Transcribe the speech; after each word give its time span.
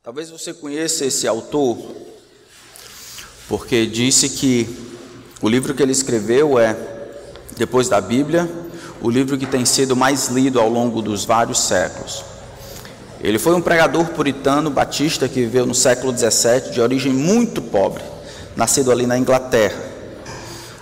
Talvez 0.00 0.30
você 0.30 0.54
conheça 0.54 1.04
esse 1.04 1.26
autor, 1.26 1.76
porque 3.48 3.84
disse 3.84 4.28
que 4.28 4.68
o 5.42 5.48
livro 5.48 5.74
que 5.74 5.82
ele 5.82 5.90
escreveu 5.90 6.56
é, 6.56 6.76
depois 7.56 7.88
da 7.88 8.00
Bíblia, 8.00 8.48
o 9.02 9.10
livro 9.10 9.36
que 9.36 9.44
tem 9.44 9.64
sido 9.64 9.96
mais 9.96 10.28
lido 10.28 10.60
ao 10.60 10.68
longo 10.68 11.02
dos 11.02 11.24
vários 11.24 11.58
séculos. 11.58 12.24
Ele 13.20 13.40
foi 13.40 13.56
um 13.56 13.60
pregador 13.60 14.06
puritano 14.10 14.70
batista 14.70 15.28
que 15.28 15.40
viveu 15.40 15.66
no 15.66 15.74
século 15.74 16.16
XVII, 16.16 16.70
de 16.70 16.80
origem 16.80 17.12
muito 17.12 17.60
pobre, 17.60 18.04
nascido 18.54 18.92
ali 18.92 19.04
na 19.04 19.18
Inglaterra. 19.18 19.82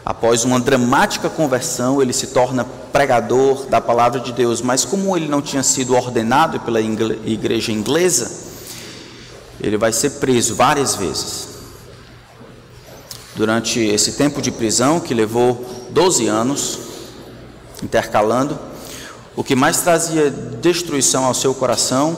Após 0.04 0.44
uma 0.44 0.60
dramática 0.60 1.30
conversão, 1.30 2.02
ele 2.02 2.12
se 2.12 2.28
torna 2.28 2.66
pregador 2.92 3.64
da 3.64 3.80
palavra 3.80 4.20
de 4.20 4.30
Deus, 4.32 4.60
mas 4.60 4.84
como 4.84 5.16
ele 5.16 5.26
não 5.26 5.40
tinha 5.40 5.62
sido 5.62 5.96
ordenado 5.96 6.60
pela 6.60 6.80
igreja 6.80 7.72
inglesa, 7.72 8.45
ele 9.60 9.76
vai 9.76 9.92
ser 9.92 10.10
preso 10.10 10.54
várias 10.54 10.94
vezes. 10.96 11.48
Durante 13.34 13.80
esse 13.80 14.12
tempo 14.12 14.40
de 14.40 14.50
prisão, 14.50 15.00
que 15.00 15.12
levou 15.12 15.64
12 15.90 16.26
anos, 16.26 16.78
intercalando, 17.82 18.58
o 19.34 19.44
que 19.44 19.54
mais 19.54 19.82
trazia 19.82 20.30
destruição 20.30 21.24
ao 21.24 21.34
seu 21.34 21.54
coração 21.54 22.16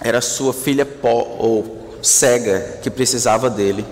era 0.00 0.20
sua 0.20 0.52
filha 0.52 0.86
ou 1.02 1.96
cega, 2.02 2.78
que 2.82 2.90
precisava 2.90 3.48
dele. 3.48 3.86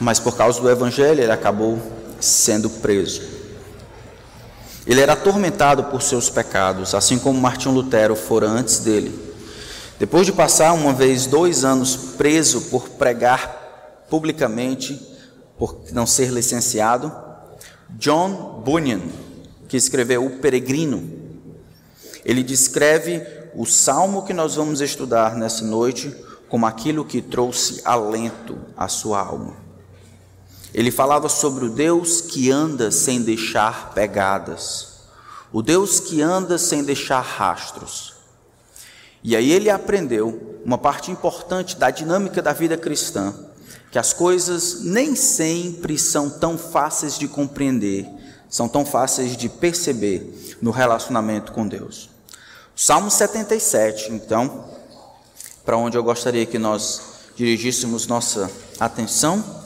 Mas 0.00 0.18
por 0.18 0.36
causa 0.36 0.60
do 0.60 0.68
evangelho, 0.68 1.22
ele 1.22 1.30
acabou 1.30 1.78
sendo 2.18 2.68
preso. 2.68 3.22
Ele 4.84 5.00
era 5.00 5.12
atormentado 5.12 5.84
por 5.84 6.02
seus 6.02 6.28
pecados, 6.28 6.94
assim 6.94 7.18
como 7.18 7.40
Martinho 7.40 7.74
Lutero 7.74 8.16
fora 8.16 8.48
antes 8.48 8.80
dele. 8.80 9.31
Depois 10.02 10.26
de 10.26 10.32
passar 10.32 10.72
uma 10.72 10.92
vez 10.92 11.26
dois 11.28 11.64
anos 11.64 11.94
preso 12.16 12.62
por 12.62 12.88
pregar 12.88 14.02
publicamente, 14.10 15.00
por 15.56 15.78
não 15.92 16.08
ser 16.08 16.32
licenciado, 16.32 17.12
John 17.90 18.62
Bunyan, 18.64 19.00
que 19.68 19.76
escreveu 19.76 20.26
O 20.26 20.38
Peregrino, 20.40 21.08
ele 22.24 22.42
descreve 22.42 23.24
o 23.54 23.64
salmo 23.64 24.24
que 24.24 24.34
nós 24.34 24.56
vamos 24.56 24.80
estudar 24.80 25.36
nessa 25.36 25.64
noite 25.64 26.12
como 26.48 26.66
aquilo 26.66 27.04
que 27.04 27.22
trouxe 27.22 27.80
alento 27.84 28.58
à 28.76 28.88
sua 28.88 29.20
alma. 29.20 29.54
Ele 30.74 30.90
falava 30.90 31.28
sobre 31.28 31.66
o 31.66 31.70
Deus 31.70 32.20
que 32.20 32.50
anda 32.50 32.90
sem 32.90 33.22
deixar 33.22 33.92
pegadas, 33.94 35.04
o 35.52 35.62
Deus 35.62 36.00
que 36.00 36.20
anda 36.20 36.58
sem 36.58 36.82
deixar 36.82 37.20
rastros, 37.20 38.20
e 39.22 39.36
aí 39.36 39.52
ele 39.52 39.70
aprendeu 39.70 40.60
uma 40.64 40.76
parte 40.76 41.10
importante 41.10 41.76
da 41.76 41.90
dinâmica 41.90 42.42
da 42.42 42.52
vida 42.52 42.76
cristã, 42.76 43.34
que 43.90 43.98
as 43.98 44.12
coisas 44.12 44.82
nem 44.82 45.14
sempre 45.14 45.96
são 45.98 46.28
tão 46.28 46.58
fáceis 46.58 47.18
de 47.18 47.28
compreender, 47.28 48.08
são 48.48 48.68
tão 48.68 48.84
fáceis 48.84 49.36
de 49.36 49.48
perceber 49.48 50.56
no 50.60 50.70
relacionamento 50.70 51.52
com 51.52 51.66
Deus. 51.66 52.10
Salmo 52.74 53.10
77, 53.10 54.12
então, 54.12 54.64
para 55.64 55.76
onde 55.76 55.96
eu 55.96 56.02
gostaria 56.02 56.46
que 56.46 56.58
nós 56.58 57.02
dirigíssemos 57.36 58.06
nossa 58.06 58.50
atenção, 58.80 59.62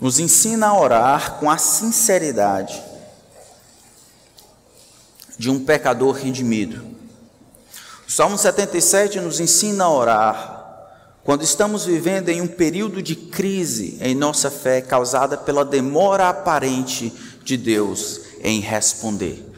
nos 0.00 0.18
ensina 0.18 0.68
a 0.68 0.80
orar 0.80 1.38
com 1.38 1.50
a 1.50 1.58
sinceridade 1.58 2.82
de 5.38 5.50
um 5.50 5.64
pecador 5.64 6.14
redimido 6.14 6.99
o 8.10 8.12
Salmo 8.12 8.36
77 8.36 9.20
nos 9.20 9.38
ensina 9.38 9.84
a 9.84 9.88
orar 9.88 10.88
quando 11.22 11.44
estamos 11.44 11.84
vivendo 11.84 12.28
em 12.28 12.40
um 12.40 12.46
período 12.48 13.00
de 13.00 13.14
crise 13.14 13.98
em 14.00 14.16
nossa 14.16 14.50
fé 14.50 14.80
causada 14.80 15.36
pela 15.36 15.64
demora 15.64 16.28
aparente 16.28 17.12
de 17.44 17.56
Deus 17.56 18.22
em 18.42 18.58
responder. 18.58 19.48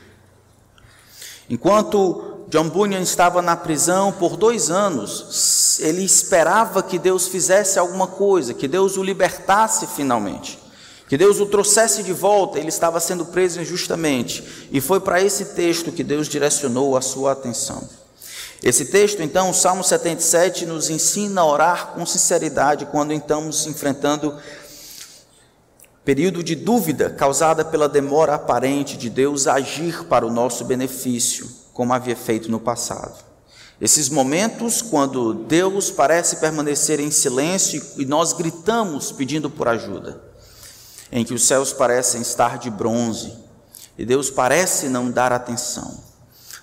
Enquanto 1.49 2.45
John 2.51 2.69
Bunyan 2.69 3.01
estava 3.01 3.41
na 3.41 3.57
prisão 3.57 4.13
por 4.13 4.37
dois 4.37 4.71
anos, 4.71 5.81
ele 5.81 6.05
esperava 6.05 6.83
que 6.83 6.99
Deus 6.99 7.29
fizesse 7.29 7.79
alguma 7.79 8.07
coisa, 8.07 8.53
que 8.53 8.69
Deus 8.69 8.99
o 8.99 9.03
libertasse 9.03 9.87
finalmente, 9.87 10.59
que 11.09 11.17
Deus 11.17 11.41
o 11.41 11.47
trouxesse 11.47 12.03
de 12.03 12.13
volta. 12.13 12.59
Ele 12.59 12.69
estava 12.69 13.01
sendo 13.01 13.25
preso 13.25 13.63
injustamente, 13.63 14.69
e 14.71 14.79
foi 14.79 15.01
para 15.01 15.23
esse 15.23 15.55
texto 15.55 15.91
que 15.91 16.05
Deus 16.05 16.29
direcionou 16.29 16.99
a 16.99 17.01
sua 17.01 17.33
atenção. 17.33 18.03
Esse 18.63 18.85
texto, 18.85 19.21
então, 19.23 19.51
o 19.51 19.55
Salmo 19.55 19.83
77, 19.83 20.67
nos 20.67 20.89
ensina 20.89 21.41
a 21.41 21.45
orar 21.45 21.87
com 21.89 22.07
sinceridade 22.07 22.87
quando 22.87 23.13
estamos 23.13 23.67
enfrentando 23.67 24.39
período 26.05 26.45
de 26.45 26.55
dúvida 26.55 27.11
causada 27.11 27.65
pela 27.65 27.89
demora 27.89 28.35
aparente 28.37 28.97
de 28.97 29.11
Deus 29.11 29.49
agir 29.49 30.05
para 30.05 30.25
o 30.25 30.31
nosso 30.31 30.65
benefício, 30.65 31.49
como 31.73 31.93
havia 31.93 32.15
feito 32.15 32.49
no 32.49 32.61
passado. 32.61 33.25
Esses 33.81 34.09
momentos, 34.09 34.81
quando 34.81 35.35
Deus 35.35 35.91
parece 35.91 36.37
permanecer 36.37 37.01
em 37.01 37.11
silêncio 37.11 37.85
e 37.97 38.05
nós 38.05 38.33
gritamos 38.33 39.11
pedindo 39.11 39.51
por 39.51 39.67
ajuda, 39.67 40.23
em 41.11 41.25
que 41.25 41.35
os 41.35 41.45
céus 41.49 41.73
parecem 41.73 42.21
estar 42.21 42.59
de 42.59 42.71
bronze 42.71 43.35
e 43.99 44.07
Deus 44.07 44.31
parece 44.31 44.89
não 44.89 45.11
dar 45.11 45.33
atenção, 45.33 45.99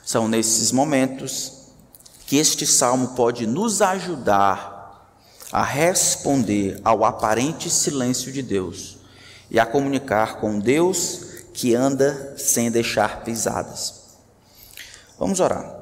são 0.05 0.29
nesses 0.29 0.71
momentos 0.71 1.58
que 2.29 2.37
este 2.37 2.67
salmo 2.67 3.15
pode 3.15 3.47
nos 3.47 3.81
ajudar 3.81 5.03
a 5.51 5.63
responder 5.63 6.79
ao 6.85 7.03
aparente 7.03 7.71
silêncio 7.71 8.31
de 8.31 8.43
Deus 8.43 8.97
e 9.49 9.59
a 9.59 9.65
comunicar 9.65 10.39
com 10.39 10.59
Deus 10.59 11.21
que 11.55 11.73
anda 11.73 12.35
sem 12.37 12.69
deixar 12.69 13.23
pisadas. 13.23 14.19
Vamos 15.17 15.39
orar. 15.39 15.75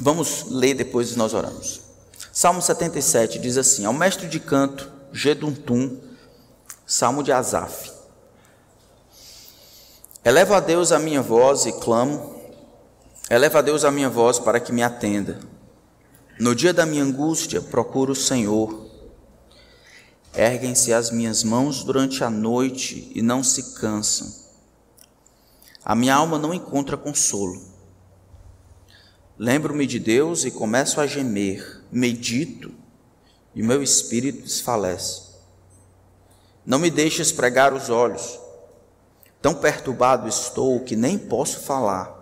Vamos 0.00 0.44
ler 0.48 0.74
depois 0.74 1.16
nós 1.16 1.34
oramos. 1.34 1.80
Salmo 2.32 2.62
77 2.62 3.40
diz 3.40 3.58
assim: 3.58 3.84
Ao 3.84 3.92
mestre 3.92 4.28
de 4.28 4.38
canto, 4.38 4.88
Geduntum, 5.12 5.98
salmo 6.86 7.20
de 7.20 7.32
Asaf. 7.32 7.90
Elevo 10.24 10.54
a 10.54 10.60
Deus 10.60 10.92
a 10.92 11.00
minha 11.00 11.20
voz 11.20 11.66
e 11.66 11.72
clamo, 11.72 12.32
eleva 13.28 13.58
a 13.58 13.62
Deus 13.62 13.84
a 13.84 13.90
minha 13.90 14.08
voz 14.08 14.38
para 14.38 14.60
que 14.60 14.72
me 14.72 14.80
atenda. 14.80 15.52
No 16.38 16.52
dia 16.52 16.74
da 16.74 16.84
minha 16.84 17.04
angústia, 17.04 17.62
procuro 17.62 18.12
o 18.12 18.16
Senhor. 18.16 18.90
Erguem-se 20.34 20.92
as 20.92 21.12
minhas 21.12 21.44
mãos 21.44 21.84
durante 21.84 22.24
a 22.24 22.30
noite 22.30 23.12
e 23.14 23.22
não 23.22 23.44
se 23.44 23.74
cansam. 23.74 24.34
A 25.84 25.94
minha 25.94 26.14
alma 26.14 26.36
não 26.36 26.52
encontra 26.52 26.96
consolo. 26.96 27.62
Lembro-me 29.38 29.86
de 29.86 30.00
Deus 30.00 30.44
e 30.44 30.50
começo 30.50 31.00
a 31.00 31.06
gemer, 31.06 31.82
medito 31.90 32.72
e 33.54 33.62
meu 33.62 33.80
espírito 33.80 34.42
desfalece. 34.42 35.34
Não 36.66 36.80
me 36.80 36.90
deixes 36.90 37.30
pregar 37.30 37.72
os 37.72 37.90
olhos. 37.90 38.40
Tão 39.40 39.54
perturbado 39.54 40.26
estou 40.26 40.80
que 40.80 40.96
nem 40.96 41.16
posso 41.16 41.60
falar. 41.60 42.12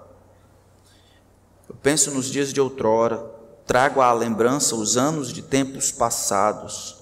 Eu 1.67 1.75
penso 1.77 2.11
nos 2.11 2.27
dias 2.27 2.53
de 2.53 2.61
outrora 2.61 3.32
trago 3.73 4.03
à 4.03 4.13
lembrança 4.13 4.77
os 4.77 4.99
anos 4.99 5.33
de 5.33 5.41
tempos 5.41 5.91
passados. 5.91 6.99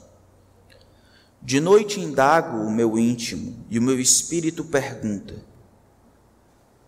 De 1.43 1.59
noite 1.59 1.99
indago 1.99 2.59
o 2.59 2.71
meu 2.71 2.97
íntimo 2.97 3.67
e 3.69 3.77
o 3.77 3.83
meu 3.83 3.99
espírito 3.99 4.65
pergunta: 4.65 5.35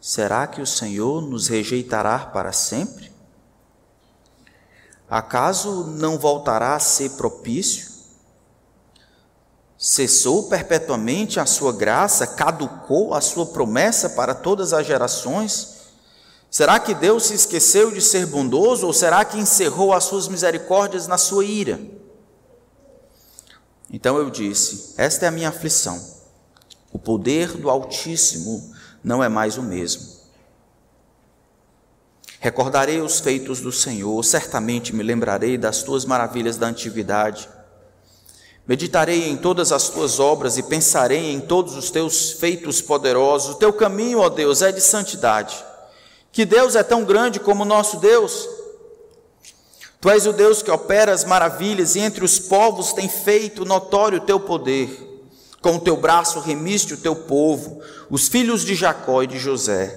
Será 0.01 0.47
que 0.47 0.63
o 0.63 0.67
Senhor 0.69 1.21
nos 1.21 1.49
rejeitará 1.49 2.21
para 2.21 2.53
sempre? 2.53 3.11
Acaso 5.11 5.89
não 5.99 6.17
voltará 6.17 6.77
a 6.77 6.79
ser 6.79 7.17
propício? 7.17 7.91
Cessou 9.77 10.45
perpetuamente 10.45 11.41
a 11.41 11.45
sua 11.45 11.73
graça, 11.73 12.25
caducou 12.25 13.15
a 13.15 13.21
sua 13.21 13.47
promessa 13.47 14.11
para 14.11 14.33
todas 14.33 14.73
as 14.73 14.87
gerações? 14.87 15.82
Será 16.53 16.79
que 16.79 16.95
Deus 16.95 17.23
se 17.25 17.35
esqueceu 17.35 17.91
de 17.91 18.03
ser 18.03 18.27
bondoso 18.27 18.87
ou 18.87 18.93
será 18.93 19.25
que 19.25 19.39
encerrou 19.39 19.91
as 19.91 20.05
suas 20.05 20.29
misericórdias 20.29 21.07
na 21.07 21.17
sua 21.17 21.47
ira? 21.47 21.81
Então 23.91 24.19
eu 24.19 24.29
disse: 24.29 24.93
Esta 24.99 25.25
é 25.25 25.29
a 25.29 25.33
minha 25.33 25.49
aflição. 25.49 25.99
O 26.93 26.99
poder 26.99 27.57
do 27.57 27.71
Altíssimo 27.71 28.71
não 29.03 29.25
é 29.25 29.31
mais 29.31 29.57
o 29.57 29.63
mesmo. 29.63 30.07
Recordarei 32.39 33.01
os 33.01 33.19
feitos 33.19 33.63
do 33.63 33.73
Senhor, 33.73 34.23
certamente 34.23 34.95
me 34.95 35.03
lembrarei 35.03 35.57
das 35.57 35.83
tuas 35.83 36.05
maravilhas 36.05 36.59
da 36.59 36.67
antiguidade. 36.67 37.49
Meditarei 38.69 39.27
em 39.27 39.39
todas 39.39 39.73
as 39.73 39.89
tuas 39.89 40.21
obras 40.21 40.59
e 40.59 40.63
pensarei 40.63 41.33
em 41.33 41.41
todos 41.41 41.75
os 41.77 41.91
teus 41.91 42.33
feitos 42.33 42.83
poderosos. 42.83 43.55
O 43.55 43.59
teu 43.59 43.73
caminho, 43.73 44.19
ó 44.19 44.29
Deus, 44.29 44.61
é 44.61 44.71
de 44.71 44.83
santidade. 44.83 45.72
Que 46.33 46.47
Deus 46.47 46.75
é 46.75 46.83
tão 46.83 47.05
grande 47.05 47.39
como 47.39 47.63
o 47.63 47.67
nosso 47.67 47.99
Deus? 47.99 48.49
Tu 50.01 50.11
és 50.11 50.27
o 50.27 50.33
Deus 50.33 50.63
que 50.63 50.71
opera 50.71 51.13
as 51.13 51.25
maravilhas 51.25 51.95
e 51.95 52.01
entre 52.01 52.25
os 52.25 52.39
povos 52.39 52.95
tem 52.95 53.09
feito 53.09 53.67
notório 53.67 54.19
o 54.19 54.23
teu 54.23 54.41
poder. 54.41 55.11
Com 55.61 55.77
o 55.77 55.81
teu 55.81 55.97
braço 55.97 56.41
remiste 56.41 56.95
o 56.95 56.97
teu 56.97 57.15
povo, 57.15 57.81
os 58.11 58.27
filhos 58.27 58.65
de 58.65 58.75
Jacó 58.75 59.23
e 59.23 59.29
de 59.29 59.39
José. 59.39 59.97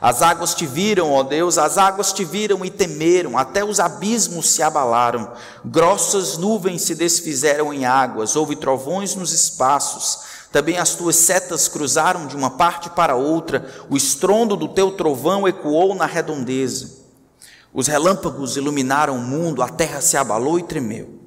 As 0.00 0.22
águas 0.22 0.54
te 0.54 0.66
viram, 0.66 1.12
ó 1.12 1.22
Deus, 1.22 1.58
as 1.58 1.76
águas 1.76 2.12
te 2.12 2.24
viram 2.24 2.64
e 2.64 2.70
temeram, 2.70 3.36
até 3.36 3.64
os 3.64 3.80
abismos 3.80 4.48
se 4.48 4.62
abalaram, 4.62 5.32
grossas 5.64 6.38
nuvens 6.38 6.82
se 6.82 6.94
desfizeram 6.94 7.72
em 7.72 7.84
águas, 7.84 8.34
houve 8.34 8.56
trovões 8.56 9.14
nos 9.14 9.32
espaços, 9.32 10.20
também 10.52 10.78
as 10.78 10.94
tuas 10.94 11.16
setas 11.16 11.68
cruzaram 11.68 12.26
de 12.26 12.36
uma 12.36 12.50
parte 12.50 12.90
para 12.90 13.14
outra, 13.14 13.70
o 13.88 13.96
estrondo 13.96 14.56
do 14.56 14.68
teu 14.68 14.92
trovão 14.92 15.46
ecoou 15.46 15.94
na 15.94 16.06
redondeza. 16.06 16.98
Os 17.72 17.86
relâmpagos 17.86 18.56
iluminaram 18.56 19.16
o 19.16 19.20
mundo, 19.20 19.62
a 19.62 19.68
terra 19.68 20.00
se 20.00 20.16
abalou 20.16 20.58
e 20.58 20.62
tremeu. 20.62 21.20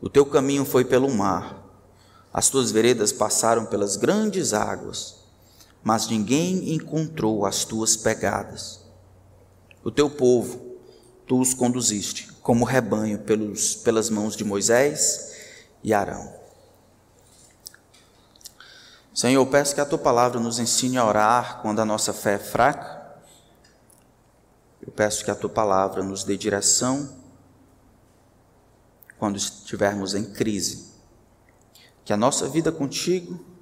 O 0.00 0.08
teu 0.08 0.24
caminho 0.24 0.64
foi 0.64 0.84
pelo 0.84 1.10
mar, 1.10 1.62
as 2.32 2.48
tuas 2.48 2.70
veredas 2.70 3.12
passaram 3.12 3.66
pelas 3.66 3.96
grandes 3.96 4.52
águas 4.52 5.22
mas 5.82 6.08
ninguém 6.08 6.74
encontrou 6.74 7.44
as 7.44 7.64
tuas 7.64 7.96
pegadas. 7.96 8.80
O 9.82 9.90
teu 9.90 10.08
povo, 10.08 10.76
tu 11.26 11.40
os 11.40 11.54
conduziste 11.54 12.28
como 12.40 12.64
rebanho 12.64 13.18
pelos, 13.18 13.74
pelas 13.74 14.08
mãos 14.08 14.36
de 14.36 14.44
Moisés 14.44 15.32
e 15.82 15.92
Arão. 15.92 16.41
Senhor, 19.14 19.44
peço 19.46 19.74
que 19.74 19.80
a 19.80 19.86
tua 19.86 19.98
palavra 19.98 20.40
nos 20.40 20.58
ensine 20.58 20.96
a 20.96 21.06
orar 21.06 21.60
quando 21.60 21.80
a 21.80 21.84
nossa 21.84 22.12
fé 22.12 22.34
é 22.34 22.38
fraca. 22.38 23.02
Eu 24.80 24.92
peço 24.92 25.24
que 25.24 25.30
a 25.30 25.34
tua 25.34 25.50
palavra 25.50 26.02
nos 26.02 26.24
dê 26.24 26.36
direção 26.36 27.08
quando 29.18 29.36
estivermos 29.36 30.14
em 30.14 30.24
crise. 30.32 30.92
Que 32.04 32.12
a 32.12 32.16
nossa 32.16 32.48
vida 32.48 32.72
contigo 32.72 33.52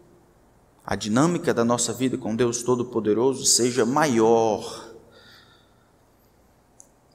a 0.90 0.96
dinâmica 0.96 1.54
da 1.54 1.64
nossa 1.64 1.92
vida 1.92 2.18
com 2.18 2.34
Deus 2.34 2.64
Todo-Poderoso 2.64 3.44
seja 3.44 3.86
maior, 3.86 4.90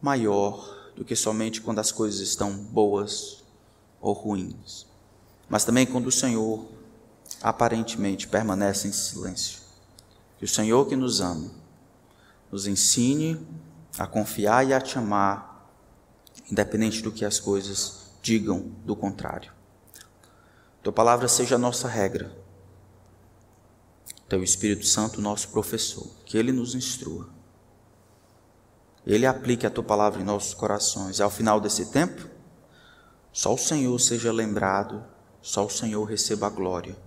maior 0.02 0.94
do 0.96 1.04
que 1.04 1.14
somente 1.14 1.60
quando 1.60 1.80
as 1.80 1.92
coisas 1.92 2.22
estão 2.22 2.56
boas 2.56 3.44
ou 4.00 4.14
ruins, 4.14 4.86
mas 5.50 5.66
também 5.66 5.86
quando 5.86 6.08
o 6.08 6.12
Senhor 6.12 6.66
aparentemente 7.46 8.28
permanece 8.28 8.88
em 8.88 8.92
silêncio. 8.92 9.60
Que 10.40 10.46
o 10.46 10.48
Senhor 10.48 10.88
que 10.88 10.96
nos 10.96 11.22
ama 11.22 11.52
nos 12.52 12.66
ensine 12.66 13.40
a 14.00 14.08
confiar 14.08 14.66
e 14.66 14.74
a 14.74 14.82
te 14.82 14.98
amar, 14.98 15.70
independente 16.50 17.04
do 17.04 17.12
que 17.12 17.24
as 17.24 17.40
coisas 17.40 18.10
digam 18.20 18.72
do 18.84 18.96
contrário. 18.96 19.52
Tua 20.82 20.92
palavra 20.92 21.28
seja 21.28 21.54
a 21.54 21.60
nossa 21.60 21.88
regra 21.88 22.36
teu 24.28 24.44
Espírito 24.44 24.88
Santo, 24.88 25.22
nosso 25.22 25.50
professor, 25.50 26.08
que 26.26 26.40
ele 26.40 26.52
nos 26.52 26.74
instrua. 26.74 27.30
Ele 29.06 29.28
aplique 29.28 29.68
a 29.68 29.70
tua 29.70 29.84
palavra 29.84 30.20
em 30.20 30.26
nossos 30.26 30.56
corações. 30.56 31.20
E 31.20 31.22
ao 31.22 31.30
final 31.30 31.62
desse 31.62 31.92
tempo, 31.92 32.28
só 33.32 33.54
o 33.54 33.58
Senhor 33.58 34.00
seja 34.00 34.32
lembrado, 34.32 35.06
só 35.44 35.64
o 35.64 35.70
Senhor 35.70 36.04
receba 36.06 36.48
a 36.48 36.50
glória. 36.50 36.98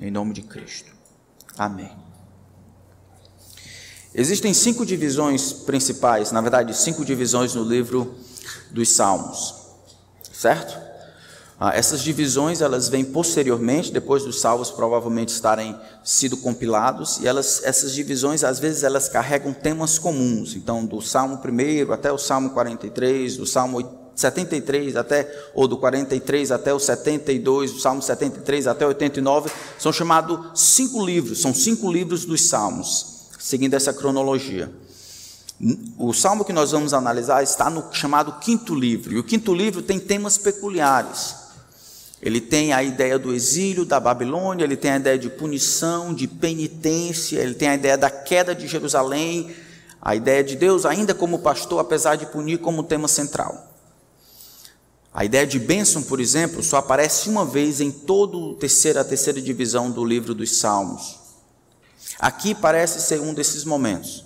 Em 0.00 0.10
nome 0.10 0.32
de 0.32 0.42
Cristo. 0.42 0.92
Amém. 1.56 1.90
Existem 4.14 4.54
cinco 4.54 4.86
divisões 4.86 5.52
principais, 5.52 6.32
na 6.32 6.40
verdade, 6.40 6.74
cinco 6.76 7.04
divisões 7.04 7.54
no 7.54 7.62
livro 7.62 8.14
dos 8.70 8.88
Salmos, 8.90 9.54
certo? 10.32 10.88
Ah, 11.60 11.76
essas 11.76 12.02
divisões 12.02 12.60
elas 12.60 12.88
vêm 12.88 13.04
posteriormente, 13.04 13.90
depois 13.90 14.22
dos 14.22 14.40
salvos 14.40 14.70
provavelmente 14.70 15.30
estarem 15.30 15.76
sido 16.04 16.36
compilados, 16.36 17.18
e 17.18 17.26
elas, 17.26 17.62
essas 17.64 17.92
divisões 17.92 18.44
às 18.44 18.60
vezes 18.60 18.84
elas 18.84 19.08
carregam 19.08 19.52
temas 19.52 19.98
comuns. 19.98 20.54
Então, 20.54 20.86
do 20.86 21.00
Salmo 21.00 21.40
1 21.44 21.92
até 21.92 22.12
o 22.12 22.18
Salmo 22.18 22.50
43, 22.50 23.38
do 23.38 23.44
Salmo 23.44 23.82
73 24.18 24.96
até 24.96 25.50
ou 25.54 25.68
do 25.68 25.76
43 25.76 26.50
até 26.50 26.74
o 26.74 26.78
72, 26.78 27.72
do 27.72 27.80
Salmo 27.80 28.02
73 28.02 28.66
até 28.66 28.84
o 28.84 28.88
89, 28.88 29.48
são 29.78 29.92
chamados 29.92 30.60
cinco 30.60 31.04
livros, 31.04 31.40
são 31.40 31.54
cinco 31.54 31.90
livros 31.90 32.24
dos 32.24 32.48
Salmos, 32.48 33.28
seguindo 33.38 33.74
essa 33.74 33.92
cronologia. 33.92 34.70
O 35.96 36.12
salmo 36.12 36.44
que 36.44 36.52
nós 36.52 36.72
vamos 36.72 36.92
analisar 36.92 37.42
está 37.42 37.70
no 37.70 37.92
chamado 37.92 38.32
quinto 38.40 38.74
livro, 38.74 39.12
e 39.12 39.18
o 39.18 39.24
quinto 39.24 39.54
livro 39.54 39.82
tem 39.82 40.00
temas 40.00 40.36
peculiares. 40.36 41.36
Ele 42.20 42.40
tem 42.40 42.72
a 42.72 42.82
ideia 42.82 43.16
do 43.18 43.32
exílio 43.32 43.84
da 43.84 44.00
Babilônia, 44.00 44.64
ele 44.64 44.76
tem 44.76 44.90
a 44.90 44.96
ideia 44.96 45.18
de 45.18 45.30
punição, 45.30 46.12
de 46.12 46.26
penitência, 46.26 47.38
ele 47.38 47.54
tem 47.54 47.68
a 47.68 47.74
ideia 47.76 47.96
da 47.96 48.10
queda 48.10 48.52
de 48.52 48.66
Jerusalém, 48.66 49.54
a 50.02 50.16
ideia 50.16 50.42
de 50.42 50.56
Deus 50.56 50.84
ainda 50.84 51.14
como 51.14 51.38
pastor, 51.38 51.78
apesar 51.78 52.16
de 52.16 52.26
punir 52.26 52.58
como 52.58 52.82
tema 52.82 53.06
central. 53.06 53.67
A 55.18 55.24
ideia 55.24 55.44
de 55.44 55.58
bênção, 55.58 56.00
por 56.00 56.20
exemplo, 56.20 56.62
só 56.62 56.76
aparece 56.76 57.28
uma 57.28 57.44
vez 57.44 57.80
em 57.80 57.90
toda 57.90 58.54
terceira, 58.54 59.00
a 59.00 59.04
terceira 59.04 59.42
divisão 59.42 59.90
do 59.90 60.04
livro 60.04 60.32
dos 60.32 60.58
Salmos. 60.58 61.18
Aqui 62.20 62.54
parece 62.54 63.00
ser 63.00 63.20
um 63.20 63.34
desses 63.34 63.64
momentos. 63.64 64.24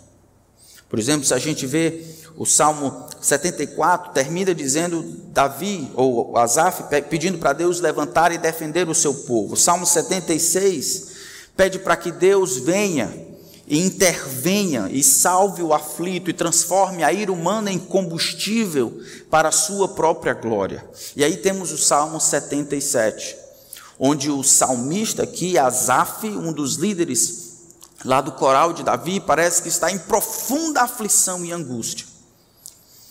Por 0.91 0.99
exemplo, 0.99 1.25
se 1.25 1.33
a 1.33 1.39
gente 1.39 1.67
vê 1.67 2.05
o 2.37 2.45
Salmo 2.45 3.07
74 3.23 4.13
termina 4.13 4.55
dizendo 4.55 5.03
Davi 5.33 5.91
ou 5.95 6.37
Asaf 6.37 6.83
pedindo 7.09 7.39
para 7.39 7.55
Deus 7.55 7.81
levantar 7.81 8.31
e 8.31 8.37
defender 8.37 8.87
o 8.87 8.95
seu 8.95 9.15
povo. 9.15 9.55
O 9.55 9.57
Salmo 9.57 9.87
76 9.87 11.07
pede 11.57 11.79
para 11.79 11.97
que 11.97 12.13
Deus 12.13 12.59
venha 12.59 13.22
e 13.67 13.79
intervenha 13.79 14.89
e 14.91 15.03
salve 15.03 15.63
o 15.63 15.73
aflito 15.73 16.29
e 16.29 16.33
transforme 16.33 17.05
a 17.05 17.13
ira 17.13 17.33
humana 17.33 17.71
em 17.71 17.79
combustível 17.79 19.01
para 19.31 19.49
a 19.49 19.53
sua 19.53 19.89
própria 19.89 20.35
glória. 20.35 20.85
E 21.15 21.25
aí 21.25 21.37
temos 21.37 21.71
o 21.73 21.79
Salmo 21.79 22.21
77, 22.21 23.37
onde 23.99 24.31
o 24.31 24.43
salmista 24.43 25.23
aqui, 25.23 25.57
Asaf, 25.57 26.27
um 26.27 26.53
dos 26.53 26.77
líderes 26.77 27.43
lá 28.05 28.21
do 28.21 28.33
coral 28.33 28.73
de 28.73 28.83
Davi, 28.83 29.21
parece 29.21 29.63
que 29.63 29.69
está 29.69 29.91
em 29.91 29.99
profunda 29.99 30.83
aflição 30.83 31.45
e 31.45 31.53
angústia. 31.53 32.07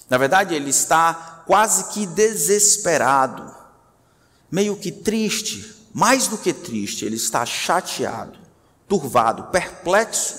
Na 0.10 0.18
verdade, 0.18 0.54
ele 0.54 0.70
está 0.70 1.44
quase 1.48 1.86
que 1.94 2.06
desesperado, 2.06 3.50
meio 4.52 4.76
que 4.76 4.92
triste, 4.92 5.88
mais 5.94 6.28
do 6.28 6.38
que 6.38 6.52
triste, 6.52 7.06
ele 7.06 7.16
está 7.16 7.46
chateado, 7.46 8.38
turvado, 8.92 9.44
perplexo, 9.44 10.36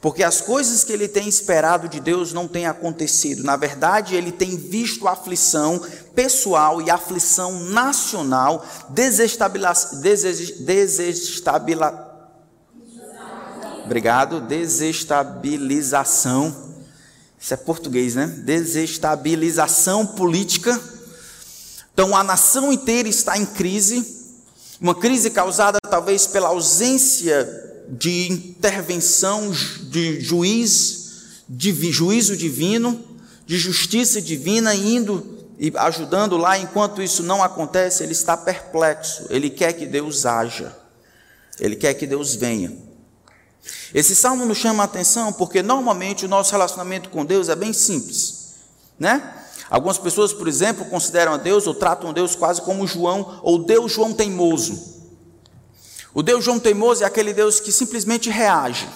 porque 0.00 0.22
as 0.22 0.40
coisas 0.40 0.84
que 0.84 0.90
ele 0.90 1.06
tem 1.06 1.28
esperado 1.28 1.86
de 1.86 2.00
Deus 2.00 2.32
não 2.32 2.48
têm 2.48 2.66
acontecido. 2.66 3.44
Na 3.44 3.56
verdade, 3.56 4.14
ele 4.14 4.32
tem 4.32 4.56
visto 4.56 5.06
aflição 5.06 5.78
pessoal 6.14 6.80
e 6.80 6.90
aflição 6.90 7.60
nacional. 7.64 8.64
Desestabila, 8.88 9.74
obrigado, 13.84 14.40
desestabilização 14.40 16.66
isso 17.40 17.54
é 17.54 17.56
português, 17.56 18.16
né? 18.16 18.26
Desestabilização 18.26 20.04
política. 20.04 20.76
Então 21.92 22.16
a 22.16 22.24
nação 22.24 22.72
inteira 22.72 23.08
está 23.08 23.38
em 23.38 23.46
crise, 23.46 24.17
uma 24.80 24.94
crise 24.94 25.30
causada 25.30 25.78
talvez 25.80 26.26
pela 26.26 26.48
ausência 26.48 27.46
de 27.88 28.30
intervenção 28.30 29.50
de 29.50 30.20
juiz, 30.20 31.42
de 31.48 31.72
juízo 31.90 32.36
divino, 32.36 33.02
de 33.46 33.58
justiça 33.58 34.20
divina 34.20 34.74
indo 34.74 35.38
e 35.58 35.72
ajudando 35.76 36.36
lá, 36.36 36.56
enquanto 36.58 37.02
isso 37.02 37.22
não 37.22 37.42
acontece, 37.42 38.02
ele 38.02 38.12
está 38.12 38.36
perplexo, 38.36 39.26
ele 39.30 39.50
quer 39.50 39.72
que 39.72 39.86
Deus 39.86 40.24
haja, 40.24 40.76
ele 41.58 41.74
quer 41.74 41.94
que 41.94 42.06
Deus 42.06 42.34
venha. 42.34 42.76
Esse 43.92 44.14
salmo 44.14 44.46
nos 44.46 44.58
chama 44.58 44.84
a 44.84 44.86
atenção 44.86 45.32
porque 45.32 45.62
normalmente 45.62 46.24
o 46.24 46.28
nosso 46.28 46.52
relacionamento 46.52 47.08
com 47.08 47.24
Deus 47.24 47.48
é 47.48 47.56
bem 47.56 47.72
simples, 47.72 48.54
né? 48.98 49.34
Algumas 49.70 49.98
pessoas, 49.98 50.32
por 50.32 50.48
exemplo, 50.48 50.84
consideram 50.86 51.34
a 51.34 51.36
Deus 51.36 51.66
ou 51.66 51.74
tratam 51.74 52.12
Deus 52.12 52.34
quase 52.34 52.62
como 52.62 52.86
João 52.86 53.40
ou 53.42 53.58
Deus 53.58 53.92
João 53.92 54.12
teimoso. 54.12 54.96
O 56.14 56.22
Deus 56.22 56.44
João 56.44 56.58
teimoso 56.58 57.04
é 57.04 57.06
aquele 57.06 57.32
Deus 57.32 57.60
que 57.60 57.70
simplesmente 57.70 58.30
reage. 58.30 58.88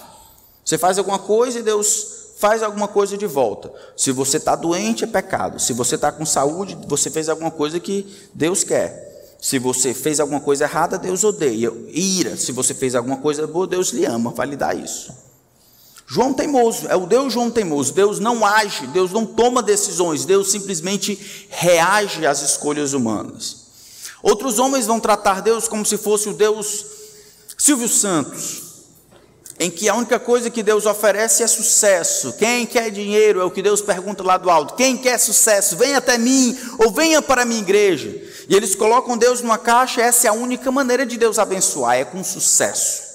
Você 0.64 0.78
faz 0.78 0.98
alguma 0.98 1.18
coisa 1.18 1.58
e 1.58 1.62
Deus 1.62 2.06
faz 2.38 2.62
alguma 2.62 2.88
coisa 2.88 3.16
de 3.16 3.26
volta. 3.26 3.72
Se 3.96 4.10
você 4.10 4.38
está 4.38 4.56
doente, 4.56 5.04
é 5.04 5.06
pecado. 5.06 5.60
Se 5.60 5.72
você 5.72 5.94
está 5.94 6.10
com 6.10 6.24
saúde, 6.24 6.76
você 6.88 7.10
fez 7.10 7.28
alguma 7.28 7.50
coisa 7.50 7.78
que 7.78 8.06
Deus 8.34 8.64
quer. 8.64 9.36
Se 9.40 9.58
você 9.58 9.92
fez 9.92 10.20
alguma 10.20 10.40
coisa 10.40 10.64
errada, 10.64 10.98
Deus 10.98 11.22
odeia. 11.22 11.72
Ira. 11.88 12.36
Se 12.36 12.50
você 12.50 12.74
fez 12.74 12.94
alguma 12.94 13.18
coisa 13.18 13.46
boa, 13.46 13.66
Deus 13.66 13.90
lhe 13.90 14.04
ama. 14.06 14.30
Vai 14.30 14.46
lhe 14.46 14.56
dar 14.56 14.76
isso. 14.76 15.12
João 16.12 16.34
teimoso, 16.34 16.88
é 16.88 16.94
o 16.94 17.06
Deus 17.06 17.32
João 17.32 17.50
teimoso. 17.50 17.94
Deus 17.94 18.20
não 18.20 18.44
age, 18.44 18.86
Deus 18.88 19.12
não 19.12 19.24
toma 19.24 19.62
decisões, 19.62 20.26
Deus 20.26 20.50
simplesmente 20.50 21.46
reage 21.48 22.26
às 22.26 22.42
escolhas 22.42 22.92
humanas. 22.92 23.56
Outros 24.22 24.58
homens 24.58 24.86
vão 24.86 25.00
tratar 25.00 25.40
Deus 25.40 25.66
como 25.66 25.86
se 25.86 25.96
fosse 25.96 26.28
o 26.28 26.34
Deus 26.34 26.84
Silvio 27.56 27.88
Santos, 27.88 28.62
em 29.58 29.70
que 29.70 29.88
a 29.88 29.94
única 29.94 30.20
coisa 30.20 30.50
que 30.50 30.62
Deus 30.62 30.84
oferece 30.84 31.42
é 31.42 31.46
sucesso. 31.46 32.34
Quem 32.34 32.66
quer 32.66 32.90
dinheiro 32.90 33.40
é 33.40 33.44
o 33.44 33.50
que 33.50 33.62
Deus 33.62 33.80
pergunta 33.80 34.22
lá 34.22 34.36
do 34.36 34.50
alto. 34.50 34.74
Quem 34.74 34.98
quer 34.98 35.16
sucesso, 35.16 35.78
venha 35.78 35.96
até 35.96 36.18
mim 36.18 36.54
ou 36.78 36.92
venha 36.92 37.22
para 37.22 37.40
a 37.40 37.46
minha 37.46 37.62
igreja. 37.62 38.10
E 38.50 38.54
eles 38.54 38.74
colocam 38.74 39.16
Deus 39.16 39.40
numa 39.40 39.56
caixa, 39.56 40.02
essa 40.02 40.26
é 40.26 40.28
a 40.28 40.34
única 40.34 40.70
maneira 40.70 41.06
de 41.06 41.16
Deus 41.16 41.38
abençoar, 41.38 41.96
é 41.96 42.04
com 42.04 42.22
sucesso. 42.22 43.11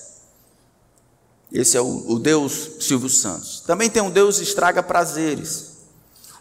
Esse 1.52 1.78
é 1.78 1.82
o, 1.82 2.12
o 2.12 2.20
Deus 2.20 2.72
Silvio 2.80 3.10
Santos. 3.10 3.62
Também 3.62 3.90
tem 3.90 4.02
um 4.02 4.10
Deus 4.10 4.40
estraga 4.40 4.84
prazeres, 4.84 5.78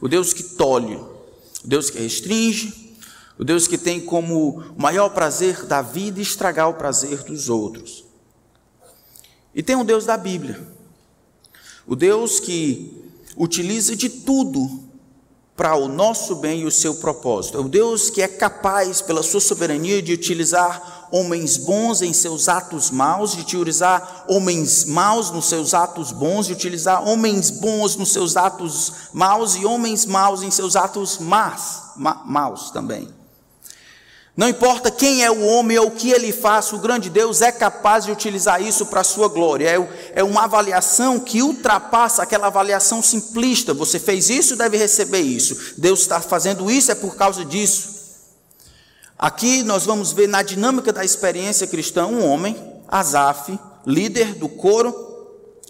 o 0.00 0.08
Deus 0.08 0.32
que 0.32 0.42
tolhe, 0.42 0.96
o 0.96 1.66
Deus 1.66 1.90
que 1.90 1.98
restringe, 1.98 2.96
o 3.38 3.44
Deus 3.44 3.68
que 3.68 3.78
tem 3.78 4.00
como 4.00 4.64
maior 4.76 5.10
prazer 5.10 5.64
da 5.66 5.82
vida 5.82 6.20
estragar 6.20 6.68
o 6.68 6.74
prazer 6.74 7.22
dos 7.22 7.48
outros. 7.48 8.04
E 9.54 9.62
tem 9.62 9.76
o 9.76 9.84
Deus 9.84 10.04
da 10.04 10.16
Bíblia, 10.16 10.60
o 11.86 11.94
Deus 11.94 12.40
que 12.40 13.04
utiliza 13.36 13.94
de 13.94 14.08
tudo 14.08 14.84
para 15.56 15.74
o 15.74 15.88
nosso 15.88 16.36
bem 16.36 16.62
e 16.62 16.66
o 16.66 16.70
seu 16.70 16.96
propósito. 16.96 17.56
É 17.56 17.60
o 17.60 17.68
Deus 17.68 18.10
que 18.10 18.20
é 18.20 18.28
capaz, 18.28 19.00
pela 19.00 19.22
sua 19.22 19.40
soberania, 19.40 20.02
de 20.02 20.12
utilizar 20.12 20.95
homens 21.10 21.56
bons 21.56 22.02
em 22.02 22.12
seus 22.12 22.48
atos 22.48 22.90
maus, 22.90 23.32
de 23.32 23.40
utilizar 23.40 24.24
homens 24.28 24.84
maus 24.84 25.30
nos 25.30 25.48
seus 25.48 25.74
atos 25.74 26.12
bons, 26.12 26.46
de 26.46 26.52
utilizar 26.52 27.06
homens 27.06 27.50
bons 27.50 27.96
nos 27.96 28.12
seus 28.12 28.36
atos 28.36 28.92
maus 29.12 29.54
e 29.56 29.64
homens 29.64 30.04
maus 30.04 30.42
em 30.42 30.50
seus 30.50 30.76
atos 30.76 31.18
más, 31.18 31.92
ma, 31.96 32.22
maus 32.24 32.70
também. 32.70 33.16
Não 34.36 34.46
importa 34.46 34.90
quem 34.90 35.24
é 35.24 35.30
o 35.30 35.46
homem 35.46 35.78
ou 35.78 35.86
o 35.86 35.90
que 35.90 36.10
ele 36.10 36.30
faz, 36.30 36.70
o 36.70 36.78
grande 36.78 37.08
Deus 37.08 37.40
é 37.40 37.50
capaz 37.50 38.04
de 38.04 38.12
utilizar 38.12 38.60
isso 38.60 38.84
para 38.84 39.00
a 39.00 39.04
sua 39.04 39.28
glória. 39.28 39.66
É, 39.66 40.20
é 40.20 40.22
uma 40.22 40.44
avaliação 40.44 41.18
que 41.18 41.42
ultrapassa 41.42 42.22
aquela 42.22 42.48
avaliação 42.48 43.00
simplista. 43.00 43.72
Você 43.72 43.98
fez 43.98 44.28
isso, 44.28 44.54
deve 44.54 44.76
receber 44.76 45.20
isso. 45.20 45.74
Deus 45.78 46.00
está 46.00 46.20
fazendo 46.20 46.70
isso, 46.70 46.92
é 46.92 46.94
por 46.94 47.16
causa 47.16 47.46
disso. 47.46 47.95
Aqui 49.18 49.62
nós 49.62 49.86
vamos 49.86 50.12
ver 50.12 50.28
na 50.28 50.42
dinâmica 50.42 50.92
da 50.92 51.04
experiência 51.04 51.66
cristã 51.66 52.06
um 52.06 52.24
homem, 52.26 52.56
Asaf, 52.86 53.58
líder 53.86 54.34
do 54.34 54.48
coro 54.48 54.94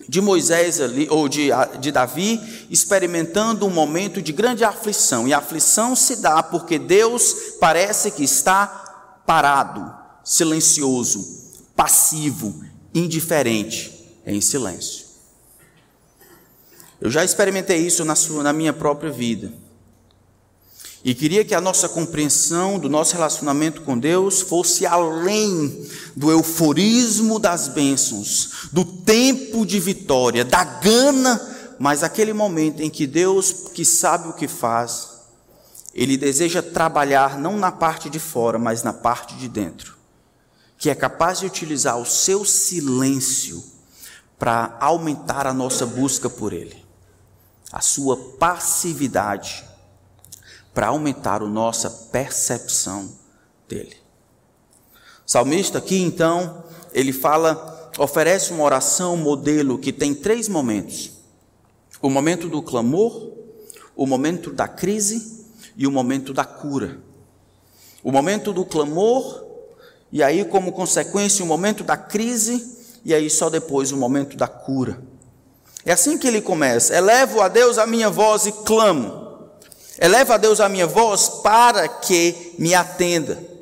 de 0.09 0.21
Moisés 0.21 0.81
ali, 0.81 1.07
ou 1.11 1.29
de, 1.29 1.51
de 1.81 1.93
Davi, 1.93 2.41
experimentando 2.71 3.67
um 3.67 3.71
momento 3.71 4.21
de 4.21 4.33
grande 4.33 4.65
aflição. 4.65 5.27
E 5.27 5.35
a 5.35 5.39
aflição 5.39 5.95
se 5.95 6.17
dá 6.17 6.43
porque 6.43 6.79
Deus 6.79 7.35
parece 7.61 8.11
que 8.11 8.25
está 8.25 8.67
parado, 9.27 9.95
silencioso, 10.25 11.25
passivo, 11.75 12.65
indiferente, 12.95 13.93
em 14.27 14.41
silêncio. 14.41 15.07
Eu 17.01 17.11
já 17.11 17.25
experimentei 17.25 17.79
isso 17.79 18.05
na, 18.05 18.15
sua, 18.15 18.43
na 18.43 18.53
minha 18.53 18.73
própria 18.73 19.11
vida. 19.11 19.53
E 21.07 21.15
queria 21.15 21.45
que 21.45 21.55
a 21.55 21.61
nossa 21.61 21.89
compreensão 21.89 22.81
do 22.81 22.89
nosso 22.89 23.13
relacionamento 23.15 23.83
com 23.83 23.97
Deus 23.97 24.41
fosse 24.41 24.85
além 24.85 25.87
do 26.17 26.33
euforismo 26.33 27.39
das 27.39 27.69
bênçãos, 27.69 28.71
do 28.73 28.85
tempo 28.85 29.65
de 29.65 29.79
vitória, 29.79 30.45
da 30.45 30.65
gana, 30.65 31.41
mas 31.79 32.03
aquele 32.03 32.33
momento 32.33 32.83
em 32.83 32.91
que 32.91 33.07
Deus, 33.07 33.53
que 33.73 33.85
sabe 33.85 34.27
o 34.27 34.33
que 34.33 34.49
faz, 34.49 35.11
ele 35.95 36.17
deseja 36.17 36.61
trabalhar 36.61 37.39
não 37.39 37.57
na 37.57 37.71
parte 37.71 38.11
de 38.11 38.19
fora, 38.19 38.59
mas 38.59 38.83
na 38.83 38.93
parte 38.93 39.37
de 39.37 39.47
dentro, 39.47 39.97
que 40.77 40.91
é 40.91 40.95
capaz 40.97 41.39
de 41.39 41.47
utilizar 41.47 41.97
o 41.99 42.05
seu 42.05 42.45
silêncio 42.45 43.63
para 44.37 44.77
aumentar 44.81 45.47
a 45.47 45.55
nossa 45.55 45.87
busca 45.87 46.29
por 46.29 46.53
Ele, 46.53 46.85
a 47.71 47.81
sua 47.81 48.17
passividade 48.17 49.66
para 50.77 50.89
aumentar 50.89 51.41
a 51.41 51.47
nossa 51.47 51.89
percepção 51.89 53.11
dele. 53.67 53.97
O 55.27 55.31
salmista 55.31 55.79
aqui 55.79 56.03
então, 56.03 56.65
ele 56.93 57.15
fala, 57.15 57.91
oferece 57.99 58.53
uma 58.53 58.63
oração 58.63 59.17
modelo 59.17 59.79
que 59.79 59.91
tem 59.91 60.15
três 60.15 60.51
momentos: 60.51 61.13
o 62.03 62.11
momento 62.11 62.47
do 62.47 62.61
clamor, 62.61 63.33
o 63.97 64.07
momento 64.07 64.53
da 64.53 64.69
crise 64.69 65.47
e 65.79 65.87
o 65.87 65.91
momento 65.91 66.35
da 66.35 66.45
cura. 66.45 66.99
O 68.05 68.13
momento 68.13 68.53
do 68.53 68.63
clamor, 68.63 69.47
e 70.13 70.23
aí, 70.23 70.45
como 70.45 70.73
consequência, 70.73 71.43
o 71.43 71.49
momento 71.49 71.83
da 71.85 71.97
crise, 71.97 72.77
e 73.03 73.15
aí 73.15 73.31
só 73.31 73.49
depois 73.49 73.93
o 73.93 73.97
momento 73.97 74.37
da 74.37 74.47
cura. 74.47 75.03
É 75.87 75.93
assim 75.93 76.19
que 76.19 76.29
ele 76.29 76.43
começa: 76.43 76.95
elevo 76.95 77.41
a 77.41 77.49
Deus 77.49 77.79
a 77.79 77.87
minha 77.87 78.11
voz 78.11 78.45
e 78.45 78.53
clamo. 78.53 79.26
Eleva 79.99 80.35
a 80.35 80.39
Deus 80.39 80.61
a 80.61 80.69
minha 80.69 80.87
voz 80.87 81.29
para 81.43 81.89
que 81.89 82.55
me 82.59 82.75
atenda. 82.75 83.57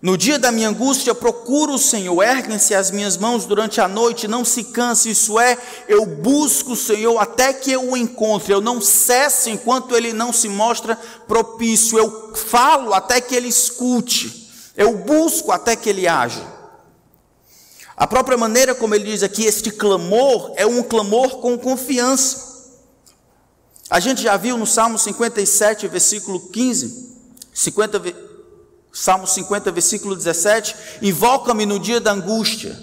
No 0.00 0.16
dia 0.16 0.38
da 0.38 0.52
minha 0.52 0.68
angústia, 0.68 1.14
procuro 1.14 1.74
o 1.74 1.78
Senhor, 1.78 2.22
erguem-se 2.22 2.74
as 2.74 2.90
minhas 2.90 3.16
mãos 3.16 3.46
durante 3.46 3.80
a 3.80 3.88
noite, 3.88 4.28
não 4.28 4.44
se 4.44 4.64
canse, 4.64 5.10
isso 5.10 5.40
é, 5.40 5.58
eu 5.88 6.04
busco 6.06 6.72
o 6.72 6.76
Senhor 6.76 7.18
até 7.18 7.52
que 7.52 7.72
eu 7.72 7.90
o 7.90 7.96
encontre, 7.96 8.52
eu 8.52 8.60
não 8.60 8.80
cesso 8.80 9.48
enquanto 9.48 9.96
ele 9.96 10.12
não 10.12 10.32
se 10.32 10.48
mostra 10.48 10.96
propício, 11.26 11.98
eu 11.98 12.32
falo 12.34 12.92
até 12.92 13.20
que 13.20 13.34
ele 13.34 13.48
escute, 13.48 14.52
eu 14.76 14.98
busco 14.98 15.50
até 15.50 15.74
que 15.74 15.88
ele 15.88 16.06
age. 16.06 16.42
A 17.96 18.06
própria 18.06 18.36
maneira 18.36 18.74
como 18.74 18.94
ele 18.94 19.10
diz 19.10 19.22
aqui, 19.22 19.44
este 19.44 19.70
clamor 19.70 20.52
é 20.56 20.66
um 20.66 20.82
clamor 20.82 21.38
com 21.38 21.58
confiança. 21.58 22.55
A 23.88 24.00
gente 24.00 24.22
já 24.22 24.36
viu 24.36 24.58
no 24.58 24.66
Salmo 24.66 24.98
57, 24.98 25.86
versículo 25.86 26.40
15, 26.40 27.14
50, 27.54 28.02
Salmo 28.92 29.26
50, 29.26 29.70
versículo 29.70 30.16
17: 30.16 30.74
Invoca-me 31.02 31.64
no 31.64 31.78
dia 31.78 32.00
da 32.00 32.12
angústia. 32.12 32.76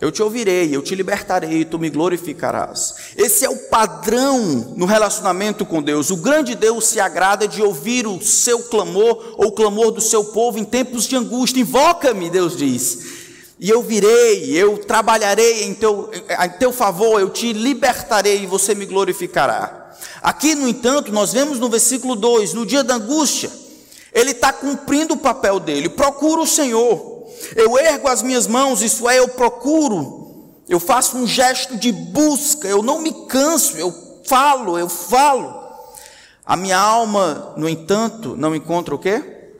Eu 0.00 0.10
te 0.10 0.20
ouvirei, 0.20 0.74
eu 0.74 0.82
te 0.82 0.96
libertarei, 0.96 1.64
tu 1.64 1.78
me 1.78 1.88
glorificarás. 1.88 2.94
Esse 3.16 3.44
é 3.44 3.48
o 3.48 3.56
padrão 3.68 4.74
no 4.76 4.84
relacionamento 4.84 5.64
com 5.64 5.80
Deus. 5.80 6.10
O 6.10 6.16
grande 6.16 6.56
Deus 6.56 6.86
se 6.86 6.98
agrada 6.98 7.46
de 7.46 7.62
ouvir 7.62 8.04
o 8.06 8.20
seu 8.20 8.64
clamor 8.64 9.36
ou 9.36 9.48
o 9.48 9.52
clamor 9.52 9.92
do 9.92 10.00
seu 10.00 10.24
povo 10.24 10.58
em 10.58 10.64
tempos 10.64 11.06
de 11.06 11.14
angústia. 11.14 11.60
Invoca-me, 11.60 12.30
Deus 12.30 12.56
diz 12.56 13.21
e 13.62 13.70
eu 13.70 13.80
virei, 13.80 14.50
eu 14.50 14.76
trabalharei 14.76 15.62
em 15.62 15.72
teu, 15.72 16.10
em 16.12 16.50
teu 16.58 16.72
favor, 16.72 17.20
eu 17.20 17.30
te 17.30 17.52
libertarei 17.52 18.42
e 18.42 18.46
você 18.46 18.74
me 18.74 18.84
glorificará. 18.84 19.94
Aqui, 20.20 20.56
no 20.56 20.66
entanto, 20.66 21.12
nós 21.12 21.32
vemos 21.32 21.60
no 21.60 21.68
versículo 21.68 22.16
2: 22.16 22.54
no 22.54 22.66
dia 22.66 22.82
da 22.82 22.96
angústia, 22.96 23.52
ele 24.12 24.32
está 24.32 24.52
cumprindo 24.52 25.14
o 25.14 25.16
papel 25.16 25.60
dele, 25.60 25.88
procura 25.88 26.42
o 26.42 26.46
Senhor. 26.46 27.28
Eu 27.54 27.78
ergo 27.78 28.08
as 28.08 28.20
minhas 28.20 28.48
mãos, 28.48 28.82
isso 28.82 29.08
é, 29.08 29.20
eu 29.20 29.28
procuro, 29.28 30.58
eu 30.68 30.80
faço 30.80 31.16
um 31.16 31.24
gesto 31.24 31.76
de 31.76 31.92
busca, 31.92 32.66
eu 32.66 32.82
não 32.82 33.00
me 33.00 33.12
canso, 33.28 33.76
eu 33.76 33.94
falo, 34.24 34.76
eu 34.76 34.88
falo. 34.88 35.62
A 36.44 36.56
minha 36.56 36.78
alma, 36.80 37.54
no 37.56 37.68
entanto, 37.68 38.34
não 38.36 38.56
encontra 38.56 38.92
o 38.92 38.98
quê? 38.98 39.52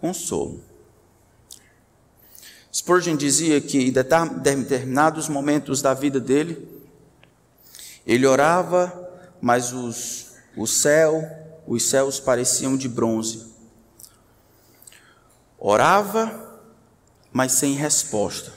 Consolo. 0.00 0.73
Spurgeon 2.74 3.14
dizia 3.14 3.60
que 3.60 3.78
em 3.78 3.92
determinados 3.92 5.28
momentos 5.28 5.80
da 5.80 5.94
vida 5.94 6.18
dele, 6.18 6.68
ele 8.04 8.26
orava, 8.26 8.92
mas 9.40 9.72
os, 9.72 10.32
o 10.56 10.66
céu, 10.66 11.22
os 11.68 11.84
céus 11.84 12.18
pareciam 12.18 12.76
de 12.76 12.88
bronze. 12.88 13.46
Orava, 15.56 16.60
mas 17.32 17.52
sem 17.52 17.74
resposta. 17.74 18.52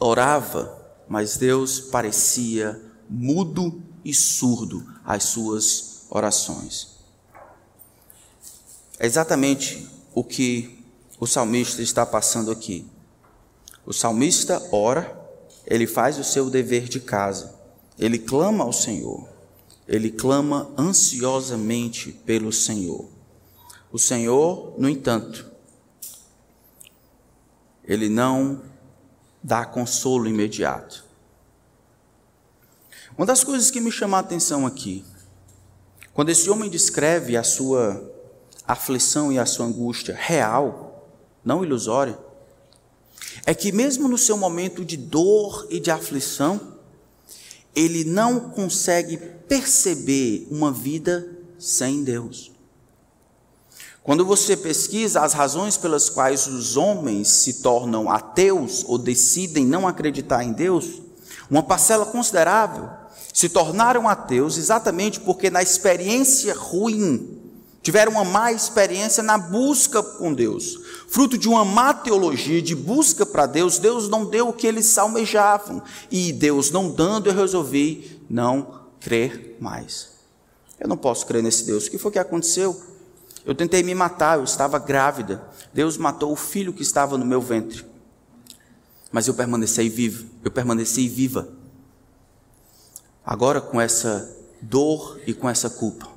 Orava, 0.00 0.76
mas 1.08 1.36
Deus 1.36 1.78
parecia 1.78 2.82
mudo 3.08 3.80
e 4.04 4.12
surdo 4.12 4.84
às 5.04 5.22
suas 5.24 6.06
orações. 6.10 6.98
É 8.98 9.06
exatamente 9.06 9.88
o 10.12 10.24
que 10.24 10.84
o 11.20 11.26
salmista 11.26 11.80
está 11.82 12.04
passando 12.04 12.50
aqui. 12.50 12.91
O 13.84 13.92
salmista 13.92 14.62
ora, 14.70 15.20
ele 15.66 15.86
faz 15.86 16.18
o 16.18 16.24
seu 16.24 16.48
dever 16.48 16.88
de 16.88 17.00
casa, 17.00 17.54
ele 17.98 18.18
clama 18.18 18.64
ao 18.64 18.72
Senhor, 18.72 19.28
ele 19.88 20.10
clama 20.10 20.70
ansiosamente 20.78 22.12
pelo 22.12 22.52
Senhor. 22.52 23.08
O 23.92 23.98
Senhor, 23.98 24.74
no 24.78 24.88
entanto, 24.88 25.50
ele 27.84 28.08
não 28.08 28.62
dá 29.42 29.64
consolo 29.64 30.28
imediato. 30.28 31.04
Uma 33.16 33.26
das 33.26 33.44
coisas 33.44 33.70
que 33.70 33.80
me 33.80 33.90
chama 33.90 34.16
a 34.16 34.20
atenção 34.20 34.66
aqui, 34.66 35.04
quando 36.14 36.30
esse 36.30 36.48
homem 36.48 36.70
descreve 36.70 37.36
a 37.36 37.42
sua 37.42 38.10
aflição 38.66 39.32
e 39.32 39.38
a 39.38 39.44
sua 39.44 39.66
angústia 39.66 40.14
real, 40.18 41.08
não 41.44 41.64
ilusória, 41.64 42.18
é 43.44 43.54
que 43.54 43.72
mesmo 43.72 44.08
no 44.08 44.18
seu 44.18 44.36
momento 44.36 44.84
de 44.84 44.96
dor 44.96 45.66
e 45.70 45.80
de 45.80 45.90
aflição, 45.90 46.60
ele 47.74 48.04
não 48.04 48.50
consegue 48.50 49.16
perceber 49.16 50.46
uma 50.50 50.70
vida 50.70 51.28
sem 51.58 52.04
Deus. 52.04 52.52
Quando 54.02 54.24
você 54.24 54.56
pesquisa 54.56 55.20
as 55.20 55.32
razões 55.32 55.76
pelas 55.76 56.10
quais 56.10 56.48
os 56.48 56.76
homens 56.76 57.28
se 57.28 57.62
tornam 57.62 58.10
ateus 58.10 58.84
ou 58.86 58.98
decidem 58.98 59.64
não 59.64 59.86
acreditar 59.86 60.42
em 60.42 60.52
Deus, 60.52 61.00
uma 61.48 61.62
parcela 61.62 62.04
considerável 62.04 62.90
se 63.32 63.48
tornaram 63.48 64.08
ateus 64.08 64.58
exatamente 64.58 65.20
porque 65.20 65.50
na 65.50 65.62
experiência 65.62 66.54
ruim 66.54 67.40
tiveram 67.80 68.12
uma 68.12 68.24
má 68.24 68.52
experiência 68.52 69.22
na 69.22 69.38
busca 69.38 70.02
com 70.02 70.34
Deus. 70.34 70.80
Fruto 71.12 71.36
de 71.36 71.46
uma 71.46 71.62
má 71.62 71.92
teologia 71.92 72.62
de 72.62 72.74
busca 72.74 73.26
para 73.26 73.44
Deus, 73.44 73.78
Deus 73.78 74.08
não 74.08 74.24
deu 74.24 74.48
o 74.48 74.52
que 74.54 74.66
eles 74.66 74.96
almejavam. 74.96 75.82
E 76.10 76.32
Deus 76.32 76.70
não 76.70 76.90
dando, 76.90 77.26
eu 77.26 77.34
resolvi 77.34 78.18
não 78.30 78.86
crer 78.98 79.58
mais. 79.60 80.12
Eu 80.80 80.88
não 80.88 80.96
posso 80.96 81.26
crer 81.26 81.42
nesse 81.42 81.66
Deus. 81.66 81.86
O 81.86 81.90
que 81.90 81.98
foi 81.98 82.12
que 82.12 82.18
aconteceu? 82.18 82.82
Eu 83.44 83.54
tentei 83.54 83.82
me 83.82 83.94
matar, 83.94 84.38
eu 84.38 84.44
estava 84.44 84.78
grávida. 84.78 85.46
Deus 85.70 85.98
matou 85.98 86.32
o 86.32 86.36
filho 86.36 86.72
que 86.72 86.80
estava 86.80 87.18
no 87.18 87.26
meu 87.26 87.42
ventre. 87.42 87.84
Mas 89.12 89.28
eu 89.28 89.34
permaneci 89.34 89.90
vivo, 89.90 90.26
eu 90.42 90.50
permaneci 90.50 91.08
viva. 91.08 91.46
Agora 93.22 93.60
com 93.60 93.78
essa 93.78 94.34
dor 94.62 95.20
e 95.26 95.34
com 95.34 95.46
essa 95.46 95.68
culpa. 95.68 96.11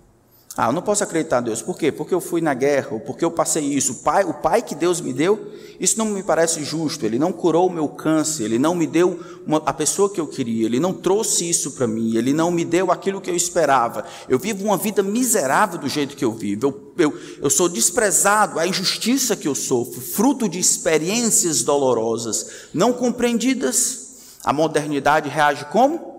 Ah, 0.57 0.67
eu 0.67 0.71
não 0.71 0.81
posso 0.81 1.03
acreditar 1.03 1.41
em 1.41 1.45
Deus. 1.45 1.61
Por 1.61 1.77
quê? 1.77 1.91
Porque 1.91 2.13
eu 2.13 2.21
fui 2.21 2.39
na 2.39 2.53
guerra, 2.53 2.87
ou 2.91 2.99
porque 3.01 3.25
eu 3.25 3.31
passei 3.31 3.61
isso. 3.65 3.91
O 3.91 3.95
pai, 3.95 4.23
o 4.23 4.33
pai 4.33 4.61
que 4.61 4.73
Deus 4.73 5.01
me 5.01 5.11
deu, 5.11 5.51
isso 5.81 5.97
não 5.97 6.05
me 6.05 6.23
parece 6.23 6.63
justo. 6.63 7.05
Ele 7.05 7.19
não 7.19 7.33
curou 7.33 7.67
o 7.67 7.69
meu 7.69 7.89
câncer, 7.89 8.45
ele 8.45 8.57
não 8.57 8.73
me 8.73 8.87
deu 8.87 9.19
uma, 9.45 9.61
a 9.65 9.73
pessoa 9.73 10.09
que 10.09 10.19
eu 10.19 10.25
queria, 10.25 10.65
ele 10.65 10.79
não 10.79 10.93
trouxe 10.93 11.49
isso 11.49 11.71
para 11.71 11.85
mim, 11.85 12.15
ele 12.15 12.31
não 12.31 12.51
me 12.51 12.63
deu 12.63 12.89
aquilo 12.89 13.19
que 13.19 13.29
eu 13.29 13.35
esperava. 13.35 14.05
Eu 14.29 14.39
vivo 14.39 14.63
uma 14.63 14.77
vida 14.77 15.03
miserável 15.03 15.77
do 15.77 15.89
jeito 15.89 16.15
que 16.15 16.23
eu 16.23 16.31
vivo. 16.31 16.67
Eu, 16.67 16.91
eu, 16.97 17.19
eu 17.41 17.49
sou 17.49 17.67
desprezado, 17.67 18.57
a 18.57 18.65
injustiça 18.65 19.35
que 19.35 19.49
eu 19.49 19.55
sofro, 19.55 19.99
fruto 19.99 20.47
de 20.47 20.57
experiências 20.57 21.63
dolorosas, 21.63 22.69
não 22.73 22.93
compreendidas. 22.93 24.05
A 24.41 24.53
modernidade 24.53 25.27
reage 25.27 25.65
como? 25.65 26.15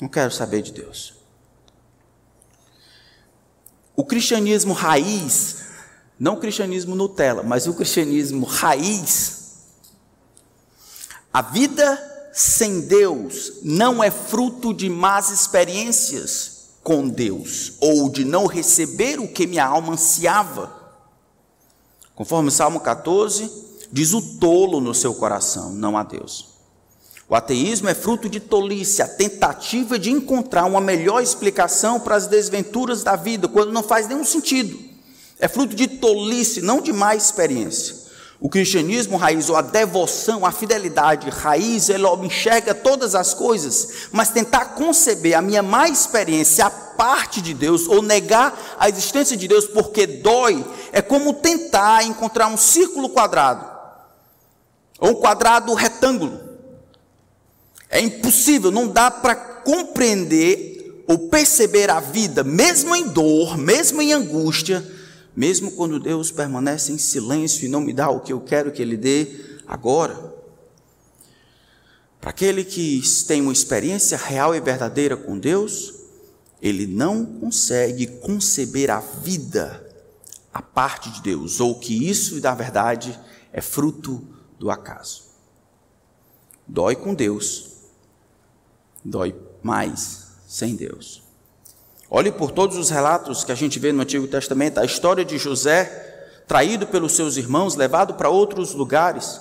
Não 0.00 0.08
quero 0.08 0.32
saber 0.32 0.62
de 0.62 0.72
Deus. 0.72 1.17
O 3.98 4.04
cristianismo 4.04 4.74
raiz, 4.74 5.56
não 6.16 6.34
o 6.34 6.36
cristianismo 6.38 6.94
Nutella, 6.94 7.42
mas 7.42 7.66
o 7.66 7.74
cristianismo 7.74 8.46
raiz, 8.46 9.56
a 11.32 11.42
vida 11.42 12.30
sem 12.32 12.82
Deus 12.82 13.54
não 13.64 14.02
é 14.02 14.08
fruto 14.08 14.72
de 14.72 14.88
más 14.88 15.30
experiências 15.30 16.76
com 16.80 17.08
Deus, 17.08 17.72
ou 17.80 18.08
de 18.08 18.24
não 18.24 18.46
receber 18.46 19.18
o 19.18 19.26
que 19.26 19.48
minha 19.48 19.66
alma 19.66 19.94
ansiava. 19.94 20.72
Conforme 22.14 22.52
Salmo 22.52 22.78
14, 22.78 23.50
diz 23.90 24.14
o 24.14 24.38
tolo 24.38 24.80
no 24.80 24.94
seu 24.94 25.12
coração, 25.12 25.72
não 25.72 25.98
a 25.98 26.04
Deus. 26.04 26.57
O 27.28 27.34
ateísmo 27.34 27.90
é 27.90 27.94
fruto 27.94 28.26
de 28.26 28.40
tolice, 28.40 29.02
a 29.02 29.06
tentativa 29.06 29.98
de 29.98 30.10
encontrar 30.10 30.64
uma 30.64 30.80
melhor 30.80 31.22
explicação 31.22 32.00
para 32.00 32.16
as 32.16 32.26
desventuras 32.26 33.02
da 33.02 33.16
vida, 33.16 33.46
quando 33.46 33.70
não 33.70 33.82
faz 33.82 34.08
nenhum 34.08 34.24
sentido. 34.24 34.78
É 35.38 35.46
fruto 35.46 35.76
de 35.76 35.86
tolice, 35.86 36.62
não 36.62 36.80
de 36.80 36.90
má 36.90 37.14
experiência. 37.14 38.08
O 38.40 38.48
cristianismo 38.48 39.18
raiz, 39.18 39.50
ou 39.50 39.56
a 39.56 39.60
devoção, 39.60 40.46
a 40.46 40.50
fidelidade 40.50 41.28
raiz, 41.28 41.90
ele 41.90 42.06
enxerga 42.22 42.74
todas 42.74 43.14
as 43.14 43.34
coisas, 43.34 44.08
mas 44.10 44.30
tentar 44.30 44.74
conceber 44.74 45.36
a 45.36 45.42
minha 45.42 45.62
má 45.62 45.86
experiência 45.86 46.64
a 46.64 46.70
parte 46.70 47.42
de 47.42 47.52
Deus, 47.52 47.86
ou 47.88 48.00
negar 48.00 48.58
a 48.78 48.88
existência 48.88 49.36
de 49.36 49.46
Deus 49.46 49.66
porque 49.66 50.06
dói, 50.06 50.64
é 50.92 51.02
como 51.02 51.34
tentar 51.34 52.04
encontrar 52.04 52.46
um 52.46 52.56
círculo 52.56 53.10
quadrado, 53.10 53.66
ou 54.98 55.10
um 55.10 55.14
quadrado 55.14 55.74
retângulo. 55.74 56.47
É 57.88 58.00
impossível, 58.00 58.70
não 58.70 58.88
dá 58.88 59.10
para 59.10 59.34
compreender 59.34 61.04
ou 61.06 61.28
perceber 61.28 61.90
a 61.90 62.00
vida, 62.00 62.44
mesmo 62.44 62.94
em 62.94 63.08
dor, 63.08 63.56
mesmo 63.56 64.02
em 64.02 64.12
angústia, 64.12 64.86
mesmo 65.34 65.72
quando 65.72 65.98
Deus 65.98 66.30
permanece 66.30 66.92
em 66.92 66.98
silêncio 66.98 67.64
e 67.64 67.68
não 67.68 67.80
me 67.80 67.92
dá 67.92 68.10
o 68.10 68.20
que 68.20 68.32
eu 68.32 68.40
quero 68.40 68.72
que 68.72 68.82
Ele 68.82 68.96
dê 68.96 69.26
agora. 69.66 70.34
Para 72.20 72.30
aquele 72.30 72.64
que 72.64 73.00
tem 73.26 73.40
uma 73.40 73.52
experiência 73.52 74.18
real 74.18 74.54
e 74.54 74.60
verdadeira 74.60 75.16
com 75.16 75.38
Deus, 75.38 75.94
ele 76.60 76.86
não 76.86 77.24
consegue 77.24 78.06
conceber 78.06 78.90
a 78.90 79.00
vida 79.00 79.84
a 80.52 80.60
parte 80.60 81.10
de 81.10 81.22
Deus, 81.22 81.60
ou 81.60 81.78
que 81.78 82.08
isso, 82.08 82.40
na 82.40 82.54
verdade, 82.54 83.18
é 83.52 83.60
fruto 83.60 84.26
do 84.58 84.70
acaso. 84.70 85.22
Dói 86.66 86.96
com 86.96 87.14
Deus, 87.14 87.77
dói 89.04 89.34
mais 89.62 90.28
sem 90.46 90.74
Deus. 90.74 91.22
Olhe 92.10 92.32
por 92.32 92.50
todos 92.50 92.76
os 92.78 92.88
relatos 92.88 93.44
que 93.44 93.52
a 93.52 93.54
gente 93.54 93.78
vê 93.78 93.92
no 93.92 94.02
Antigo 94.02 94.26
Testamento, 94.26 94.78
a 94.78 94.84
história 94.84 95.24
de 95.24 95.36
José, 95.36 95.84
traído 96.46 96.86
pelos 96.86 97.12
seus 97.12 97.36
irmãos, 97.36 97.74
levado 97.74 98.14
para 98.14 98.30
outros 98.30 98.72
lugares, 98.72 99.38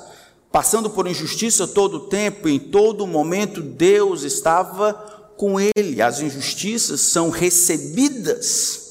passando 0.52 0.90
por 0.90 1.08
injustiça 1.08 1.66
todo 1.66 1.96
o 1.96 2.08
tempo, 2.08 2.50
em 2.50 2.60
todo 2.60 3.08
momento 3.08 3.62
Deus 3.62 4.24
estava 4.24 4.94
com 5.38 5.58
ele. 5.60 6.02
As 6.02 6.20
injustiças 6.20 7.00
são 7.00 7.30
recebidas 7.30 8.88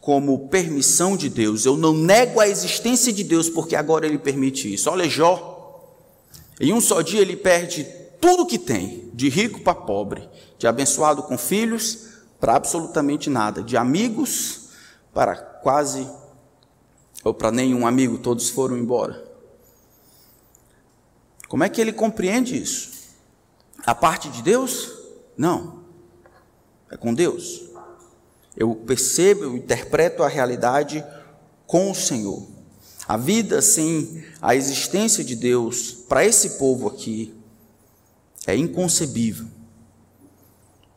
como 0.00 0.48
permissão 0.48 1.16
de 1.16 1.28
Deus. 1.28 1.64
Eu 1.64 1.76
não 1.76 1.92
nego 1.92 2.38
a 2.38 2.46
existência 2.46 3.12
de 3.12 3.24
Deus 3.24 3.50
porque 3.50 3.74
agora 3.74 4.06
ele 4.06 4.18
permite 4.18 4.72
isso. 4.72 4.88
Olha 4.88 5.08
Jó, 5.08 5.90
em 6.60 6.72
um 6.72 6.80
só 6.80 7.00
dia 7.00 7.20
ele 7.20 7.34
perde 7.34 7.84
tudo 8.26 8.44
que 8.44 8.58
tem, 8.58 9.08
de 9.14 9.28
rico 9.28 9.60
para 9.60 9.72
pobre, 9.72 10.28
de 10.58 10.66
abençoado 10.66 11.22
com 11.22 11.38
filhos 11.38 12.08
para 12.40 12.56
absolutamente 12.56 13.30
nada, 13.30 13.62
de 13.62 13.76
amigos 13.76 14.70
para 15.14 15.36
quase 15.36 16.10
ou 17.22 17.32
para 17.32 17.52
nenhum 17.52 17.86
amigo, 17.86 18.18
todos 18.18 18.50
foram 18.50 18.76
embora. 18.76 19.24
Como 21.46 21.62
é 21.62 21.68
que 21.68 21.80
ele 21.80 21.92
compreende 21.92 22.60
isso? 22.60 22.90
A 23.86 23.94
parte 23.94 24.28
de 24.28 24.42
Deus? 24.42 24.90
Não. 25.36 25.84
É 26.90 26.96
com 26.96 27.14
Deus. 27.14 27.62
Eu 28.56 28.74
percebo, 28.74 29.44
eu 29.44 29.56
interpreto 29.56 30.24
a 30.24 30.28
realidade 30.28 31.04
com 31.64 31.92
o 31.92 31.94
Senhor. 31.94 32.44
A 33.06 33.16
vida 33.16 33.62
sem 33.62 34.24
a 34.42 34.56
existência 34.56 35.22
de 35.22 35.36
Deus 35.36 35.92
para 35.92 36.26
esse 36.26 36.58
povo 36.58 36.88
aqui 36.88 37.35
é 38.46 38.56
inconcebível. 38.56 39.46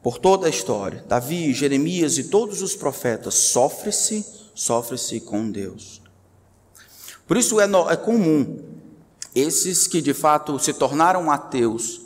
Por 0.01 0.17
toda 0.17 0.47
a 0.47 0.49
história, 0.49 1.03
Davi, 1.07 1.53
Jeremias 1.53 2.17
e 2.17 2.25
todos 2.25 2.62
os 2.62 2.75
profetas, 2.75 3.33
sofre-se, 3.33 4.25
sofre-se 4.55 5.19
com 5.19 5.49
Deus. 5.49 6.01
Por 7.27 7.35
isso 7.35 7.59
é, 7.59 7.65
é 7.65 7.95
comum 7.97 8.59
esses 9.35 9.88
que 9.88 10.01
de 10.01 10.13
fato 10.13 10.57
se 10.57 10.73
tornaram 10.73 11.29
ateus, 11.29 12.01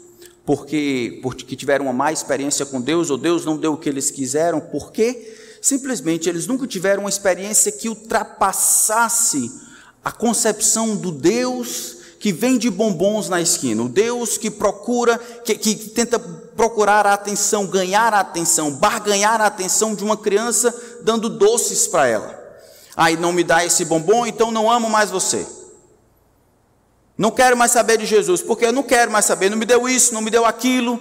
porque, 0.46 1.20
porque 1.22 1.56
tiveram 1.56 1.86
uma 1.86 1.94
má 1.94 2.12
experiência 2.12 2.66
com 2.66 2.82
Deus, 2.82 3.10
ou 3.10 3.18
Deus 3.18 3.46
não 3.46 3.58
deu 3.58 3.74
o 3.74 3.78
que 3.78 3.88
eles 3.88 4.12
quiseram, 4.12 4.60
porque 4.60 5.38
simplesmente 5.62 6.28
eles 6.28 6.48
nunca 6.48 6.68
tiveram 6.68 7.04
uma 7.04 7.10
experiência 7.10 7.72
que 7.72 7.88
ultrapassasse 7.88 9.52
a 10.04 10.12
concepção 10.12 10.98
do 10.98 11.12
Deus 11.12 12.03
que 12.24 12.32
vende 12.32 12.70
bombons 12.70 13.28
na 13.28 13.42
esquina, 13.42 13.84
o 13.84 13.90
Deus 13.90 14.38
que 14.38 14.50
procura, 14.50 15.18
que, 15.18 15.56
que 15.56 15.76
tenta 15.76 16.18
procurar 16.18 17.06
a 17.06 17.12
atenção, 17.12 17.68
ganhar 17.68 18.14
a 18.14 18.22
atenção, 18.22 18.72
barganhar 18.72 19.42
a 19.42 19.48
atenção 19.48 19.94
de 19.94 20.06
uma 20.06 20.16
criança 20.16 20.74
dando 21.02 21.28
doces 21.28 21.86
para 21.86 22.08
ela. 22.08 22.62
Aí 22.96 23.18
não 23.18 23.34
me 23.34 23.44
dá 23.44 23.66
esse 23.66 23.84
bombom, 23.84 24.26
então 24.26 24.52
não 24.52 24.72
amo 24.72 24.90
mais 24.90 25.12
você. 25.12 25.46
Não 27.18 27.30
quero 27.30 27.58
mais 27.58 27.74
saber 27.74 27.98
de 27.98 28.06
Jesus, 28.06 28.42
porque 28.42 28.68
eu 28.68 28.72
não 28.72 28.84
quero 28.84 29.12
mais 29.12 29.26
saber, 29.26 29.50
não 29.50 29.58
me 29.58 29.66
deu 29.66 29.90
isso, 29.90 30.14
não 30.14 30.22
me 30.22 30.32
deu 30.32 30.46
aquilo, 30.46 30.98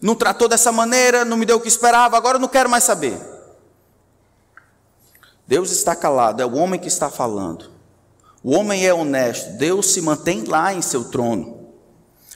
não 0.00 0.14
tratou 0.14 0.48
dessa 0.48 0.72
maneira, 0.72 1.26
não 1.26 1.36
me 1.36 1.44
deu 1.44 1.58
o 1.58 1.60
que 1.60 1.68
esperava, 1.68 2.16
agora 2.16 2.38
eu 2.38 2.40
não 2.40 2.48
quero 2.48 2.70
mais 2.70 2.84
saber. 2.84 3.20
Deus 5.46 5.70
está 5.72 5.94
calado, 5.94 6.40
é 6.40 6.46
o 6.46 6.54
homem 6.54 6.80
que 6.80 6.88
está 6.88 7.10
falando. 7.10 7.77
O 8.42 8.52
homem 8.52 8.86
é 8.86 8.94
honesto, 8.94 9.56
Deus 9.58 9.92
se 9.92 10.00
mantém 10.00 10.44
lá 10.44 10.72
em 10.72 10.82
seu 10.82 11.04
trono. 11.04 11.58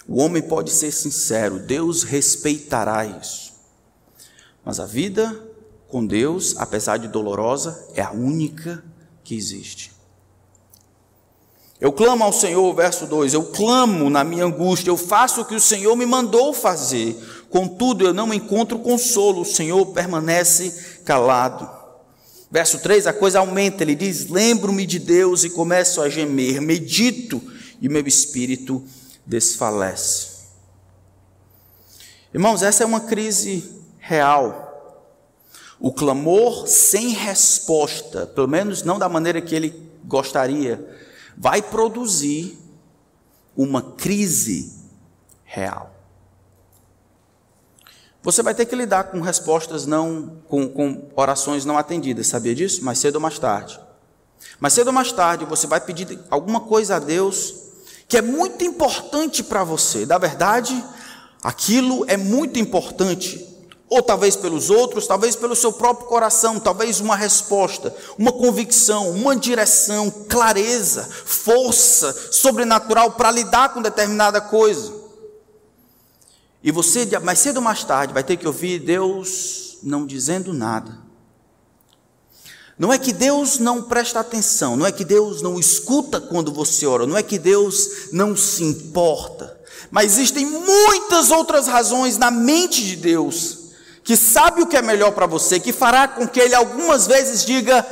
O 0.09 0.21
homem 0.21 0.43
pode 0.43 0.71
ser 0.71 0.91
sincero, 0.91 1.61
Deus 1.61 2.03
respeitará 2.03 3.05
isso. 3.05 3.53
Mas 4.65 4.81
a 4.81 4.87
vida 4.87 5.51
com 5.93 6.07
Deus, 6.07 6.55
apesar 6.57 6.97
de 6.97 7.07
dolorosa, 7.07 7.89
é 7.95 8.01
a 8.01 8.13
única 8.13 8.83
que 9.23 9.35
existe. 9.35 9.93
Eu 11.79 11.93
clamo 11.93 12.25
ao 12.25 12.33
Senhor, 12.33 12.75
verso 12.75 13.07
2: 13.07 13.35
Eu 13.35 13.45
clamo 13.47 14.09
na 14.09 14.25
minha 14.25 14.47
angústia, 14.47 14.89
eu 14.89 14.97
faço 14.97 15.43
o 15.43 15.45
que 15.45 15.55
o 15.55 15.61
Senhor 15.61 15.95
me 15.95 16.07
mandou 16.07 16.55
fazer, 16.55 17.15
contudo 17.51 18.07
eu 18.07 18.15
não 18.15 18.33
encontro 18.33 18.79
consolo, 18.79 19.43
o 19.43 19.45
Senhor 19.45 19.85
permanece 19.87 21.01
calado. 21.05 21.82
Verso 22.53 22.81
3, 22.81 23.07
a 23.07 23.15
coisa 23.15 23.39
aumenta, 23.39 23.83
ele 23.83 23.95
diz: 23.95 24.29
Lembro-me 24.29 24.85
de 24.85 24.99
Deus 24.99 25.43
e 25.43 25.49
começo 25.49 26.03
a 26.03 26.11
gemer, 26.11 26.61
medito 26.61 27.43
e 27.81 27.89
meu 27.89 28.07
espírito 28.07 28.85
desfalece. 29.25 30.43
Irmãos, 32.35 32.63
essa 32.63 32.83
é 32.83 32.87
uma 32.87 33.01
crise 33.01 33.65
real. 33.99 34.69
O 35.81 35.91
clamor 35.95 36.69
sem 36.69 37.09
resposta, 37.09 38.27
pelo 38.27 38.49
menos 38.49 38.83
não 38.83 38.99
da 38.99 39.09
maneira 39.09 39.41
que 39.41 39.55
ele 39.55 39.91
gostaria, 40.05 40.87
vai 41.35 41.63
produzir 41.63 42.59
uma 43.57 43.81
crise 43.81 44.75
real. 45.43 45.92
Você 48.23 48.43
vai 48.43 48.55
ter 48.55 48.67
que 48.67 48.77
lidar 48.77 49.05
com 49.05 49.21
respostas 49.21 49.85
não, 49.85 50.39
com, 50.49 50.69
com 50.69 51.09
orações 51.17 51.65
não 51.65 51.77
atendidas, 51.77 52.29
sabia 52.29 52.55
disso? 52.55 52.85
Mais 52.85 52.99
cedo 52.99 53.17
ou 53.17 53.21
mais 53.21 53.39
tarde. 53.39 53.81
Mais 54.61 54.73
cedo 54.73 54.89
ou 54.89 54.93
mais 54.93 55.11
tarde 55.11 55.45
você 55.45 55.67
vai 55.67 55.81
pedir 55.81 56.19
alguma 56.31 56.61
coisa 56.61 56.97
a 56.97 56.99
Deus 57.01 57.55
que 58.09 58.17
é 58.17 58.23
muito 58.23 58.63
importante 58.65 59.43
para 59.43 59.65
você. 59.65 60.07
Da 60.07 60.19
verdade, 60.19 60.85
aquilo 61.43 62.05
é 62.07 62.17
muito 62.17 62.59
importante 62.59 63.49
ou 63.89 64.03
talvez 64.03 64.37
pelos 64.37 64.71
outros, 64.71 65.07
talvez 65.07 65.37
pelo 65.37 65.57
seu 65.57 65.73
próprio 65.73 66.07
coração, 66.07 66.59
talvez 66.59 67.01
uma 67.01 67.17
resposta, 67.17 67.95
uma 68.17 68.33
convicção, 68.33 69.11
uma 69.11 69.37
direção, 69.37 70.11
clareza, 70.29 71.07
força 71.27 72.15
sobrenatural 72.31 73.13
para 73.13 73.31
lidar 73.31 73.75
com 73.75 73.83
determinada 73.83 74.41
coisa. 74.41 75.02
E 76.63 76.71
você, 76.71 77.07
mais 77.21 77.39
cedo 77.39 77.57
ou 77.57 77.63
mais 77.63 77.83
tarde, 77.85 78.13
vai 78.13 78.23
ter 78.23 78.37
que 78.37 78.47
ouvir 78.47 78.79
Deus 78.79 79.79
não 79.83 80.07
dizendo 80.07 80.53
nada. 80.53 80.99
Não 82.79 82.93
é 82.93 82.99
que 82.99 83.13
Deus 83.13 83.59
não 83.59 83.83
presta 83.83 84.21
atenção, 84.21 84.77
não 84.77 84.87
é 84.87 84.93
que 84.93 85.05
Deus 85.05 85.43
não 85.43 85.59
escuta 85.59 86.21
quando 86.21 86.53
você 86.53 86.87
ora, 86.87 87.07
não 87.07 87.17
é 87.17 87.23
que 87.23 87.39
Deus 87.39 88.09
não 88.13 88.37
se 88.37 88.65
importa, 88.65 89.61
mas 89.91 90.13
existem 90.13 90.47
muitas 90.47 91.31
outras 91.31 91.67
razões 91.67 92.17
na 92.17 92.31
mente 92.31 92.83
de 92.83 92.97
Deus 92.97 93.59
que 94.03 94.17
sabe 94.17 94.63
o 94.63 94.67
que 94.67 94.77
é 94.77 94.83
melhor 94.83 95.13
para 95.13 95.27
você, 95.27 95.61
que 95.61 95.73
fará 95.73 96.09
com 96.09 96.27
que 96.27 96.41
ele 96.41 96.55
algumas 96.55 97.07
vezes 97.07 97.45
diga: 97.45 97.87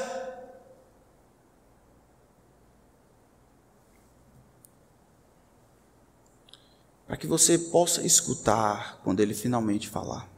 que 7.21 7.27
você 7.27 7.59
possa 7.59 8.03
escutar 8.03 8.99
quando 9.05 9.21
ele 9.21 9.35
finalmente 9.35 9.89
falar. 9.89 10.29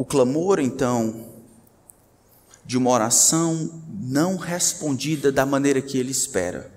o 0.00 0.04
clamor, 0.04 0.58
então, 0.60 1.26
de 2.64 2.78
uma 2.78 2.88
oração 2.88 3.82
não 3.86 4.38
respondida 4.38 5.30
da 5.30 5.44
maneira 5.44 5.82
que 5.82 5.98
ele 5.98 6.10
espera, 6.10 6.72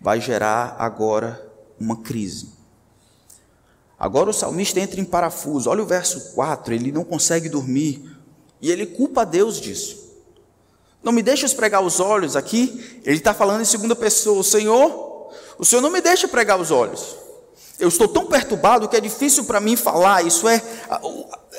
vai 0.00 0.20
gerar 0.20 0.74
agora 0.80 1.48
uma 1.78 2.02
crise. 2.02 2.50
Agora 3.96 4.30
o 4.30 4.32
salmista 4.32 4.80
entra 4.80 5.00
em 5.00 5.04
parafuso. 5.04 5.70
Olha 5.70 5.84
o 5.84 5.86
verso 5.86 6.34
4, 6.34 6.74
ele 6.74 6.90
não 6.90 7.04
consegue 7.04 7.48
dormir 7.48 8.18
e 8.60 8.68
ele 8.68 8.84
culpa 8.84 9.24
Deus 9.24 9.60
disso. 9.60 10.07
Não 11.08 11.12
me 11.14 11.22
deixa 11.22 11.48
pregar 11.48 11.80
os 11.80 12.00
olhos 12.00 12.36
aqui. 12.36 13.00
Ele 13.02 13.16
está 13.16 13.32
falando 13.32 13.62
em 13.62 13.64
segunda 13.64 13.96
pessoa: 13.96 14.44
Senhor, 14.44 15.32
o 15.58 15.64
Senhor 15.64 15.80
não 15.80 15.88
me 15.88 16.02
deixa 16.02 16.28
pregar 16.28 16.60
os 16.60 16.70
olhos. 16.70 17.16
Eu 17.80 17.88
estou 17.88 18.06
tão 18.06 18.26
perturbado 18.26 18.86
que 18.86 18.94
é 18.94 19.00
difícil 19.00 19.44
para 19.44 19.58
mim 19.58 19.74
falar. 19.74 20.26
Isso 20.26 20.46
é, 20.46 20.62
a, 20.90 21.00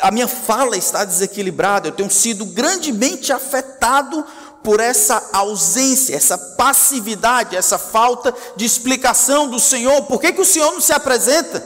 a 0.02 0.12
minha 0.12 0.28
fala 0.28 0.78
está 0.78 1.04
desequilibrada. 1.04 1.88
Eu 1.88 1.94
tenho 1.94 2.12
sido 2.12 2.46
grandemente 2.46 3.34
afetado 3.34 4.24
por 4.64 4.80
essa 4.80 5.30
ausência, 5.34 6.16
essa 6.16 6.38
passividade, 6.38 7.56
essa 7.56 7.80
falta 7.80 8.32
de 8.56 8.66
explicação 8.66 9.50
do 9.50 9.60
Senhor. 9.60 10.04
Por 10.04 10.22
que, 10.22 10.32
que 10.32 10.42
o 10.42 10.46
Senhor 10.46 10.72
não 10.74 10.80
se 10.80 10.94
apresenta? 10.94 11.60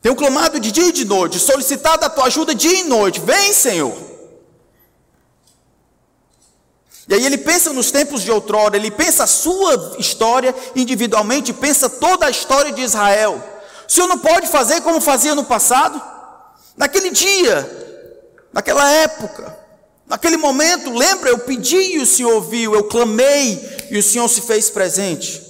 Tenho 0.00 0.14
clamado 0.14 0.60
de 0.60 0.70
dia 0.70 0.90
e 0.90 0.92
de 0.92 1.04
noite, 1.04 1.40
solicitado 1.40 2.04
a 2.04 2.08
tua 2.08 2.26
ajuda 2.26 2.54
dia 2.54 2.82
e 2.82 2.84
noite. 2.84 3.18
Vem, 3.18 3.52
Senhor. 3.52 4.09
E 7.10 7.14
aí 7.14 7.26
ele 7.26 7.38
pensa 7.38 7.72
nos 7.72 7.90
tempos 7.90 8.22
de 8.22 8.30
outrora, 8.30 8.76
ele 8.76 8.88
pensa 8.88 9.24
a 9.24 9.26
sua 9.26 9.96
história 9.98 10.54
individualmente, 10.76 11.52
pensa 11.52 11.90
toda 11.90 12.26
a 12.26 12.30
história 12.30 12.70
de 12.70 12.82
Israel. 12.82 13.42
O 13.88 13.92
Senhor 13.92 14.06
não 14.06 14.16
pode 14.16 14.46
fazer 14.46 14.80
como 14.82 15.00
fazia 15.00 15.34
no 15.34 15.42
passado? 15.42 16.00
Naquele 16.76 17.10
dia, 17.10 17.68
naquela 18.52 18.88
época. 18.88 19.58
Naquele 20.06 20.36
momento, 20.36 20.94
lembra, 20.94 21.30
eu 21.30 21.40
pedi 21.40 21.96
e 21.96 21.98
o 21.98 22.06
Senhor 22.06 22.32
ouviu, 22.32 22.76
eu 22.76 22.84
clamei 22.84 23.60
e 23.90 23.98
o 23.98 24.02
Senhor 24.04 24.28
se 24.28 24.42
fez 24.42 24.70
presente. 24.70 25.42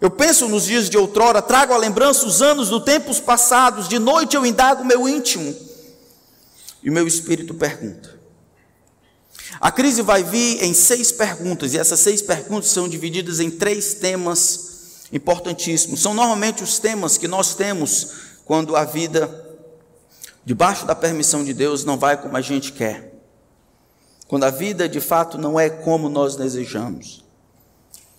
Eu 0.00 0.10
penso 0.10 0.48
nos 0.48 0.64
dias 0.64 0.90
de 0.90 0.98
outrora, 0.98 1.40
trago 1.40 1.72
à 1.72 1.76
lembrança 1.76 2.26
os 2.26 2.42
anos 2.42 2.68
dos 2.68 2.82
tempos 2.82 3.20
passados, 3.20 3.88
de 3.88 4.00
noite 4.00 4.34
eu 4.34 4.44
indago 4.44 4.84
meu 4.84 5.08
íntimo 5.08 5.54
e 6.82 6.90
o 6.90 6.92
meu 6.92 7.06
espírito 7.06 7.54
pergunta. 7.54 8.17
A 9.60 9.70
crise 9.70 10.02
vai 10.02 10.22
vir 10.22 10.62
em 10.62 10.72
seis 10.72 11.10
perguntas, 11.10 11.74
e 11.74 11.78
essas 11.78 12.00
seis 12.00 12.22
perguntas 12.22 12.70
são 12.70 12.88
divididas 12.88 13.40
em 13.40 13.50
três 13.50 13.94
temas 13.94 15.06
importantíssimos. 15.12 16.00
São 16.00 16.14
normalmente 16.14 16.62
os 16.62 16.78
temas 16.78 17.18
que 17.18 17.26
nós 17.26 17.54
temos 17.54 18.12
quando 18.44 18.76
a 18.76 18.84
vida, 18.84 19.46
debaixo 20.44 20.86
da 20.86 20.94
permissão 20.94 21.44
de 21.44 21.52
Deus, 21.52 21.84
não 21.84 21.98
vai 21.98 22.16
como 22.16 22.36
a 22.36 22.40
gente 22.40 22.72
quer 22.72 23.08
quando 24.28 24.44
a 24.44 24.50
vida 24.50 24.86
de 24.86 25.00
fato 25.00 25.38
não 25.38 25.58
é 25.58 25.70
como 25.70 26.10
nós 26.10 26.36
desejamos. 26.36 27.24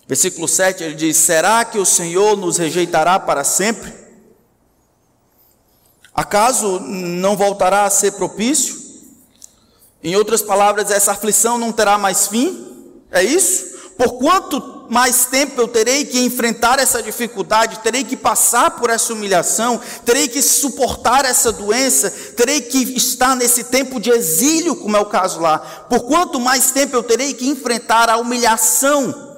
Versículo 0.08 0.48
7 0.48 0.82
ele 0.82 0.94
diz: 0.96 1.16
Será 1.16 1.64
que 1.64 1.78
o 1.78 1.86
Senhor 1.86 2.36
nos 2.36 2.58
rejeitará 2.58 3.18
para 3.20 3.44
sempre? 3.44 3.94
Acaso 6.12 6.80
não 6.80 7.36
voltará 7.36 7.84
a 7.84 7.90
ser 7.90 8.12
propício? 8.12 8.79
Em 10.02 10.16
outras 10.16 10.42
palavras, 10.42 10.90
essa 10.90 11.12
aflição 11.12 11.58
não 11.58 11.72
terá 11.72 11.98
mais 11.98 12.26
fim? 12.26 12.66
É 13.10 13.22
isso? 13.22 13.70
Por 13.96 14.14
quanto 14.14 14.86
mais 14.88 15.26
tempo 15.26 15.60
eu 15.60 15.68
terei 15.68 16.06
que 16.06 16.18
enfrentar 16.20 16.78
essa 16.78 17.02
dificuldade, 17.02 17.80
terei 17.80 18.02
que 18.02 18.16
passar 18.16 18.72
por 18.72 18.88
essa 18.88 19.12
humilhação, 19.12 19.78
terei 20.06 20.26
que 20.26 20.40
suportar 20.40 21.26
essa 21.26 21.52
doença, 21.52 22.10
terei 22.34 22.62
que 22.62 22.78
estar 22.96 23.36
nesse 23.36 23.64
tempo 23.64 24.00
de 24.00 24.10
exílio, 24.10 24.74
como 24.74 24.96
é 24.96 25.00
o 25.00 25.04
caso 25.04 25.38
lá. 25.38 25.58
Por 25.58 26.00
quanto 26.04 26.40
mais 26.40 26.70
tempo 26.70 26.96
eu 26.96 27.02
terei 27.02 27.34
que 27.34 27.46
enfrentar 27.46 28.08
a 28.08 28.16
humilhação 28.16 29.36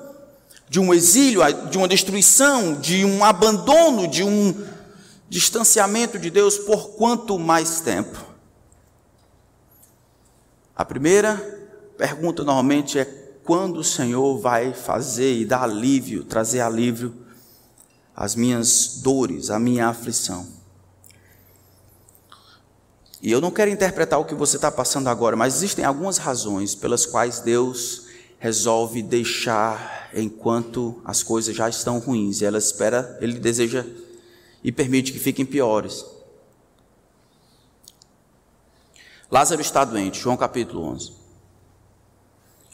de 0.68 0.78
um 0.78 0.94
exílio, 0.94 1.42
de 1.68 1.76
uma 1.76 1.88
destruição, 1.88 2.74
de 2.74 3.04
um 3.04 3.24
abandono, 3.24 4.06
de 4.06 4.22
um 4.22 4.54
distanciamento 5.28 6.18
de 6.18 6.30
Deus, 6.30 6.56
por 6.56 6.90
quanto 6.90 7.38
mais 7.38 7.80
tempo? 7.80 8.31
A 10.74 10.84
primeira 10.84 11.36
pergunta 11.98 12.42
normalmente 12.42 12.98
é 12.98 13.04
quando 13.44 13.78
o 13.78 13.84
Senhor 13.84 14.38
vai 14.38 14.72
fazer 14.72 15.34
e 15.34 15.44
dar 15.44 15.62
alívio, 15.62 16.24
trazer 16.24 16.60
alívio 16.60 17.14
às 18.14 18.34
minhas 18.34 19.00
dores, 19.02 19.50
à 19.50 19.58
minha 19.58 19.88
aflição. 19.88 20.46
E 23.20 23.30
eu 23.30 23.40
não 23.40 23.50
quero 23.50 23.70
interpretar 23.70 24.18
o 24.18 24.24
que 24.24 24.34
você 24.34 24.56
está 24.56 24.70
passando 24.70 25.08
agora, 25.08 25.36
mas 25.36 25.54
existem 25.54 25.84
algumas 25.84 26.18
razões 26.18 26.74
pelas 26.74 27.06
quais 27.06 27.40
Deus 27.40 28.06
resolve 28.38 29.02
deixar 29.02 30.10
enquanto 30.12 31.00
as 31.04 31.22
coisas 31.22 31.54
já 31.54 31.68
estão 31.68 31.98
ruins. 32.00 32.42
Ela 32.42 32.58
espera, 32.58 33.16
Ele 33.20 33.38
deseja 33.38 33.86
e 34.64 34.72
permite 34.72 35.12
que 35.12 35.18
fiquem 35.18 35.46
piores. 35.46 36.04
Lázaro 39.32 39.62
está 39.62 39.82
doente, 39.82 40.20
João 40.20 40.36
capítulo 40.36 40.84
11. 40.84 41.10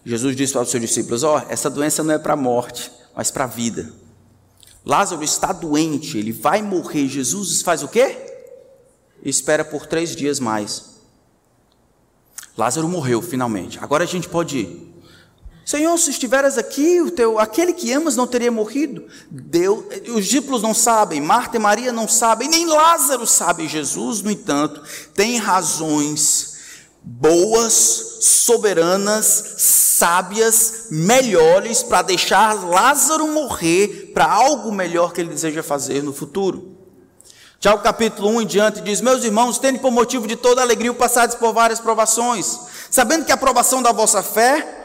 Jesus 0.04 0.34
disse 0.34 0.52
para 0.54 0.62
os 0.62 0.70
seus 0.70 0.80
discípulos: 0.80 1.22
Ó, 1.22 1.36
oh, 1.36 1.52
essa 1.52 1.70
doença 1.70 2.02
não 2.02 2.14
é 2.14 2.18
para 2.18 2.32
a 2.32 2.36
morte, 2.36 2.90
mas 3.14 3.30
para 3.30 3.44
a 3.44 3.46
vida. 3.46 3.92
Lázaro 4.84 5.22
está 5.22 5.52
doente, 5.52 6.18
ele 6.18 6.32
vai 6.32 6.60
morrer. 6.60 7.06
Jesus 7.06 7.62
faz 7.62 7.84
o 7.84 7.88
quê? 7.88 8.16
Espera 9.22 9.64
por 9.64 9.86
três 9.86 10.16
dias 10.16 10.40
mais. 10.40 10.98
Lázaro 12.56 12.88
morreu 12.88 13.22
finalmente. 13.22 13.78
Agora 13.80 14.02
a 14.02 14.06
gente 14.06 14.28
pode 14.28 14.58
ir. 14.58 14.88
Senhor, 15.64 15.96
se 15.98 16.10
estiveras 16.10 16.58
aqui, 16.58 17.00
o 17.02 17.10
teu, 17.10 17.38
aquele 17.38 17.72
que 17.72 17.92
amas 17.92 18.16
não 18.16 18.26
teria 18.26 18.50
morrido. 18.50 19.06
Deus, 19.30 19.84
os 20.08 20.24
discípulos 20.24 20.62
não 20.62 20.72
sabem, 20.74 21.20
Marta 21.20 21.56
e 21.56 21.60
Maria 21.60 21.92
não 21.92 22.08
sabem, 22.08 22.48
nem 22.48 22.66
Lázaro 22.66 23.26
sabe. 23.26 23.68
Jesus, 23.68 24.22
no 24.22 24.30
entanto, 24.30 24.82
tem 25.14 25.36
razões 25.36 26.47
boas, 27.10 28.18
soberanas, 28.20 29.54
sábias, 29.56 30.86
melhores 30.90 31.82
para 31.82 32.02
deixar 32.02 32.54
Lázaro 32.64 33.26
morrer 33.28 34.12
para 34.14 34.26
algo 34.26 34.70
melhor 34.70 35.12
que 35.12 35.20
ele 35.20 35.30
deseja 35.30 35.62
fazer 35.62 36.02
no 36.02 36.12
futuro. 36.12 36.76
Já 37.60 37.74
o 37.74 37.80
capítulo 37.80 38.28
1 38.30 38.42
em 38.42 38.46
diante 38.46 38.80
diz: 38.80 39.00
Meus 39.00 39.24
irmãos, 39.24 39.58
tendo 39.58 39.80
por 39.80 39.90
motivo 39.90 40.26
de 40.26 40.36
toda 40.36 40.62
alegria 40.62 40.92
o 40.92 40.94
passados 40.94 41.34
por 41.34 41.52
várias 41.52 41.80
provações, 41.80 42.60
sabendo 42.90 43.24
que 43.24 43.32
a 43.32 43.34
aprovação 43.34 43.82
da 43.82 43.90
vossa 43.90 44.22
fé 44.22 44.78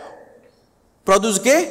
Produz 1.03 1.37
o 1.37 1.41
quê? 1.41 1.67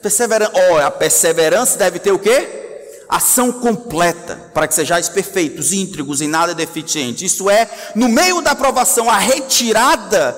Perseverança. 0.00 0.52
Oh, 0.54 0.78
a 0.78 0.90
perseverança 0.90 1.78
deve 1.78 1.98
ter 1.98 2.12
o 2.12 2.18
quê? 2.18 2.65
Ação 3.08 3.52
completa, 3.52 4.50
para 4.52 4.66
que 4.66 4.74
sejais 4.74 5.08
perfeitos, 5.08 5.72
íntegros 5.72 6.20
e 6.20 6.26
nada 6.26 6.54
deficientes. 6.54 7.32
Isso 7.32 7.48
é, 7.48 7.70
no 7.94 8.08
meio 8.08 8.40
da 8.42 8.50
aprovação, 8.50 9.08
a 9.08 9.18
retirada 9.18 10.36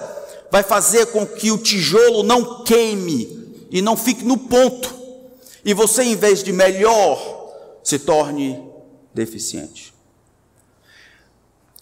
vai 0.50 0.62
fazer 0.62 1.06
com 1.06 1.26
que 1.26 1.50
o 1.50 1.58
tijolo 1.58 2.22
não 2.22 2.62
queime 2.64 3.66
e 3.70 3.80
não 3.80 3.96
fique 3.96 4.24
no 4.24 4.36
ponto. 4.36 4.94
E 5.64 5.74
você, 5.74 6.02
em 6.02 6.16
vez 6.16 6.42
de 6.42 6.52
melhor, 6.52 7.18
se 7.82 7.98
torne 7.98 8.62
deficiente. 9.14 9.94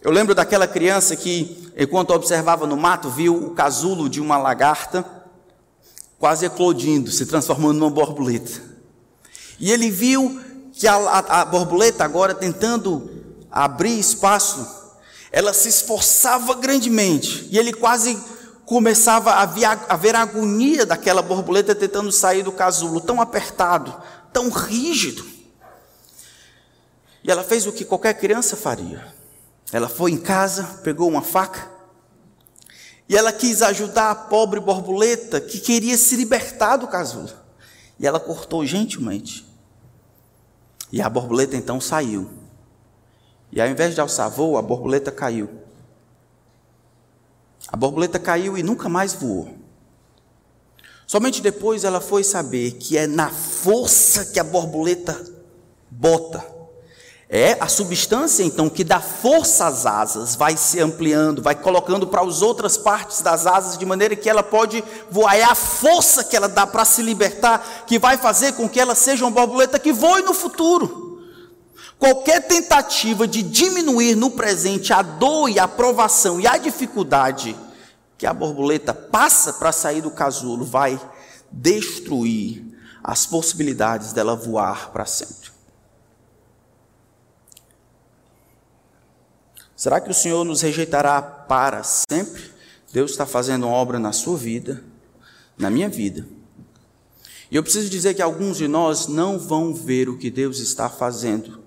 Eu 0.03 0.13
lembro 0.13 0.35
daquela 0.35 0.69
criança 0.69 1.17
que, 1.17 1.73
enquanto 1.77 2.11
observava 2.11 2.67
no 2.67 2.77
mato, 2.77 3.11
viu 3.11 3.35
o 3.35 3.51
casulo 3.51 4.09
de 4.09 4.21
uma 4.21 4.39
lagarta 4.39 5.05
quase 6.19 6.47
eclodindo, 6.47 7.11
se 7.11 7.27
transformando 7.27 7.79
numa 7.79 7.91
borboleta. 7.91 8.63
E 9.59 9.73
ele 9.73 9.91
viu 9.91 10.41
que 10.77 10.87
a, 10.87 10.95
a, 10.95 11.41
a 11.41 11.45
borboleta, 11.47 12.05
agora 12.05 12.35
tentando 12.35 13.11
abrir 13.51 13.99
espaço, 13.99 14.95
ela 15.33 15.55
se 15.55 15.71
esforçava 15.71 16.55
grandemente, 16.55 17.49
e 17.51 17.59
ele 17.59 17.73
quase 17.73 18.23
começava 18.67 19.33
a, 19.33 19.47
via, 19.47 19.71
a 19.71 19.97
ver 19.97 20.15
a 20.15 20.21
agonia 20.21 20.85
daquela 20.85 21.23
borboleta 21.23 21.75
tentando 21.75 22.13
sair 22.13 22.43
do 22.43 22.53
casulo, 22.53 23.01
tão 23.01 23.23
apertado, 23.23 23.95
tão 24.33 24.51
rígido. 24.51 25.25
E 27.25 27.31
ela 27.31 27.43
fez 27.43 27.67
o 27.67 27.73
que 27.73 27.85
qualquer 27.85 28.15
criança 28.15 28.55
faria. 28.55 29.15
Ela 29.73 29.89
foi 29.89 30.11
em 30.11 30.19
casa, 30.19 30.81
pegou 30.85 31.09
uma 31.09 31.23
faca, 31.23 31.71
e 33.09 33.17
ela 33.17 33.33
quis 33.33 33.63
ajudar 33.63 34.11
a 34.11 34.15
pobre 34.15 34.61
borboleta 34.61 35.41
que 35.41 35.59
queria 35.59 35.97
se 35.97 36.17
libertar 36.17 36.77
do 36.77 36.87
casulo. 36.87 37.31
E 37.99 38.07
ela 38.07 38.21
cortou 38.21 38.67
gentilmente. 38.67 39.46
E 40.93 41.03
a 41.03 41.09
borboleta 41.09 41.57
então 41.57 41.81
saiu. 41.81 42.29
E 43.53 43.61
ao 43.61 43.69
invés 43.69 43.95
de 43.95 44.01
alçar 44.01 44.31
voo, 44.31 44.57
a 44.57 44.63
borboleta 44.63 45.11
caiu. 45.11 45.49
A 47.69 47.77
borboleta 47.77 48.19
caiu 48.19 48.57
e 48.57 48.63
nunca 48.63 48.89
mais 48.89 49.13
voou. 49.13 49.57
Somente 51.07 51.41
depois 51.41 51.85
ela 51.85 52.01
foi 52.01 52.25
saber 52.25 52.73
que 52.73 52.97
é 52.97 53.07
na 53.07 53.31
força 53.31 54.25
que 54.27 54.41
a 54.41 54.45
borboleta 54.45 55.25
bota 55.91 56.56
é 57.29 57.57
a 57.59 57.67
substância 57.67 58.45
então 58.45 58.69
que 58.69 58.85
dá 58.85 59.01
força 59.01 59.67
às 59.67 59.85
asas, 59.85 60.37
vai 60.37 60.57
se 60.57 60.79
ampliando, 60.79 61.43
vai 61.43 61.57
colocando 61.57 62.07
para 62.07 62.23
as 62.23 62.41
outras 62.41 62.77
partes 62.77 63.21
das 63.21 63.47
asas 63.47 63.77
de 63.77 63.85
maneira 63.85 64.15
que 64.15 64.31
ela 64.31 64.45
pode 64.45 64.83
voar. 65.11 65.37
É 65.37 65.43
a 65.43 65.55
força 65.55 66.23
que 66.23 66.37
ela 66.37 66.49
dá 66.49 66.67
para 66.67 66.85
se 66.85 67.03
libertar 67.03 67.85
que 67.87 67.99
vai 67.99 68.17
fazer 68.17 68.53
com 68.53 68.69
que 68.69 68.79
ela 68.79 68.95
seja 68.95 69.25
uma 69.25 69.33
borboleta 69.33 69.79
que 69.79 69.93
voe 69.93 70.23
no 70.23 70.33
futuro. 70.33 71.21
Qualquer 71.99 72.47
tentativa 72.47 73.27
de 73.27 73.43
diminuir 73.43 74.15
no 74.15 74.31
presente 74.31 74.93
a 74.93 75.03
dor 75.03 75.49
e 75.49 75.59
a 75.59 75.67
provação 75.67 76.39
e 76.39 76.47
a 76.47 76.57
dificuldade 76.57 77.57
que 78.17 78.27
a 78.27 78.33
borboleta 78.33 78.95
passa 78.95 79.53
para 79.55 79.73
sair 79.73 80.01
do 80.01 80.11
casulo 80.11 80.65
vai 80.65 81.01
destruir 81.51 82.65
as 83.03 83.27
possibilidades 83.27 84.13
dela 84.13 84.37
voar 84.37 84.91
para 84.91 85.07
sempre. 85.07 85.56
Será 89.77 90.01
que 90.01 90.11
o 90.11 90.15
Senhor 90.15 90.43
nos 90.43 90.63
rejeitará 90.63 91.21
para 91.21 91.83
sempre? 91.83 92.43
Deus 92.91 93.11
está 93.11 93.27
fazendo 93.27 93.67
uma 93.67 93.77
obra 93.77 93.99
na 93.99 94.11
sua 94.11 94.39
vida, 94.39 94.83
na 95.59 95.69
minha 95.69 95.89
vida. 95.89 96.27
E 97.51 97.57
eu 97.57 97.63
preciso 97.63 97.91
dizer 97.91 98.15
que 98.15 98.23
alguns 98.23 98.57
de 98.57 98.67
nós 98.67 99.07
não 99.07 99.39
vão 99.39 99.75
ver 99.75 100.09
o 100.09 100.17
que 100.17 100.31
Deus 100.31 100.61
está 100.61 100.89
fazendo 100.89 101.61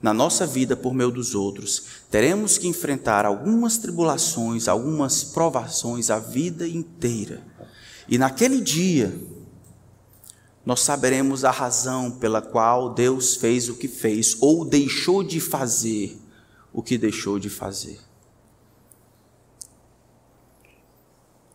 na 0.00 0.12
nossa 0.12 0.46
vida 0.46 0.76
por 0.76 0.92
meio 0.92 1.10
dos 1.10 1.34
outros. 1.34 1.84
Teremos 2.10 2.58
que 2.58 2.68
enfrentar 2.68 3.24
algumas 3.24 3.78
tribulações, 3.78 4.68
algumas 4.68 5.24
provações 5.24 6.10
a 6.10 6.18
vida 6.18 6.68
inteira. 6.68 7.42
E 8.08 8.18
naquele 8.18 8.60
dia, 8.60 9.14
nós 10.66 10.80
saberemos 10.80 11.44
a 11.44 11.50
razão 11.50 12.10
pela 12.10 12.42
qual 12.42 12.92
Deus 12.92 13.36
fez 13.36 13.70
o 13.70 13.74
que 13.74 13.88
fez 13.88 14.36
ou 14.38 14.64
deixou 14.66 15.24
de 15.24 15.40
fazer 15.40 16.21
o 16.72 16.82
que 16.82 16.96
deixou 16.96 17.38
de 17.38 17.50
fazer. 17.50 18.00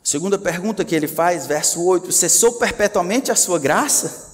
Segunda 0.03 0.37
pergunta 0.37 0.85
que 0.85 0.95
ele 0.95 1.07
faz, 1.07 1.45
verso 1.45 1.83
8: 1.83 2.11
cessou 2.11 2.53
perpetuamente 2.53 3.31
a 3.31 3.35
sua 3.35 3.59
graça? 3.59 4.27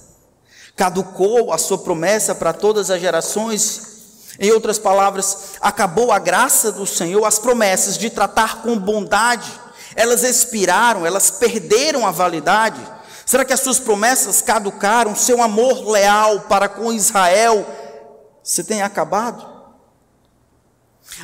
Caducou 0.76 1.52
a 1.52 1.58
sua 1.58 1.78
promessa 1.78 2.34
para 2.34 2.52
todas 2.52 2.90
as 2.90 3.00
gerações? 3.00 3.94
Em 4.38 4.50
outras 4.50 4.78
palavras, 4.78 5.54
acabou 5.60 6.10
a 6.10 6.18
graça 6.18 6.72
do 6.72 6.86
Senhor, 6.86 7.24
as 7.24 7.38
promessas 7.38 7.96
de 7.96 8.10
tratar 8.10 8.62
com 8.62 8.76
bondade, 8.76 9.50
elas 9.94 10.24
expiraram, 10.24 11.06
elas 11.06 11.30
perderam 11.30 12.04
a 12.04 12.10
validade. 12.10 12.80
Será 13.24 13.44
que 13.44 13.52
as 13.52 13.60
suas 13.60 13.78
promessas 13.78 14.42
caducaram? 14.42 15.14
Seu 15.14 15.40
amor 15.40 15.88
leal 15.88 16.42
para 16.42 16.68
com 16.68 16.92
Israel 16.92 17.64
se 18.42 18.64
tem 18.64 18.82
acabado? 18.82 19.53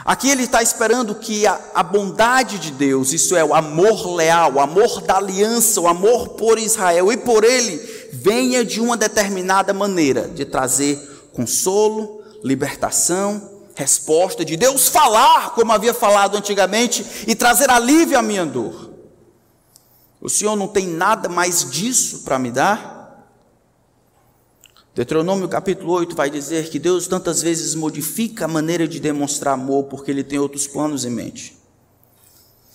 Aqui 0.05 0.31
ele 0.31 0.45
está 0.45 0.63
esperando 0.63 1.15
que 1.15 1.47
a, 1.47 1.59
a, 1.75 1.83
bondade 1.83 2.59
de 2.59 2.71
Deus, 2.71 3.13
isso 3.13 3.37
é, 3.37 3.45
o 3.45 3.55
amor 3.55 4.15
leal, 4.15 4.55
o 4.55 4.61
amor 4.61 5.01
da 5.03 5.17
aliança, 5.17 5.81
o 5.81 5.89
amor 5.89 6.31
por 6.31 6.59
Israel 6.59 7.13
e 7.13 7.17
por 7.17 7.45
ele, 7.45 7.77
venha 8.13 8.65
de 8.65 8.81
uma 8.81 8.97
determinada 8.97 9.73
maneira 9.73 10.29
de 10.29 10.45
trazer 10.45 10.97
consolo, 11.33 12.23
libertação, 12.43 13.51
resposta, 13.75 14.45
de 14.45 14.57
Deus 14.57 14.89
falar, 14.89 15.55
como 15.55 15.73
havia 15.73 15.95
falado 15.95 16.37
antigamente, 16.37 17.25
e 17.27 17.35
trazer 17.35 17.71
alívio 17.71 18.19
à 18.19 18.23
minha 18.23 18.47
dor. 18.47 18.91
O 20.21 20.29
Senhor 20.29 20.55
não 20.55 20.69
tem 20.69 20.87
nada 20.87 21.29
mais 21.29 21.71
disso 21.71 22.21
para 22.25 22.39
me 22.39 22.51
dar? 22.51 23.00
Deuteronômio 24.93 25.49
capítulo 25.49 25.93
8 25.93 26.17
vai 26.17 26.29
dizer 26.29 26.69
que 26.69 26.79
Deus 26.79 27.07
tantas 27.07 27.41
vezes 27.43 27.77
modifica 27.77 28.45
a 28.45 28.49
maneira 28.49 28.89
de 28.89 28.99
demonstrar 28.99 29.55
amor 29.55 29.85
porque 29.85 30.11
ele 30.11 30.25
tem 30.25 30.39
outros 30.39 30.67
planos 30.67 31.05
em 31.05 31.11
mente. 31.11 31.57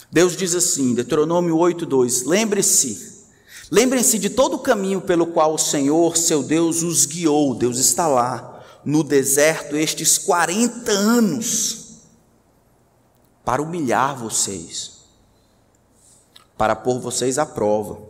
Deus 0.10 0.38
diz 0.38 0.56
assim, 0.56 0.94
Deuteronômio 0.94 1.58
8:2, 1.58 2.26
lembre-se, 2.26 3.26
lembrem-se 3.70 4.18
de 4.18 4.30
todo 4.30 4.54
o 4.54 4.60
caminho 4.60 5.02
pelo 5.02 5.28
qual 5.28 5.56
o 5.56 5.58
Senhor, 5.58 6.16
seu 6.16 6.42
Deus, 6.42 6.84
os 6.84 7.06
guiou. 7.06 7.54
Deus 7.54 7.78
está 7.78 8.08
lá 8.08 8.64
no 8.86 9.04
deserto 9.04 9.76
estes 9.76 10.18
40 10.18 10.92
anos 10.92 11.98
para 13.44 13.62
humilhar 13.62 14.18
vocês, 14.18 15.02
para 16.58 16.78
pôr 16.78 16.98
vocês 16.98 17.38
à 17.38 17.46
prova 17.46 18.05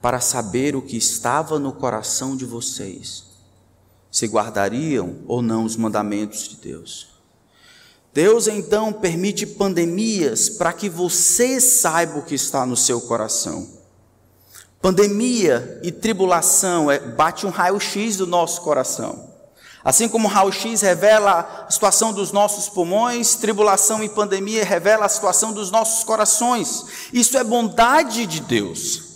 para 0.00 0.20
saber 0.20 0.76
o 0.76 0.82
que 0.82 0.96
estava 0.96 1.58
no 1.58 1.72
coração 1.72 2.36
de 2.36 2.44
vocês, 2.44 3.24
se 4.10 4.26
guardariam 4.26 5.16
ou 5.26 5.42
não 5.42 5.64
os 5.64 5.76
mandamentos 5.76 6.48
de 6.48 6.56
Deus. 6.56 7.08
Deus 8.12 8.48
então 8.48 8.92
permite 8.92 9.44
pandemias 9.44 10.48
para 10.48 10.72
que 10.72 10.88
você 10.88 11.60
saiba 11.60 12.18
o 12.18 12.22
que 12.22 12.34
está 12.34 12.64
no 12.64 12.76
seu 12.76 12.98
coração. 13.00 13.68
Pandemia 14.80 15.80
e 15.82 15.92
tribulação 15.92 16.90
é, 16.90 16.98
bate 16.98 17.46
um 17.46 17.50
raio-x 17.50 18.16
do 18.16 18.26
nosso 18.26 18.62
coração. 18.62 19.34
Assim 19.84 20.08
como 20.08 20.26
o 20.26 20.30
raio-x 20.30 20.80
revela 20.80 21.64
a 21.66 21.70
situação 21.70 22.12
dos 22.12 22.32
nossos 22.32 22.68
pulmões, 22.68 23.36
tribulação 23.36 24.02
e 24.02 24.08
pandemia 24.08 24.64
revela 24.64 25.06
a 25.06 25.08
situação 25.08 25.52
dos 25.52 25.70
nossos 25.70 26.02
corações. 26.02 26.84
Isso 27.12 27.36
é 27.36 27.44
bondade 27.44 28.26
de 28.26 28.40
Deus. 28.40 29.15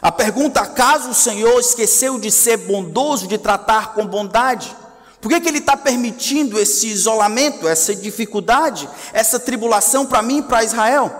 A 0.00 0.12
pergunta: 0.12 0.60
acaso 0.60 1.10
o 1.10 1.14
Senhor 1.14 1.58
esqueceu 1.58 2.18
de 2.18 2.30
ser 2.30 2.56
bondoso, 2.58 3.26
de 3.26 3.38
tratar 3.38 3.94
com 3.94 4.06
bondade? 4.06 4.74
Por 5.20 5.28
que, 5.28 5.40
que 5.40 5.48
Ele 5.48 5.58
está 5.58 5.76
permitindo 5.76 6.58
esse 6.58 6.86
isolamento, 6.86 7.66
essa 7.66 7.94
dificuldade, 7.94 8.88
essa 9.12 9.40
tribulação 9.40 10.06
para 10.06 10.22
mim 10.22 10.38
e 10.38 10.42
para 10.42 10.62
Israel? 10.62 11.10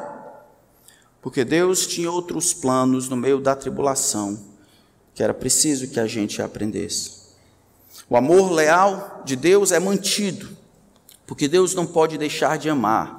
Porque 1.20 1.44
Deus 1.44 1.86
tinha 1.86 2.10
outros 2.10 2.54
planos 2.54 3.08
no 3.08 3.16
meio 3.16 3.40
da 3.40 3.56
tribulação, 3.56 4.38
que 5.14 5.22
era 5.22 5.34
preciso 5.34 5.88
que 5.88 5.98
a 5.98 6.06
gente 6.06 6.40
aprendesse. 6.40 7.18
O 8.08 8.16
amor 8.16 8.52
leal 8.52 9.22
de 9.24 9.34
Deus 9.34 9.72
é 9.72 9.80
mantido, 9.80 10.48
porque 11.26 11.48
Deus 11.48 11.74
não 11.74 11.84
pode 11.84 12.16
deixar 12.16 12.56
de 12.56 12.70
amar. 12.70 13.17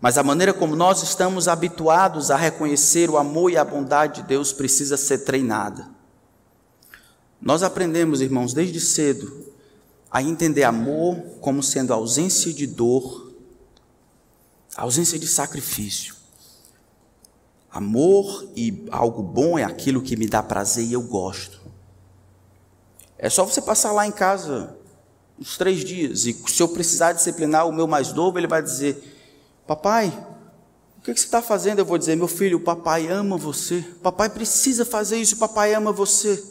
Mas 0.00 0.16
a 0.16 0.22
maneira 0.22 0.54
como 0.54 0.74
nós 0.74 1.02
estamos 1.02 1.46
habituados 1.46 2.30
a 2.30 2.36
reconhecer 2.36 3.10
o 3.10 3.18
amor 3.18 3.50
e 3.50 3.56
a 3.56 3.64
bondade 3.64 4.22
de 4.22 4.28
Deus 4.28 4.52
precisa 4.52 4.96
ser 4.96 5.18
treinada. 5.18 5.88
Nós 7.40 7.62
aprendemos, 7.62 8.20
irmãos, 8.20 8.54
desde 8.54 8.80
cedo, 8.80 9.46
a 10.10 10.22
entender 10.22 10.64
amor 10.64 11.16
como 11.40 11.62
sendo 11.62 11.92
ausência 11.92 12.52
de 12.52 12.66
dor, 12.66 13.32
ausência 14.74 15.18
de 15.18 15.26
sacrifício. 15.26 16.14
Amor 17.70 18.48
e 18.56 18.86
algo 18.90 19.22
bom 19.22 19.58
é 19.58 19.64
aquilo 19.64 20.02
que 20.02 20.16
me 20.16 20.26
dá 20.26 20.42
prazer 20.42 20.84
e 20.84 20.92
eu 20.92 21.02
gosto. 21.02 21.60
É 23.16 23.28
só 23.28 23.44
você 23.44 23.60
passar 23.60 23.92
lá 23.92 24.06
em 24.06 24.12
casa 24.12 24.76
uns 25.38 25.56
três 25.56 25.84
dias 25.84 26.26
e 26.26 26.32
se 26.32 26.62
eu 26.62 26.68
precisar 26.68 27.12
disciplinar 27.12 27.68
o 27.68 27.72
meu 27.72 27.86
mais 27.86 28.12
novo, 28.12 28.38
ele 28.38 28.48
vai 28.48 28.62
dizer: 28.62 29.19
Papai, 29.70 30.08
o 30.98 31.00
que, 31.00 31.14
você 31.14 31.26
está 31.26 31.40
fazendo? 31.40 31.78
Eu 31.78 31.84
vou 31.84 31.96
dizer: 31.96 32.16
Meu 32.16 32.26
filho, 32.26 32.58
o 32.58 32.60
papai 32.60 33.06
ama 33.06 33.36
você. 33.36 33.82
Papai 34.02 34.28
precisa 34.28 34.84
fazer 34.84 35.18
isso, 35.18 35.36
papai 35.36 35.74
ama 35.74 35.92
você. 35.92 36.42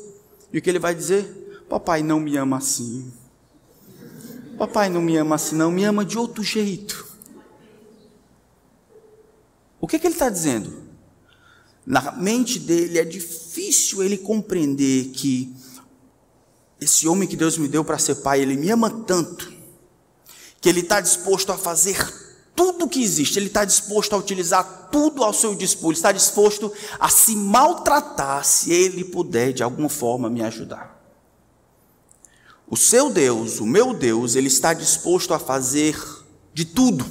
E 0.53 0.57
o 0.57 0.61
que 0.61 0.69
ele 0.69 0.79
vai 0.79 0.95
dizer? 0.95 1.65
Papai 1.67 2.01
não 2.01 2.17
me 2.17 2.37
ama 2.37 2.59
assim. 2.59 3.11
Papai 4.57 4.87
não 4.87 5.01
me 5.01 5.17
ama 5.17 5.35
assim, 5.35 5.57
não, 5.57 5.69
me 5.69 5.83
ama 5.83 6.05
de 6.05 6.17
outro 6.17 6.41
jeito. 6.41 7.05
O 9.81 9.85
que, 9.85 9.99
que 9.99 10.07
ele 10.07 10.15
está 10.15 10.29
dizendo? 10.29 10.81
Na 11.85 12.13
mente 12.13 12.57
dele 12.57 12.99
é 12.99 13.03
difícil 13.03 14.01
ele 14.01 14.17
compreender 14.17 15.09
que 15.09 15.53
esse 16.79 17.05
homem 17.05 17.27
que 17.27 17.35
Deus 17.35 17.57
me 17.57 17.67
deu 17.67 17.83
para 17.83 17.97
ser 17.97 18.15
pai, 18.15 18.39
ele 18.39 18.55
me 18.55 18.71
ama 18.71 18.89
tanto, 18.89 19.51
que 20.61 20.69
ele 20.69 20.79
está 20.79 21.01
disposto 21.01 21.51
a 21.51 21.57
fazer 21.57 22.28
tudo 22.59 22.89
que 22.89 23.01
existe, 23.01 23.39
ele 23.39 23.45
está 23.45 23.63
disposto 23.63 24.11
a 24.11 24.17
utilizar 24.17 24.89
tudo 24.91 25.23
ao 25.23 25.31
seu 25.31 25.55
dispor, 25.55 25.91
ele 25.91 25.97
está 25.97 26.11
disposto 26.11 26.69
a 26.99 27.07
se 27.07 27.33
maltratar 27.33 28.43
se 28.43 28.73
ele 28.73 29.05
puder 29.05 29.53
de 29.53 29.63
alguma 29.63 29.87
forma 29.87 30.29
me 30.29 30.43
ajudar. 30.43 31.01
O 32.67 32.75
seu 32.75 33.09
Deus, 33.09 33.61
o 33.61 33.65
meu 33.65 33.93
Deus, 33.93 34.35
ele 34.35 34.49
está 34.49 34.73
disposto 34.73 35.33
a 35.33 35.39
fazer 35.39 35.97
de 36.53 36.65
tudo, 36.65 37.05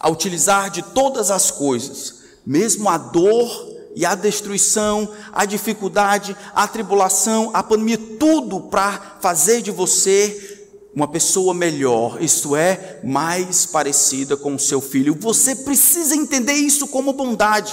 a 0.00 0.10
utilizar 0.10 0.70
de 0.70 0.82
todas 0.82 1.30
as 1.30 1.52
coisas, 1.52 2.22
mesmo 2.44 2.88
a 2.88 2.98
dor 2.98 3.48
e 3.94 4.04
a 4.04 4.16
destruição, 4.16 5.08
a 5.32 5.44
dificuldade, 5.44 6.36
a 6.52 6.66
tribulação, 6.66 7.52
a 7.54 7.62
pandemia, 7.62 7.98
tudo 8.18 8.62
para 8.62 9.18
fazer 9.20 9.62
de 9.62 9.70
você 9.70 10.51
uma 10.94 11.08
pessoa 11.08 11.54
melhor, 11.54 12.22
isto 12.22 12.54
é, 12.54 13.00
mais 13.02 13.64
parecida 13.64 14.36
com 14.36 14.54
o 14.54 14.58
seu 14.58 14.80
filho. 14.80 15.16
Você 15.18 15.56
precisa 15.56 16.14
entender 16.14 16.52
isso 16.52 16.86
como 16.86 17.14
bondade. 17.14 17.72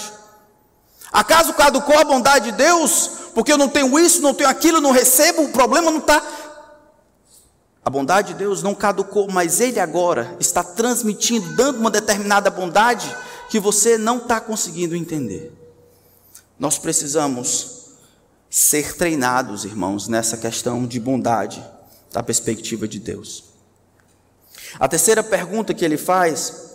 Acaso 1.12 1.54
caducou 1.54 1.98
a 1.98 2.04
bondade 2.04 2.52
de 2.52 2.58
Deus? 2.58 3.12
Porque 3.34 3.52
eu 3.52 3.58
não 3.58 3.68
tenho 3.68 4.00
isso, 4.00 4.22
não 4.22 4.34
tenho 4.34 4.50
aquilo, 4.50 4.80
não 4.80 4.92
recebo, 4.92 5.44
o 5.44 5.50
problema 5.50 5.92
não 5.92 6.00
está. 6.00 6.24
A 7.84 7.90
bondade 7.90 8.30
de 8.30 8.40
Deus 8.40 8.64
não 8.64 8.74
caducou, 8.74 9.28
mas 9.30 9.60
Ele 9.60 9.80
agora 9.80 10.38
está 10.40 10.64
transmitindo, 10.64 11.56
dando 11.56 11.80
uma 11.80 11.92
determinada 11.92 12.50
bondade 12.50 13.14
que 13.50 13.60
você 13.60 13.98
não 13.98 14.18
está 14.18 14.40
conseguindo 14.40 14.96
entender. 14.96 15.52
Nós 16.58 16.78
precisamos 16.78 17.80
ser 18.50 18.96
treinados, 18.96 19.66
irmãos, 19.66 20.08
nessa 20.08 20.38
questão 20.38 20.86
de 20.86 21.00
bondade 21.00 21.64
da 22.12 22.24
perspectiva 22.24 22.88
de 22.88 23.00
Deus. 23.00 23.46
A 24.80 24.88
terceira 24.88 25.24
pergunta 25.24 25.74
que 25.74 25.86
ele 25.86 25.98
faz, 25.98 26.74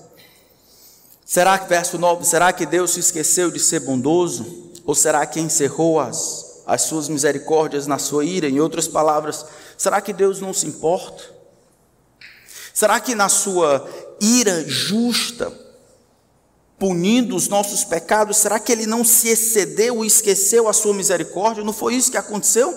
será 1.25 1.59
que, 1.59 1.69
verso 1.69 1.99
9, 1.99 2.25
será 2.25 2.53
que 2.53 2.67
Deus 2.67 2.93
se 2.93 3.01
esqueceu 3.01 3.51
de 3.51 3.61
ser 3.61 3.81
bondoso? 3.81 4.73
Ou 4.85 4.95
será 4.95 5.25
que 5.27 5.41
encerrou 5.41 6.01
as, 6.01 6.63
as 6.67 6.83
suas 6.83 7.09
misericórdias 7.09 7.87
na 7.87 7.99
sua 7.99 8.25
ira? 8.25 8.49
Em 8.49 8.61
outras 8.61 8.89
palavras, 8.89 9.45
será 9.77 10.01
que 10.01 10.13
Deus 10.13 10.41
não 10.41 10.53
se 10.53 10.67
importa? 10.67 11.23
Será 12.73 12.99
que 13.01 13.15
na 13.15 13.29
sua 13.29 13.89
ira 14.21 14.65
justa, 14.67 15.53
punindo 16.79 17.37
os 17.37 17.49
nossos 17.49 17.85
pecados, 17.85 18.37
será 18.37 18.59
que 18.59 18.73
ele 18.73 18.85
não 18.85 19.05
se 19.05 19.29
excedeu 19.29 20.05
e 20.05 20.09
esqueceu 20.09 20.69
a 20.69 20.73
sua 20.73 20.93
misericórdia? 20.93 21.65
Não 21.65 21.73
foi 21.73 21.95
isso 21.95 22.11
que 22.11 22.17
aconteceu? 22.17 22.77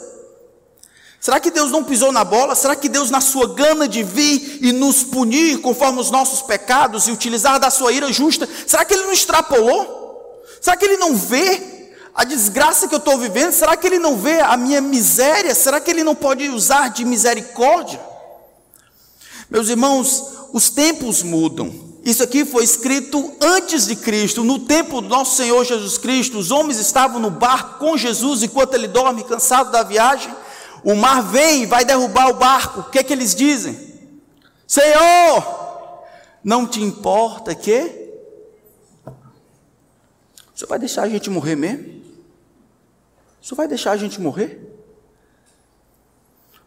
Será 1.19 1.39
que 1.39 1.51
Deus 1.51 1.71
não 1.71 1.83
pisou 1.83 2.11
na 2.11 2.23
bola? 2.23 2.55
Será 2.55 2.75
que 2.75 2.87
Deus, 2.87 3.09
na 3.09 3.19
sua 3.19 3.47
gana 3.53 3.87
de 3.87 4.03
vir 4.03 4.59
e 4.61 4.71
nos 4.71 5.03
punir 5.03 5.59
conforme 5.59 5.99
os 5.99 6.11
nossos 6.11 6.41
pecados 6.41 7.07
e 7.07 7.11
utilizar 7.11 7.59
da 7.59 7.69
sua 7.69 7.91
ira 7.91 8.11
justa, 8.13 8.47
será 8.65 8.85
que 8.85 8.93
Ele 8.93 9.03
não 9.03 9.13
extrapolou? 9.13 10.45
Será 10.61 10.77
que 10.77 10.85
Ele 10.85 10.97
não 10.97 11.15
vê 11.15 11.91
a 12.13 12.23
desgraça 12.23 12.87
que 12.87 12.95
eu 12.95 12.99
estou 12.99 13.17
vivendo? 13.17 13.51
Será 13.51 13.75
que 13.75 13.87
Ele 13.87 13.99
não 13.99 14.17
vê 14.17 14.39
a 14.39 14.55
minha 14.55 14.79
miséria? 14.79 15.53
Será 15.53 15.79
que 15.79 15.89
Ele 15.89 16.03
não 16.03 16.15
pode 16.15 16.47
usar 16.49 16.89
de 16.89 17.03
misericórdia? 17.03 17.99
Meus 19.49 19.69
irmãos, 19.69 20.23
os 20.53 20.69
tempos 20.69 21.23
mudam. 21.23 21.87
Isso 22.03 22.23
aqui 22.23 22.45
foi 22.45 22.63
escrito 22.63 23.33
antes 23.41 23.85
de 23.85 23.95
Cristo, 23.95 24.43
no 24.43 24.59
tempo 24.59 25.01
do 25.01 25.09
nosso 25.09 25.35
Senhor 25.35 25.65
Jesus 25.65 25.97
Cristo. 25.97 26.37
Os 26.37 26.51
homens 26.51 26.79
estavam 26.79 27.19
no 27.19 27.29
barco 27.29 27.79
com 27.79 27.97
Jesus 27.97 28.43
enquanto 28.43 28.75
ele 28.75 28.87
dorme, 28.87 29.25
cansado 29.25 29.71
da 29.71 29.83
viagem. 29.83 30.33
O 30.87 30.95
mar 30.95 31.21
vem 31.21 31.63
e 31.63 31.65
vai 31.65 31.83
derrubar 31.83 32.29
o 32.29 32.35
barco. 32.35 32.79
O 32.79 32.83
que 32.85 32.97
é 32.97 33.03
que 33.03 33.11
eles 33.11 33.35
dizem? 33.35 33.77
Senhor, 34.65 36.05
não 36.41 36.65
te 36.65 36.81
importa 36.81 37.53
que? 37.53 38.09
O 39.05 40.57
Senhor 40.57 40.69
vai 40.69 40.79
deixar 40.79 41.01
a 41.01 41.09
gente 41.09 41.29
morrer 41.29 41.57
mesmo? 41.57 42.01
O 43.41 43.45
Senhor 43.45 43.57
vai 43.57 43.67
deixar 43.67 43.91
a 43.91 43.97
gente 43.97 44.21
morrer? 44.21 44.65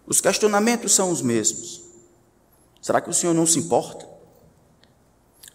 Os 0.07 0.21
questionamentos 0.21 0.95
são 0.95 1.11
os 1.11 1.23
mesmos. 1.23 1.81
Será 2.83 3.01
que 3.01 3.09
o 3.09 3.15
Senhor 3.15 3.33
não 3.33 3.47
se 3.47 3.59
importa? 3.59 4.07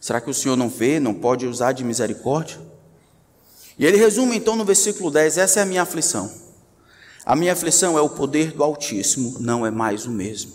Será 0.02 0.20
que 0.20 0.32
o 0.32 0.34
Senhor 0.34 0.56
não 0.56 0.70
vê, 0.70 1.00
não 1.00 1.14
pode 1.14 1.46
usar 1.46 1.72
de 1.72 1.84
misericórdia? 1.84 2.60
E 3.78 3.86
ele 3.86 3.98
resume 3.98 4.36
então 4.36 4.56
no 4.56 4.66
versículo 4.66 5.12
10: 5.12 5.38
essa 5.38 5.60
é 5.60 5.62
a 5.62 5.68
minha 5.68 5.84
aflição. 5.84 6.45
A 7.26 7.36
minha 7.36 7.54
aflição 7.54 7.98
é 7.98 8.02
o 8.02 8.10
poder 8.10 8.52
do 8.52 8.64
Altíssimo, 8.64 9.38
não 9.40 9.66
é 9.66 9.72
mais 9.72 10.06
o 10.06 10.12
mesmo. 10.12 10.54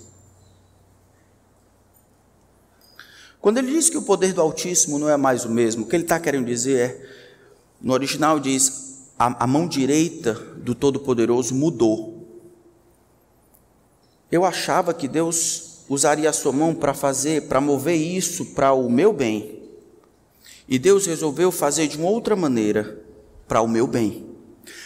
Quando 3.40 3.58
ele 3.58 3.72
diz 3.72 3.90
que 3.90 3.98
o 3.98 4.02
poder 4.02 4.32
do 4.32 4.40
Altíssimo 4.40 4.98
não 4.98 5.08
é 5.08 5.16
mais 5.16 5.44
o 5.44 5.50
mesmo, 5.50 5.84
o 5.84 5.88
que 5.88 5.96
ele 5.96 6.04
está 6.04 6.20
querendo 6.20 6.46
dizer 6.46 6.78
é, 6.78 7.10
no 7.80 7.92
original 7.92 8.38
diz, 8.38 9.08
a, 9.18 9.44
a 9.44 9.46
mão 9.48 9.66
direita 9.66 10.34
do 10.34 10.74
Todo-Poderoso 10.74 11.54
mudou. 11.54 12.28
Eu 14.30 14.44
achava 14.44 14.94
que 14.94 15.08
Deus 15.08 15.80
usaria 15.88 16.30
a 16.30 16.32
sua 16.32 16.52
mão 16.52 16.72
para 16.72 16.94
fazer, 16.94 17.48
para 17.48 17.60
mover 17.60 17.96
isso 17.96 18.44
para 18.54 18.72
o 18.72 18.88
meu 18.88 19.12
bem. 19.12 19.60
E 20.68 20.78
Deus 20.78 21.06
resolveu 21.06 21.50
fazer 21.50 21.88
de 21.88 21.96
uma 21.96 22.08
outra 22.08 22.36
maneira, 22.36 23.02
para 23.48 23.60
o 23.60 23.66
meu 23.66 23.88
bem. 23.88 24.29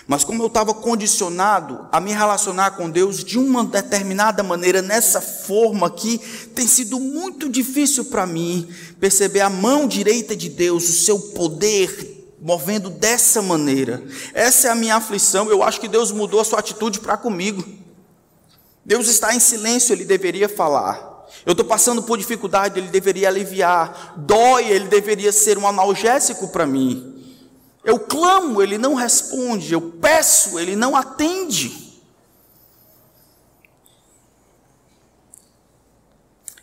Mas 0.07 0.23
como 0.23 0.43
eu 0.43 0.49
estava 0.49 0.75
condicionado 0.75 1.89
a 1.91 2.01
me 2.01 2.13
relacionar 2.13 2.73
com 2.73 2.91
Deus 2.91 3.25
de 3.25 3.39
uma 3.39 3.65
determinada 3.65 4.43
maneira, 4.43 4.83
nessa 4.83 5.21
forma 5.21 5.87
aqui, 5.87 6.19
tem 6.55 6.67
sido 6.67 7.01
muito 7.01 7.49
difícil 7.49 8.05
para 8.07 8.27
mim 8.27 8.69
perceber 9.01 9.41
a 9.41 9.49
mão 9.49 9.89
direita 9.89 10.37
de 10.37 10.49
Deus, 10.49 10.89
o 10.89 10.93
seu 10.93 11.19
poder 11.19 12.15
movendo 12.41 12.91
dessa 12.91 13.41
maneira. 13.41 14.05
Essa 14.35 14.69
é 14.69 14.71
a 14.71 14.75
minha 14.75 14.97
aflição. 14.97 15.49
Eu 15.49 15.63
acho 15.63 15.81
que 15.81 15.89
Deus 15.89 16.13
mudou 16.13 16.41
a 16.41 16.45
sua 16.45 16.59
atitude 16.59 17.01
para 17.01 17.17
comigo. 17.17 17.65
Deus 18.85 19.09
está 19.09 19.35
em 19.35 19.41
silêncio, 19.41 19.95
ele 19.95 20.05
deveria 20.05 20.47
falar. 20.47 21.15
Eu 21.47 21.53
estou 21.53 21.65
passando 21.65 22.03
por 22.03 22.19
dificuldade, 22.19 22.79
ele 22.79 22.89
deveria 22.89 23.29
aliviar. 23.29 24.13
Dói, 24.19 24.69
ele 24.69 24.89
deveria 24.89 25.33
ser 25.33 25.57
um 25.57 25.67
analgésico 25.67 26.49
para 26.49 26.67
mim. 26.67 27.14
Eu 27.85 27.99
clamo, 28.01 28.63
ele 28.63 28.79
não 28.79 28.95
responde. 28.95 29.73
Eu 29.73 29.81
peço, 29.81 30.59
ele 30.59 30.75
não 30.75 30.97
atende. 30.97 31.85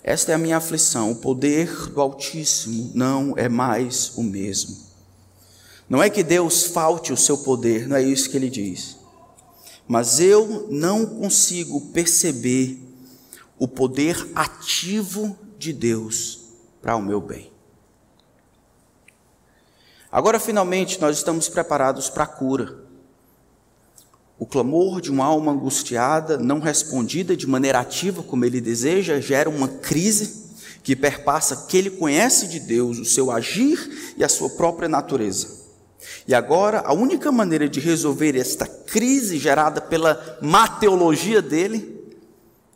Esta 0.04 0.32
é 0.32 0.36
a 0.36 0.38
minha 0.38 0.58
aflição. 0.58 1.12
O 1.12 1.16
poder 1.16 1.90
do 1.90 2.02
Altíssimo 2.02 2.92
não 2.96 3.34
é 3.38 3.48
mais 3.48 4.14
o 4.18 4.24
mesmo. 4.24 4.76
Não 5.88 6.02
é 6.02 6.10
que 6.10 6.24
Deus 6.24 6.64
falte 6.64 7.14
o 7.14 7.18
seu 7.18 7.38
poder, 7.38 7.88
não 7.88 7.98
é 7.98 8.02
isso 8.02 8.30
que 8.30 8.38
ele 8.38 8.50
diz. 8.50 8.98
Mas 9.88 10.20
eu 10.20 10.68
não 10.70 11.06
consigo 11.06 11.82
perceber 11.92 12.82
o 13.60 13.68
poder 13.68 14.28
ativo 14.34 15.38
de 15.60 15.74
Deus 15.74 16.40
para 16.82 16.96
o 16.96 17.02
meu 17.02 17.20
bem. 17.20 17.52
Agora, 20.12 20.39
finalmente, 20.39 20.99
nós 20.99 21.18
estamos 21.18 21.47
preparados 21.47 22.09
para 22.09 22.26
a 22.26 22.28
cura. 22.28 22.84
O 24.38 24.45
clamor 24.45 24.99
de 24.99 25.12
uma 25.12 25.24
alma 25.24 25.51
angustiada, 25.51 26.38
não 26.38 26.59
respondida 26.59 27.38
de 27.38 27.47
maneira 27.47 27.80
ativa 27.80 28.22
como 28.24 28.43
ele 28.43 28.59
deseja, 28.59 29.22
gera 29.22 29.49
uma 29.49 29.68
crise 29.68 30.49
que 30.84 30.95
perpassa 30.95 31.68
que 31.68 31.78
ele 31.78 31.91
conhece 31.91 32.47
de 32.47 32.59
Deus, 32.59 32.97
o 32.97 33.05
seu 33.05 33.30
agir 33.30 34.14
e 34.18 34.24
a 34.24 34.28
sua 34.28 34.49
própria 34.49 34.89
natureza. 34.89 35.62
E 36.28 36.34
agora, 36.34 36.82
a 36.82 36.91
única 36.91 37.32
maneira 37.32 37.70
de 37.70 37.80
resolver 37.80 38.36
esta 38.36 38.66
crise 38.66 39.38
gerada 39.38 39.80
pela 39.80 40.39
má 40.41 40.68
teologia 40.68 41.41
dele 41.41 42.03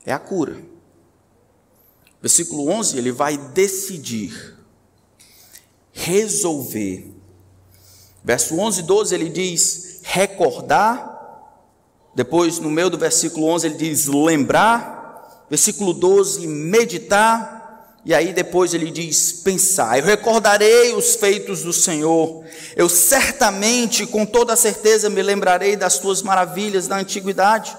é 0.05 0.13
a 0.13 0.19
cura. 0.19 0.55
Versículo 2.21 2.69
11, 2.69 2.97
ele 2.97 3.11
vai 3.11 3.37
decidir, 3.37 4.55
resolver. 5.91 7.14
Verso 8.25 8.59
11 8.59 8.79
e 8.79 8.83
12 8.83 9.13
ele 9.13 9.29
diz 9.29 9.99
recordar. 10.01 11.13
Depois, 12.15 12.57
no 12.57 12.71
meio 12.71 12.89
do 12.89 12.97
versículo 12.97 13.45
11, 13.49 13.67
ele 13.67 13.75
diz 13.75 14.07
lembrar. 14.07 15.45
Versículo 15.47 15.93
12, 15.93 16.47
meditar. 16.47 17.55
E 18.03 18.15
aí 18.15 18.33
depois 18.33 18.73
ele 18.73 18.89
diz: 18.89 19.31
pensar, 19.31 19.99
eu 19.99 20.05
recordarei 20.05 20.95
os 20.95 21.15
feitos 21.15 21.61
do 21.61 21.71
Senhor, 21.71 22.43
eu 22.75 22.89
certamente, 22.89 24.07
com 24.07 24.25
toda 24.25 24.55
certeza, 24.55 25.09
me 25.09 25.21
lembrarei 25.21 25.75
das 25.75 25.99
tuas 25.99 26.23
maravilhas 26.23 26.87
da 26.87 26.97
antiguidade. 26.97 27.77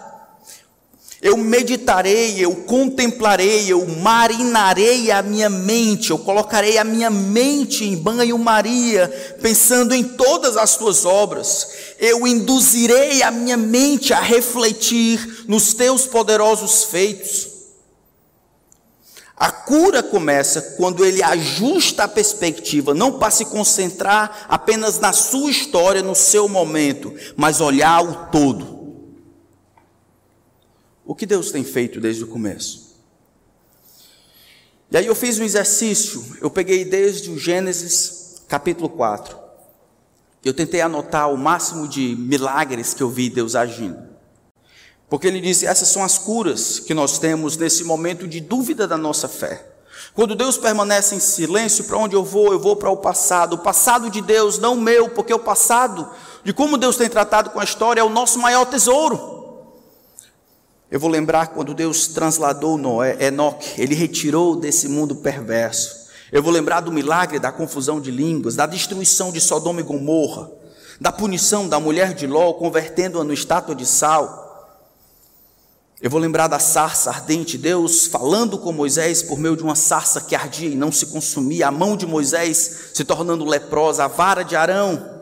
Eu 1.22 1.36
meditarei, 1.36 2.38
eu 2.38 2.54
contemplarei, 2.54 3.72
eu 3.72 3.86
marinarei 3.86 5.10
a 5.10 5.22
minha 5.22 5.48
mente, 5.48 6.10
eu 6.10 6.18
colocarei 6.18 6.76
a 6.76 6.84
minha 6.84 7.08
mente 7.08 7.84
em 7.84 7.96
banho-maria, 7.96 9.08
pensando 9.40 9.94
em 9.94 10.04
todas 10.04 10.58
as 10.58 10.76
tuas 10.76 11.06
obras. 11.06 11.68
Eu 11.98 12.26
induzirei 12.26 13.22
a 13.22 13.30
minha 13.30 13.56
mente 13.56 14.12
a 14.12 14.20
refletir 14.20 15.44
nos 15.48 15.72
teus 15.72 16.04
poderosos 16.04 16.84
feitos. 16.84 17.48
A 19.34 19.50
cura 19.50 20.02
começa 20.02 20.60
quando 20.78 21.04
ele 21.04 21.22
ajusta 21.22 22.04
a 22.04 22.08
perspectiva, 22.08 22.94
não 22.94 23.18
para 23.18 23.30
se 23.30 23.46
concentrar 23.46 24.46
apenas 24.48 24.98
na 24.98 25.12
sua 25.14 25.50
história, 25.50 26.02
no 26.02 26.14
seu 26.14 26.48
momento, 26.48 27.12
mas 27.36 27.60
olhar 27.60 28.02
o 28.02 28.30
todo. 28.30 28.75
O 31.06 31.14
que 31.14 31.24
Deus 31.24 31.52
tem 31.52 31.62
feito 31.62 32.00
desde 32.00 32.24
o 32.24 32.26
começo? 32.26 32.96
E 34.90 34.96
aí 34.96 35.06
eu 35.06 35.14
fiz 35.14 35.38
um 35.38 35.44
exercício, 35.44 36.24
eu 36.40 36.50
peguei 36.50 36.84
desde 36.84 37.30
o 37.30 37.38
Gênesis 37.38 38.42
capítulo 38.48 38.88
4. 38.88 39.38
Eu 40.44 40.52
tentei 40.52 40.80
anotar 40.80 41.32
o 41.32 41.38
máximo 41.38 41.86
de 41.86 42.16
milagres 42.16 42.92
que 42.92 43.02
eu 43.04 43.08
vi 43.08 43.30
Deus 43.30 43.54
agindo. 43.54 44.02
Porque 45.08 45.28
ele 45.28 45.40
diz: 45.40 45.62
essas 45.62 45.88
são 45.88 46.02
as 46.02 46.18
curas 46.18 46.80
que 46.80 46.92
nós 46.92 47.20
temos 47.20 47.56
nesse 47.56 47.84
momento 47.84 48.26
de 48.26 48.40
dúvida 48.40 48.86
da 48.86 48.96
nossa 48.96 49.28
fé. 49.28 49.64
Quando 50.12 50.34
Deus 50.34 50.56
permanece 50.56 51.14
em 51.14 51.20
silêncio, 51.20 51.84
para 51.84 51.98
onde 51.98 52.16
eu 52.16 52.24
vou? 52.24 52.52
Eu 52.52 52.58
vou 52.58 52.74
para 52.74 52.90
o 52.90 52.96
passado. 52.96 53.54
O 53.54 53.58
passado 53.58 54.10
de 54.10 54.20
Deus, 54.20 54.58
não 54.58 54.74
o 54.74 54.80
meu, 54.80 55.08
porque 55.10 55.32
o 55.32 55.38
passado 55.38 56.08
de 56.42 56.52
como 56.52 56.76
Deus 56.76 56.96
tem 56.96 57.08
tratado 57.08 57.50
com 57.50 57.60
a 57.60 57.64
história 57.64 58.00
é 58.00 58.04
o 58.04 58.10
nosso 58.10 58.38
maior 58.40 58.64
tesouro. 58.64 59.36
Eu 60.90 61.00
vou 61.00 61.10
lembrar 61.10 61.48
quando 61.48 61.74
Deus 61.74 62.06
transladou 62.06 62.78
Noé, 62.78 63.16
Enoque, 63.26 63.80
ele 63.80 63.94
retirou 63.94 64.54
desse 64.54 64.88
mundo 64.88 65.16
perverso. 65.16 66.06
Eu 66.30 66.42
vou 66.42 66.52
lembrar 66.52 66.80
do 66.80 66.92
milagre 66.92 67.38
da 67.38 67.50
confusão 67.50 68.00
de 68.00 68.10
línguas, 68.10 68.54
da 68.54 68.66
destruição 68.66 69.32
de 69.32 69.40
Sodoma 69.40 69.80
e 69.80 69.84
Gomorra, 69.84 70.48
da 71.00 71.10
punição 71.10 71.68
da 71.68 71.80
mulher 71.80 72.14
de 72.14 72.26
Ló, 72.26 72.52
convertendo-a 72.52 73.24
no 73.24 73.32
estátua 73.32 73.74
de 73.74 73.84
sal. 73.84 74.44
Eu 76.00 76.10
vou 76.10 76.20
lembrar 76.20 76.46
da 76.46 76.58
sarça 76.58 77.10
ardente, 77.10 77.58
Deus 77.58 78.06
falando 78.06 78.58
com 78.58 78.70
Moisés 78.70 79.22
por 79.22 79.38
meio 79.38 79.56
de 79.56 79.62
uma 79.62 79.74
sarça 79.74 80.20
que 80.20 80.34
ardia 80.36 80.68
e 80.68 80.76
não 80.76 80.92
se 80.92 81.06
consumia, 81.06 81.68
a 81.68 81.70
mão 81.72 81.96
de 81.96 82.06
Moisés 82.06 82.90
se 82.94 83.04
tornando 83.04 83.44
leprosa, 83.44 84.04
a 84.04 84.08
vara 84.08 84.42
de 84.42 84.54
Arão 84.54 85.16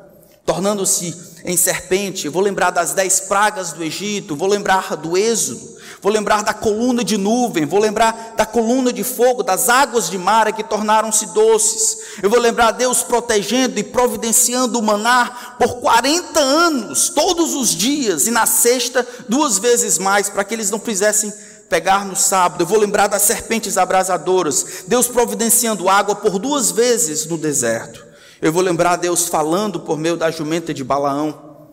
tornando-se 0.45 1.34
em 1.45 1.57
serpente. 1.57 2.29
Vou 2.29 2.43
lembrar 2.43 2.71
das 2.71 2.95
dez 2.95 3.21
pragas 3.21 3.73
do 3.73 3.85
Egito, 3.85 4.35
vou 4.35 4.49
lembrar 4.49 4.97
do 4.97 5.17
Êxodo, 5.17 5.61
vou 6.01 6.11
lembrar 6.11 6.43
da 6.43 6.55
coluna 6.55 7.05
de 7.05 7.19
nuvem, 7.19 7.67
vou 7.67 7.79
lembrar 7.79 8.33
da 8.35 8.47
coluna 8.47 8.93
de 8.93 9.05
fogo, 9.05 9.43
das 9.43 9.69
águas 9.69 10.09
de 10.09 10.17
mar 10.17 10.51
que 10.53 10.65
tornaram-se 10.65 11.27
doces. 11.27 11.99
Eu 12.23 12.31
vou 12.31 12.41
lembrar 12.41 12.71
Deus 12.71 13.03
protegendo 13.03 13.79
e 13.79 13.83
providenciando 13.83 14.79
o 14.79 14.83
maná 14.83 15.57
por 15.59 15.81
40 15.81 16.41
anos, 16.41 17.11
todos 17.11 17.55
os 17.55 17.75
dias, 17.75 18.27
e 18.27 18.31
na 18.31 18.47
sexta, 18.47 19.07
duas 19.29 19.59
vezes 19.59 19.99
mais, 19.99 20.31
para 20.31 20.45
que 20.45 20.55
eles 20.55 20.71
não 20.71 20.81
fizessem 20.81 21.33
pegar 21.69 22.05
no 22.07 22.17
sábado. 22.17 22.63
Eu 22.63 22.67
vou 22.67 22.79
lembrar 22.79 23.07
das 23.07 23.23
serpentes 23.23 23.77
abrasadoras, 23.77 24.85
Deus 24.87 25.09
providenciando 25.09 25.89
água 25.89 26.15
por 26.15 26.39
duas 26.39 26.71
vezes 26.71 27.27
no 27.27 27.37
deserto. 27.37 28.04
Eu 28.41 28.53
vou 28.53 28.63
lembrar 28.63 28.97
Deus 28.97 29.29
falando 29.29 29.81
por 29.81 29.97
meio 29.97 30.17
da 30.17 30.31
jumenta 30.31 30.75
de 30.75 30.85
Balaão. 30.85 31.69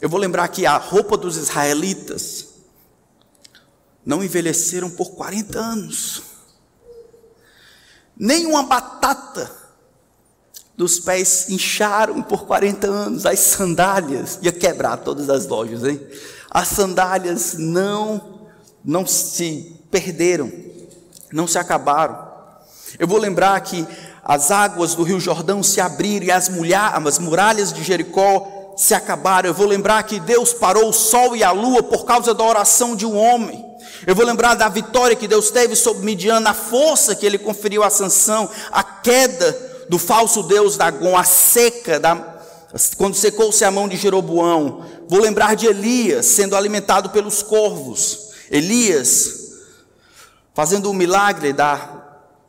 Eu 0.00 0.08
vou 0.08 0.20
lembrar 0.20 0.48
que 0.48 0.66
a 0.66 0.76
roupa 0.76 1.16
dos 1.16 1.36
israelitas 1.36 2.48
não 4.04 4.22
envelheceram 4.22 4.88
por 4.90 5.10
40 5.12 5.58
anos. 5.58 6.22
Nem 8.16 8.46
uma 8.46 8.62
batata 8.62 9.50
dos 10.76 11.00
pés 11.00 11.48
incharam 11.48 12.22
por 12.22 12.46
40 12.46 12.86
anos. 12.86 13.26
As 13.26 13.40
sandálias, 13.40 14.38
ia 14.42 14.52
quebrar 14.52 14.98
todas 14.98 15.28
as 15.28 15.46
lojas, 15.46 15.84
hein? 15.84 16.00
As 16.50 16.68
sandálias 16.68 17.54
não, 17.58 18.48
não 18.84 19.04
se 19.06 19.76
perderam, 19.90 20.52
não 21.32 21.46
se 21.46 21.58
acabaram. 21.58 22.26
Eu 22.98 23.08
vou 23.08 23.18
lembrar 23.18 23.60
que 23.60 23.86
as 24.28 24.50
águas 24.50 24.96
do 24.96 25.04
Rio 25.04 25.20
Jordão 25.20 25.62
se 25.62 25.80
abriram 25.80 26.26
e 26.26 26.30
as, 26.32 26.50
as 27.06 27.18
muralhas 27.20 27.72
de 27.72 27.84
Jericó 27.84 28.74
se 28.76 28.92
acabaram. 28.92 29.48
Eu 29.48 29.54
vou 29.54 29.68
lembrar 29.68 30.02
que 30.02 30.18
Deus 30.18 30.52
parou 30.52 30.88
o 30.88 30.92
sol 30.92 31.36
e 31.36 31.44
a 31.44 31.52
lua 31.52 31.80
por 31.80 32.04
causa 32.04 32.34
da 32.34 32.42
oração 32.42 32.96
de 32.96 33.06
um 33.06 33.16
homem. 33.16 33.64
Eu 34.04 34.16
vou 34.16 34.26
lembrar 34.26 34.56
da 34.56 34.68
vitória 34.68 35.14
que 35.14 35.28
Deus 35.28 35.52
teve 35.52 35.76
sobre 35.76 36.04
Midian, 36.04 36.42
a 36.44 36.52
força 36.52 37.14
que 37.14 37.24
ele 37.24 37.38
conferiu 37.38 37.84
a 37.84 37.88
Sansão, 37.88 38.50
a 38.72 38.82
queda 38.82 39.86
do 39.88 39.96
falso 39.96 40.42
Deus 40.42 40.76
Dagon, 40.76 41.16
a 41.16 41.22
seca 41.22 42.00
da, 42.00 42.16
quando 42.96 43.14
secou-se 43.14 43.64
a 43.64 43.70
mão 43.70 43.86
de 43.86 43.96
Jeroboão. 43.96 44.84
Vou 45.08 45.20
lembrar 45.20 45.54
de 45.54 45.66
Elias 45.66 46.26
sendo 46.26 46.56
alimentado 46.56 47.10
pelos 47.10 47.44
corvos. 47.44 48.30
Elias 48.50 49.46
fazendo 50.52 50.90
o 50.90 50.94
milagre 50.94 51.52
da 51.52 51.95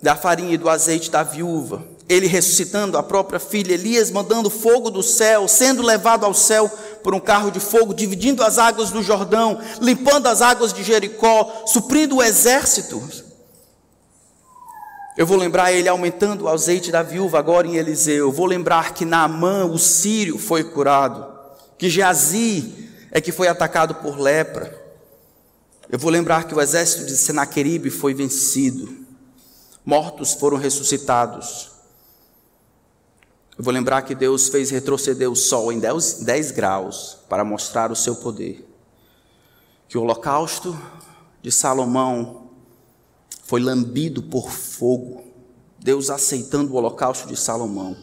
da 0.08 0.16
farinha 0.16 0.54
e 0.54 0.58
do 0.58 0.70
azeite 0.70 1.12
da 1.12 1.22
viúva, 1.22 1.86
ele 2.08 2.28
ressuscitando 2.28 2.98
a 2.98 3.04
própria 3.04 3.42
filha, 3.42 3.74
Elias 3.74 4.10
mandando 4.10 4.50
fogo 4.50 4.90
do 4.90 5.04
céu, 5.04 5.50
sendo 5.50 5.82
levado 5.82 6.26
ao 6.26 6.34
céu 6.34 6.72
por 7.04 7.14
um 7.14 7.20
carro 7.20 7.52
de 7.52 7.60
fogo, 7.60 7.94
dividindo 7.94 8.42
as 8.42 8.58
águas 8.58 8.90
do 8.90 9.04
Jordão, 9.04 9.60
limpando 9.82 10.28
as 10.28 10.42
águas 10.42 10.72
de 10.72 10.82
Jericó, 10.82 11.66
suprindo 11.66 12.16
o 12.16 12.24
exército. 12.24 13.04
Eu 15.18 15.26
vou 15.26 15.36
lembrar 15.36 15.74
ele 15.74 15.90
aumentando 15.90 16.46
o 16.46 16.48
azeite 16.48 16.90
da 16.90 17.04
viúva 17.04 17.38
agora 17.38 17.68
em 17.68 17.76
Eliseu. 17.76 18.28
Eu 18.28 18.32
vou 18.32 18.46
lembrar 18.46 18.94
que 18.94 19.04
Naamã, 19.04 19.66
o 19.66 19.78
sírio, 19.78 20.38
foi 20.40 20.64
curado, 20.64 21.28
que 21.78 21.90
Geazi 21.90 22.90
é 23.12 23.20
que 23.20 23.34
foi 23.34 23.50
atacado 23.50 23.96
por 23.96 24.18
lepra. 24.18 24.74
Eu 25.90 26.00
vou 26.00 26.10
lembrar 26.10 26.46
que 26.46 26.56
o 26.56 26.62
exército 26.62 27.06
de 27.06 27.18
Senaqueribe 27.18 27.90
foi 27.90 28.14
vencido 28.14 29.06
mortos 29.88 30.34
foram 30.34 30.58
ressuscitados. 30.58 31.72
Eu 33.58 33.64
vou 33.64 33.74
lembrar 33.74 34.02
que 34.02 34.14
Deus 34.14 34.50
fez 34.50 34.70
retroceder 34.70 35.32
o 35.32 35.36
sol 35.36 35.72
em 35.72 35.80
10, 35.80 36.24
10 36.26 36.52
graus 36.52 37.20
para 37.30 37.46
mostrar 37.46 37.90
o 37.90 37.96
seu 37.96 38.18
poder. 38.18 38.68
Que 39.88 39.98
o 39.98 40.02
holocausto 40.02 40.78
de 41.42 41.54
Salomão 41.54 42.50
foi 43.44 43.62
lambido 43.62 44.22
por 44.22 44.52
fogo, 44.52 45.24
Deus 45.80 46.10
aceitando 46.10 46.74
o 46.74 46.76
holocausto 46.76 47.26
de 47.26 47.38
Salomão. 47.38 47.96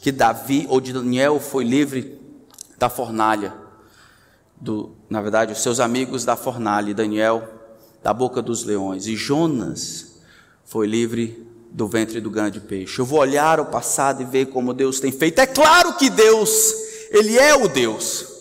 Que 0.00 0.12
Davi 0.12 0.64
ou 0.70 0.80
de 0.80 0.92
Daniel 0.92 1.40
foi 1.40 1.64
livre 1.64 2.20
da 2.78 2.88
fornalha, 2.88 3.52
do, 4.60 4.94
na 5.10 5.20
verdade, 5.20 5.52
os 5.52 5.60
seus 5.60 5.80
amigos 5.80 6.24
da 6.24 6.36
fornalha, 6.36 6.94
Daniel 6.94 7.52
da 8.00 8.14
boca 8.14 8.40
dos 8.40 8.62
leões, 8.62 9.08
e 9.08 9.16
Jonas 9.16 10.15
foi 10.66 10.86
livre 10.86 11.46
do 11.70 11.86
ventre 11.86 12.20
do 12.20 12.30
grande 12.30 12.60
peixe. 12.60 12.98
Eu 12.98 13.06
vou 13.06 13.20
olhar 13.20 13.60
o 13.60 13.66
passado 13.66 14.20
e 14.20 14.24
ver 14.24 14.46
como 14.46 14.74
Deus 14.74 15.00
tem 15.00 15.12
feito. 15.12 15.38
É 15.38 15.46
claro 15.46 15.94
que 15.94 16.10
Deus, 16.10 16.74
Ele 17.10 17.38
é 17.38 17.54
o 17.54 17.68
Deus. 17.68 18.36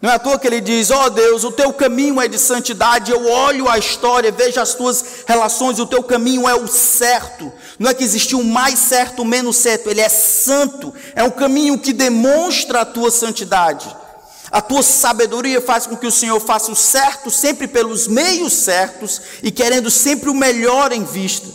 Não 0.00 0.10
é 0.10 0.14
à 0.14 0.18
toa 0.18 0.38
que 0.38 0.46
ele 0.46 0.60
diz: 0.60 0.90
Ó 0.90 1.06
oh 1.06 1.10
Deus, 1.10 1.42
o 1.42 1.50
teu 1.50 1.72
caminho 1.72 2.20
é 2.20 2.28
de 2.28 2.38
santidade. 2.38 3.10
Eu 3.10 3.26
olho 3.26 3.68
a 3.68 3.78
história, 3.78 4.30
vejo 4.30 4.60
as 4.60 4.74
tuas 4.74 5.24
relações, 5.26 5.78
o 5.78 5.86
teu 5.86 6.02
caminho 6.02 6.46
é 6.46 6.54
o 6.54 6.66
certo. 6.66 7.50
Não 7.78 7.90
é 7.90 7.94
que 7.94 8.04
existiu 8.04 8.38
um 8.38 8.44
mais 8.44 8.78
certo, 8.78 9.24
menos 9.24 9.56
certo, 9.56 9.88
ele 9.88 10.02
é 10.02 10.08
santo. 10.08 10.92
É 11.14 11.24
um 11.24 11.30
caminho 11.30 11.78
que 11.78 11.94
demonstra 11.94 12.82
a 12.82 12.84
tua 12.84 13.10
santidade. 13.10 13.88
A 14.56 14.62
tua 14.62 14.82
sabedoria 14.82 15.60
faz 15.60 15.86
com 15.86 15.94
que 15.94 16.06
o 16.06 16.10
Senhor 16.10 16.40
faça 16.40 16.72
o 16.72 16.74
certo 16.74 17.30
sempre 17.30 17.68
pelos 17.68 18.08
meios 18.08 18.54
certos 18.54 19.20
e 19.42 19.50
querendo 19.50 19.90
sempre 19.90 20.30
o 20.30 20.34
melhor 20.34 20.92
em 20.92 21.04
vista. 21.04 21.46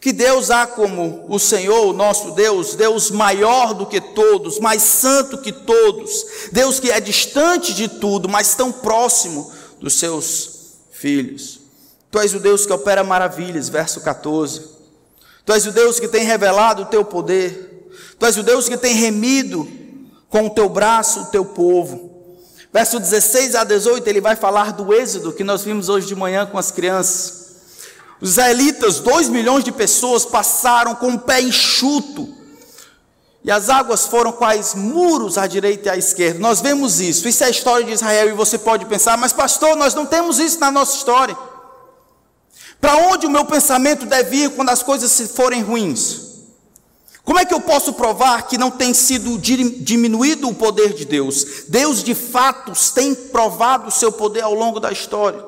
Que 0.00 0.12
Deus 0.12 0.52
há 0.52 0.68
como 0.68 1.26
o 1.28 1.40
Senhor, 1.40 1.84
o 1.88 1.92
nosso 1.92 2.30
Deus, 2.30 2.76
Deus 2.76 3.10
maior 3.10 3.74
do 3.74 3.86
que 3.86 4.00
todos, 4.00 4.60
mais 4.60 4.82
santo 4.82 5.36
que 5.36 5.50
todos, 5.50 6.24
Deus 6.52 6.78
que 6.78 6.92
é 6.92 7.00
distante 7.00 7.74
de 7.74 7.88
tudo, 7.88 8.28
mas 8.28 8.54
tão 8.54 8.70
próximo 8.70 9.50
dos 9.80 9.94
seus 9.94 10.76
filhos. 10.92 11.58
Tu 12.08 12.20
és 12.20 12.32
o 12.34 12.38
Deus 12.38 12.66
que 12.66 12.72
opera 12.72 13.02
maravilhas, 13.02 13.68
verso 13.68 14.00
14. 14.00 14.62
Tu 15.44 15.52
és 15.52 15.66
o 15.66 15.72
Deus 15.72 15.98
que 15.98 16.06
tem 16.06 16.22
revelado 16.22 16.82
o 16.82 16.86
teu 16.86 17.04
poder. 17.04 17.90
Tu 18.16 18.26
és 18.26 18.36
o 18.36 18.44
Deus 18.44 18.68
que 18.68 18.76
tem 18.76 18.94
remido 18.94 19.81
com 20.32 20.46
o 20.46 20.50
teu 20.50 20.66
braço 20.66 21.20
o 21.20 21.26
teu 21.26 21.44
povo. 21.44 22.10
Verso 22.72 22.98
16 22.98 23.54
a 23.54 23.64
18, 23.64 24.08
ele 24.08 24.20
vai 24.20 24.34
falar 24.34 24.72
do 24.72 24.94
êxodo 24.94 25.30
que 25.30 25.44
nós 25.44 25.62
vimos 25.62 25.90
hoje 25.90 26.06
de 26.06 26.16
manhã 26.16 26.46
com 26.46 26.56
as 26.56 26.70
crianças. 26.70 27.42
Os 28.18 28.30
israelitas, 28.30 28.98
dois 28.98 29.28
milhões 29.28 29.62
de 29.62 29.70
pessoas, 29.70 30.24
passaram 30.24 30.94
com 30.94 31.12
o 31.12 31.18
pé 31.18 31.42
enxuto. 31.42 32.34
E 33.44 33.50
as 33.50 33.68
águas 33.68 34.06
foram 34.06 34.32
quais 34.32 34.74
muros 34.74 35.36
à 35.36 35.46
direita 35.46 35.88
e 35.88 35.90
à 35.90 35.96
esquerda. 35.98 36.38
Nós 36.38 36.62
vemos 36.62 36.98
isso. 36.98 37.28
Isso 37.28 37.44
é 37.44 37.48
a 37.48 37.50
história 37.50 37.84
de 37.84 37.92
Israel. 37.92 38.30
E 38.30 38.32
você 38.32 38.56
pode 38.56 38.86
pensar, 38.86 39.18
mas 39.18 39.34
pastor, 39.34 39.76
nós 39.76 39.94
não 39.94 40.06
temos 40.06 40.38
isso 40.38 40.58
na 40.58 40.70
nossa 40.70 40.96
história. 40.96 41.36
Para 42.80 42.96
onde 42.96 43.26
o 43.26 43.30
meu 43.30 43.44
pensamento 43.44 44.06
deve 44.06 44.44
ir 44.44 44.50
quando 44.52 44.70
as 44.70 44.82
coisas 44.82 45.30
forem 45.32 45.60
ruins? 45.60 46.31
Como 47.24 47.38
é 47.38 47.44
que 47.44 47.54
eu 47.54 47.60
posso 47.60 47.92
provar 47.92 48.48
que 48.48 48.58
não 48.58 48.70
tem 48.70 48.92
sido 48.92 49.38
diminuído 49.38 50.48
o 50.48 50.54
poder 50.54 50.92
de 50.92 51.04
Deus? 51.04 51.64
Deus 51.68 52.02
de 52.02 52.14
fato 52.14 52.72
tem 52.94 53.14
provado 53.14 53.88
o 53.88 53.92
seu 53.92 54.10
poder 54.10 54.40
ao 54.42 54.54
longo 54.54 54.80
da 54.80 54.90
história. 54.90 55.44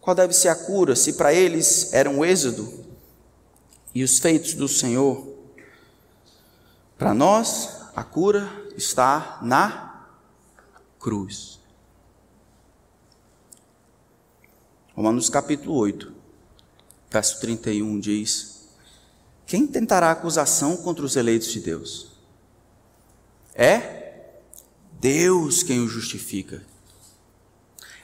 Qual 0.00 0.16
deve 0.16 0.32
ser 0.32 0.48
a 0.48 0.56
cura, 0.56 0.96
se 0.96 1.12
para 1.12 1.32
eles 1.32 1.92
era 1.92 2.10
um 2.10 2.24
êxodo 2.24 2.84
e 3.94 4.02
os 4.02 4.18
feitos 4.18 4.54
do 4.54 4.66
Senhor? 4.66 5.24
Para 6.98 7.14
nós, 7.14 7.68
a 7.94 8.02
cura 8.02 8.50
está 8.76 9.38
na 9.42 10.08
cruz. 10.98 11.60
Romanos 14.94 15.30
capítulo 15.30 15.76
8, 15.76 16.12
verso 17.08 17.40
31 17.40 18.00
diz: 18.00 18.61
Quem 19.52 19.66
tentará 19.66 20.10
acusação 20.10 20.78
contra 20.78 21.04
os 21.04 21.14
eleitos 21.14 21.48
de 21.48 21.60
Deus? 21.60 22.06
É 23.54 24.30
Deus 24.98 25.62
quem 25.62 25.78
o 25.80 25.88
justifica. 25.88 26.62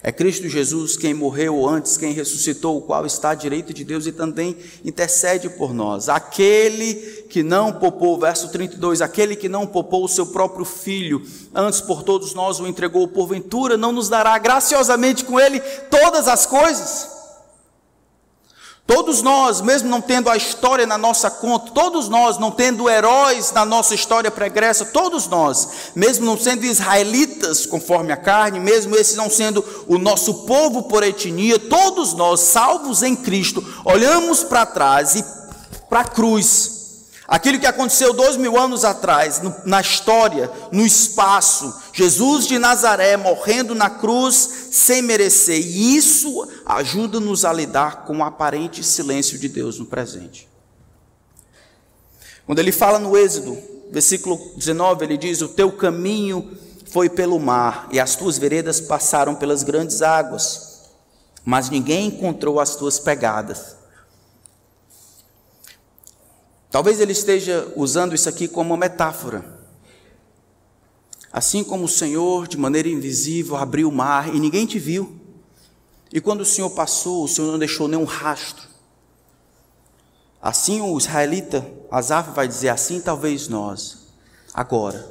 É 0.02 0.12
Cristo 0.12 0.46
Jesus 0.46 0.94
quem 0.94 1.14
morreu 1.14 1.66
antes, 1.66 1.96
quem 1.96 2.12
ressuscitou, 2.12 2.76
o 2.76 2.82
qual 2.82 3.06
está 3.06 3.30
à 3.30 3.34
direita 3.34 3.72
de 3.72 3.82
Deus 3.82 4.04
e 4.04 4.12
também 4.12 4.58
intercede 4.84 5.48
por 5.48 5.72
nós. 5.72 6.10
Aquele 6.10 6.94
que 7.30 7.42
não 7.42 7.72
poupou, 7.72 8.20
verso 8.20 8.50
32, 8.50 9.00
aquele 9.00 9.34
que 9.34 9.48
não 9.48 9.66
poupou 9.66 10.04
o 10.04 10.08
seu 10.08 10.26
próprio 10.26 10.66
filho, 10.66 11.26
antes 11.54 11.80
por 11.80 12.02
todos 12.02 12.34
nós 12.34 12.60
o 12.60 12.66
entregou, 12.66 13.08
porventura 13.08 13.74
não 13.74 13.90
nos 13.90 14.10
dará 14.10 14.36
graciosamente 14.36 15.24
com 15.24 15.40
ele 15.40 15.60
todas 15.60 16.28
as 16.28 16.44
coisas? 16.44 17.17
Todos 18.88 19.20
nós, 19.20 19.60
mesmo 19.60 19.86
não 19.86 20.00
tendo 20.00 20.30
a 20.30 20.36
história 20.38 20.86
na 20.86 20.96
nossa 20.96 21.30
conta, 21.30 21.72
todos 21.72 22.08
nós, 22.08 22.38
não 22.38 22.50
tendo 22.50 22.88
heróis 22.88 23.52
na 23.52 23.62
nossa 23.62 23.94
história 23.94 24.30
pregressa, 24.30 24.86
todos 24.86 25.26
nós, 25.26 25.68
mesmo 25.94 26.24
não 26.24 26.38
sendo 26.38 26.64
israelitas 26.64 27.66
conforme 27.66 28.12
a 28.12 28.16
carne, 28.16 28.58
mesmo 28.58 28.96
esses 28.96 29.14
não 29.14 29.28
sendo 29.28 29.62
o 29.86 29.98
nosso 29.98 30.46
povo 30.46 30.84
por 30.84 31.02
etnia, 31.02 31.58
todos 31.58 32.14
nós, 32.14 32.40
salvos 32.40 33.02
em 33.02 33.14
Cristo, 33.14 33.62
olhamos 33.84 34.42
para 34.42 34.64
trás 34.64 35.16
e 35.16 35.24
para 35.90 36.00
a 36.00 36.04
cruz 36.04 36.77
Aquilo 37.28 37.60
que 37.60 37.66
aconteceu 37.66 38.14
dois 38.14 38.38
mil 38.38 38.58
anos 38.58 38.86
atrás, 38.86 39.42
no, 39.42 39.54
na 39.66 39.82
história, 39.82 40.50
no 40.72 40.86
espaço, 40.86 41.78
Jesus 41.92 42.46
de 42.46 42.58
Nazaré 42.58 43.18
morrendo 43.18 43.74
na 43.74 43.90
cruz 43.90 44.70
sem 44.72 45.02
merecer, 45.02 45.60
e 45.60 45.94
isso 45.94 46.48
ajuda-nos 46.64 47.44
a 47.44 47.52
lidar 47.52 48.06
com 48.06 48.16
o 48.16 48.24
aparente 48.24 48.82
silêncio 48.82 49.38
de 49.38 49.46
Deus 49.46 49.78
no 49.78 49.84
presente. 49.84 50.48
Quando 52.46 52.60
ele 52.60 52.72
fala 52.72 52.98
no 52.98 53.14
Êxodo, 53.14 53.58
versículo 53.92 54.40
19, 54.56 55.04
ele 55.04 55.18
diz: 55.18 55.42
O 55.42 55.48
teu 55.48 55.70
caminho 55.70 56.56
foi 56.90 57.10
pelo 57.10 57.38
mar, 57.38 57.88
e 57.92 58.00
as 58.00 58.16
tuas 58.16 58.38
veredas 58.38 58.80
passaram 58.80 59.34
pelas 59.34 59.62
grandes 59.62 60.00
águas, 60.00 60.88
mas 61.44 61.68
ninguém 61.68 62.06
encontrou 62.06 62.58
as 62.58 62.74
tuas 62.74 62.98
pegadas. 62.98 63.77
Talvez 66.70 67.00
ele 67.00 67.12
esteja 67.12 67.72
usando 67.76 68.14
isso 68.14 68.28
aqui 68.28 68.46
como 68.46 68.70
uma 68.70 68.76
metáfora. 68.76 69.58
Assim 71.32 71.64
como 71.64 71.84
o 71.84 71.88
Senhor, 71.88 72.46
de 72.46 72.56
maneira 72.56 72.88
invisível, 72.88 73.56
abriu 73.56 73.88
o 73.88 73.92
mar 73.92 74.34
e 74.34 74.40
ninguém 74.40 74.66
te 74.66 74.78
viu. 74.78 75.18
E 76.12 76.20
quando 76.20 76.40
o 76.40 76.46
Senhor 76.46 76.70
passou, 76.70 77.24
o 77.24 77.28
Senhor 77.28 77.50
não 77.50 77.58
deixou 77.58 77.88
nenhum 77.88 78.04
rastro. 78.04 78.66
Assim 80.40 80.80
o 80.80 80.96
israelita, 80.96 81.66
Asaf 81.90 82.30
vai 82.30 82.46
dizer 82.46 82.68
assim, 82.68 83.00
talvez 83.00 83.48
nós, 83.48 84.08
agora, 84.54 85.08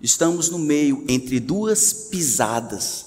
estamos 0.00 0.48
no 0.48 0.58
meio 0.58 1.04
entre 1.08 1.38
duas 1.38 1.92
pisadas. 1.92 3.06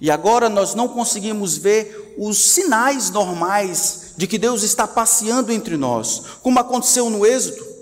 E 0.00 0.10
agora 0.10 0.48
nós 0.48 0.74
não 0.74 0.88
conseguimos 0.88 1.56
ver 1.56 2.14
os 2.18 2.38
sinais 2.38 3.10
normais 3.10 4.01
de 4.16 4.26
que 4.26 4.38
Deus 4.38 4.62
está 4.62 4.86
passeando 4.86 5.52
entre 5.52 5.76
nós, 5.76 6.22
como 6.42 6.58
aconteceu 6.58 7.08
no 7.08 7.24
Êxodo. 7.24 7.72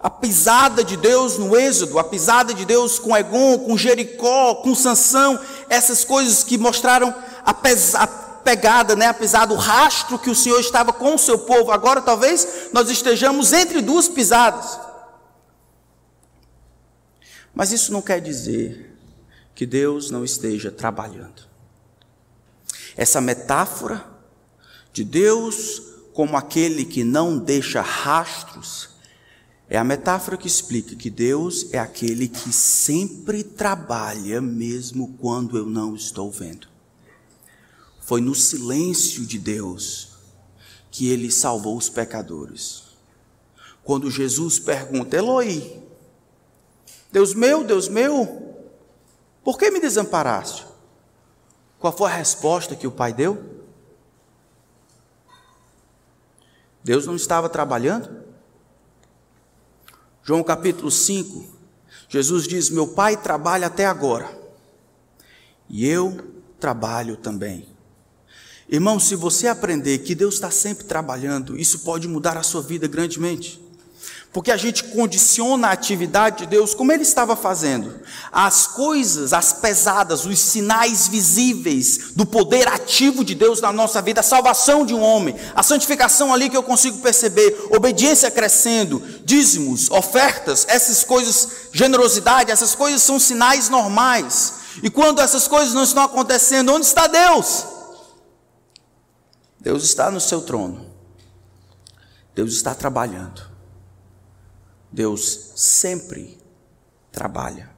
A 0.00 0.08
pisada 0.08 0.82
de 0.82 0.96
Deus 0.96 1.36
no 1.36 1.54
Êxodo, 1.54 1.98
a 1.98 2.04
pisada 2.04 2.54
de 2.54 2.64
Deus 2.64 2.98
com 2.98 3.14
Egon, 3.14 3.58
com 3.58 3.76
Jericó, 3.76 4.54
com 4.56 4.74
Sansão, 4.74 5.38
essas 5.68 6.04
coisas 6.04 6.42
que 6.42 6.56
mostraram 6.56 7.14
a, 7.44 7.50
a 7.50 8.06
pegada, 8.42 8.96
né, 8.96 9.08
a 9.08 9.14
pisada, 9.14 9.52
o 9.52 9.56
rastro 9.56 10.18
que 10.18 10.30
o 10.30 10.34
Senhor 10.34 10.58
estava 10.58 10.92
com 10.92 11.14
o 11.14 11.18
seu 11.18 11.38
povo. 11.40 11.70
Agora 11.70 12.00
talvez 12.00 12.70
nós 12.72 12.88
estejamos 12.88 13.52
entre 13.52 13.82
duas 13.82 14.08
pisadas. 14.08 14.80
Mas 17.54 17.72
isso 17.72 17.92
não 17.92 18.00
quer 18.00 18.20
dizer 18.20 18.96
que 19.54 19.66
Deus 19.66 20.10
não 20.10 20.24
esteja 20.24 20.70
trabalhando. 20.70 21.42
Essa 22.96 23.20
metáfora 23.20 24.04
de 24.92 25.04
Deus 25.04 25.82
como 26.12 26.36
aquele 26.36 26.84
que 26.84 27.04
não 27.04 27.38
deixa 27.38 27.80
rastros, 27.80 28.90
é 29.68 29.78
a 29.78 29.84
metáfora 29.84 30.36
que 30.36 30.48
explica 30.48 30.96
que 30.96 31.08
Deus 31.08 31.72
é 31.72 31.78
aquele 31.78 32.28
que 32.28 32.52
sempre 32.52 33.44
trabalha, 33.44 34.40
mesmo 34.40 35.14
quando 35.20 35.56
eu 35.56 35.66
não 35.66 35.94
estou 35.94 36.30
vendo. 36.30 36.66
Foi 38.00 38.20
no 38.20 38.34
silêncio 38.34 39.24
de 39.24 39.38
Deus 39.38 40.08
que 40.90 41.08
ele 41.08 41.30
salvou 41.30 41.76
os 41.76 41.88
pecadores. 41.88 42.82
Quando 43.84 44.10
Jesus 44.10 44.58
pergunta, 44.58 45.16
Eloi, 45.16 45.80
Deus 47.12 47.32
meu, 47.32 47.62
Deus 47.62 47.88
meu, 47.88 48.56
por 49.44 49.56
que 49.56 49.70
me 49.70 49.80
desamparaste? 49.80 50.66
Qual 51.78 51.96
foi 51.96 52.10
a 52.10 52.16
resposta 52.16 52.74
que 52.74 52.86
o 52.86 52.92
pai 52.92 53.12
deu? 53.12 53.59
Deus 56.82 57.06
não 57.06 57.16
estava 57.16 57.48
trabalhando? 57.48 58.08
João 60.22 60.42
capítulo 60.42 60.90
5, 60.90 61.44
Jesus 62.08 62.46
diz: 62.46 62.70
Meu 62.70 62.88
pai 62.88 63.16
trabalha 63.16 63.66
até 63.66 63.86
agora, 63.86 64.30
e 65.68 65.86
eu 65.86 66.18
trabalho 66.58 67.16
também. 67.16 67.66
Irmão, 68.68 69.00
se 69.00 69.16
você 69.16 69.48
aprender 69.48 69.98
que 69.98 70.14
Deus 70.14 70.34
está 70.34 70.50
sempre 70.50 70.84
trabalhando, 70.84 71.58
isso 71.58 71.80
pode 71.80 72.06
mudar 72.06 72.36
a 72.36 72.42
sua 72.42 72.62
vida 72.62 72.86
grandemente. 72.86 73.60
Porque 74.32 74.52
a 74.52 74.56
gente 74.56 74.84
condiciona 74.84 75.68
a 75.68 75.72
atividade 75.72 76.38
de 76.38 76.46
Deus 76.46 76.72
como 76.72 76.92
ele 76.92 77.02
estava 77.02 77.34
fazendo. 77.34 78.00
As 78.30 78.64
coisas, 78.64 79.32
as 79.32 79.52
pesadas, 79.52 80.24
os 80.24 80.38
sinais 80.38 81.08
visíveis 81.08 82.12
do 82.14 82.24
poder 82.24 82.68
ativo 82.68 83.24
de 83.24 83.34
Deus 83.34 83.60
na 83.60 83.72
nossa 83.72 84.00
vida, 84.00 84.20
a 84.20 84.24
salvação 84.24 84.86
de 84.86 84.94
um 84.94 85.02
homem, 85.02 85.34
a 85.52 85.64
santificação 85.64 86.32
ali 86.32 86.48
que 86.48 86.56
eu 86.56 86.62
consigo 86.62 86.98
perceber, 86.98 87.68
obediência 87.72 88.30
crescendo, 88.30 89.02
dízimos, 89.24 89.90
ofertas, 89.90 90.64
essas 90.68 91.02
coisas, 91.02 91.48
generosidade, 91.72 92.52
essas 92.52 92.76
coisas 92.76 93.02
são 93.02 93.18
sinais 93.18 93.68
normais. 93.68 94.54
E 94.80 94.88
quando 94.88 95.20
essas 95.20 95.48
coisas 95.48 95.74
não 95.74 95.82
estão 95.82 96.04
acontecendo, 96.04 96.72
onde 96.72 96.86
está 96.86 97.08
Deus? 97.08 97.64
Deus 99.58 99.82
está 99.82 100.08
no 100.08 100.20
seu 100.20 100.40
trono. 100.40 100.86
Deus 102.32 102.52
está 102.52 102.76
trabalhando. 102.76 103.49
Deus 104.92 105.52
sempre 105.54 106.38
trabalha, 107.12 107.70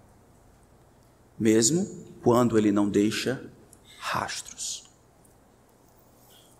mesmo 1.38 1.86
quando 2.22 2.56
Ele 2.56 2.72
não 2.72 2.88
deixa 2.88 3.42
rastros. 3.98 4.84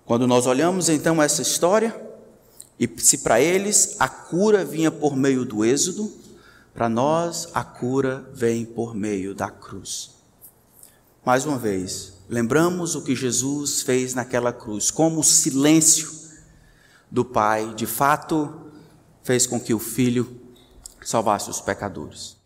Quando 0.05 0.27
nós 0.27 0.47
olhamos 0.47 0.89
então 0.89 1.23
essa 1.23 1.43
história, 1.43 1.99
e 2.79 2.89
se 2.99 3.19
para 3.19 3.41
eles 3.41 3.97
a 3.99 4.09
cura 4.09 4.65
vinha 4.65 4.91
por 4.91 5.17
meio 5.17 5.45
do 5.45 5.65
êxodo, 5.65 6.13
para 6.75 6.89
nós 6.89 7.49
a 7.55 7.63
cura 7.63 8.29
vem 8.35 8.65
por 8.65 8.95
meio 8.95 9.35
da 9.35 9.51
cruz. 9.51 10.11
Mais 11.25 11.47
uma 11.47 11.59
vez, 11.59 12.15
lembramos 12.29 12.95
o 12.97 13.03
que 13.03 13.15
Jesus 13.15 13.83
fez 13.83 14.13
naquela 14.13 14.53
cruz, 14.53 14.91
como 14.91 15.21
o 15.21 15.25
silêncio 15.25 16.13
do 17.11 17.25
Pai 17.25 17.73
de 17.75 17.87
fato 17.87 18.67
fez 19.23 19.47
com 19.47 19.61
que 19.61 19.73
o 19.73 19.79
Filho 19.79 20.42
salvasse 21.09 21.51
os 21.51 21.61
pecadores. 21.61 22.42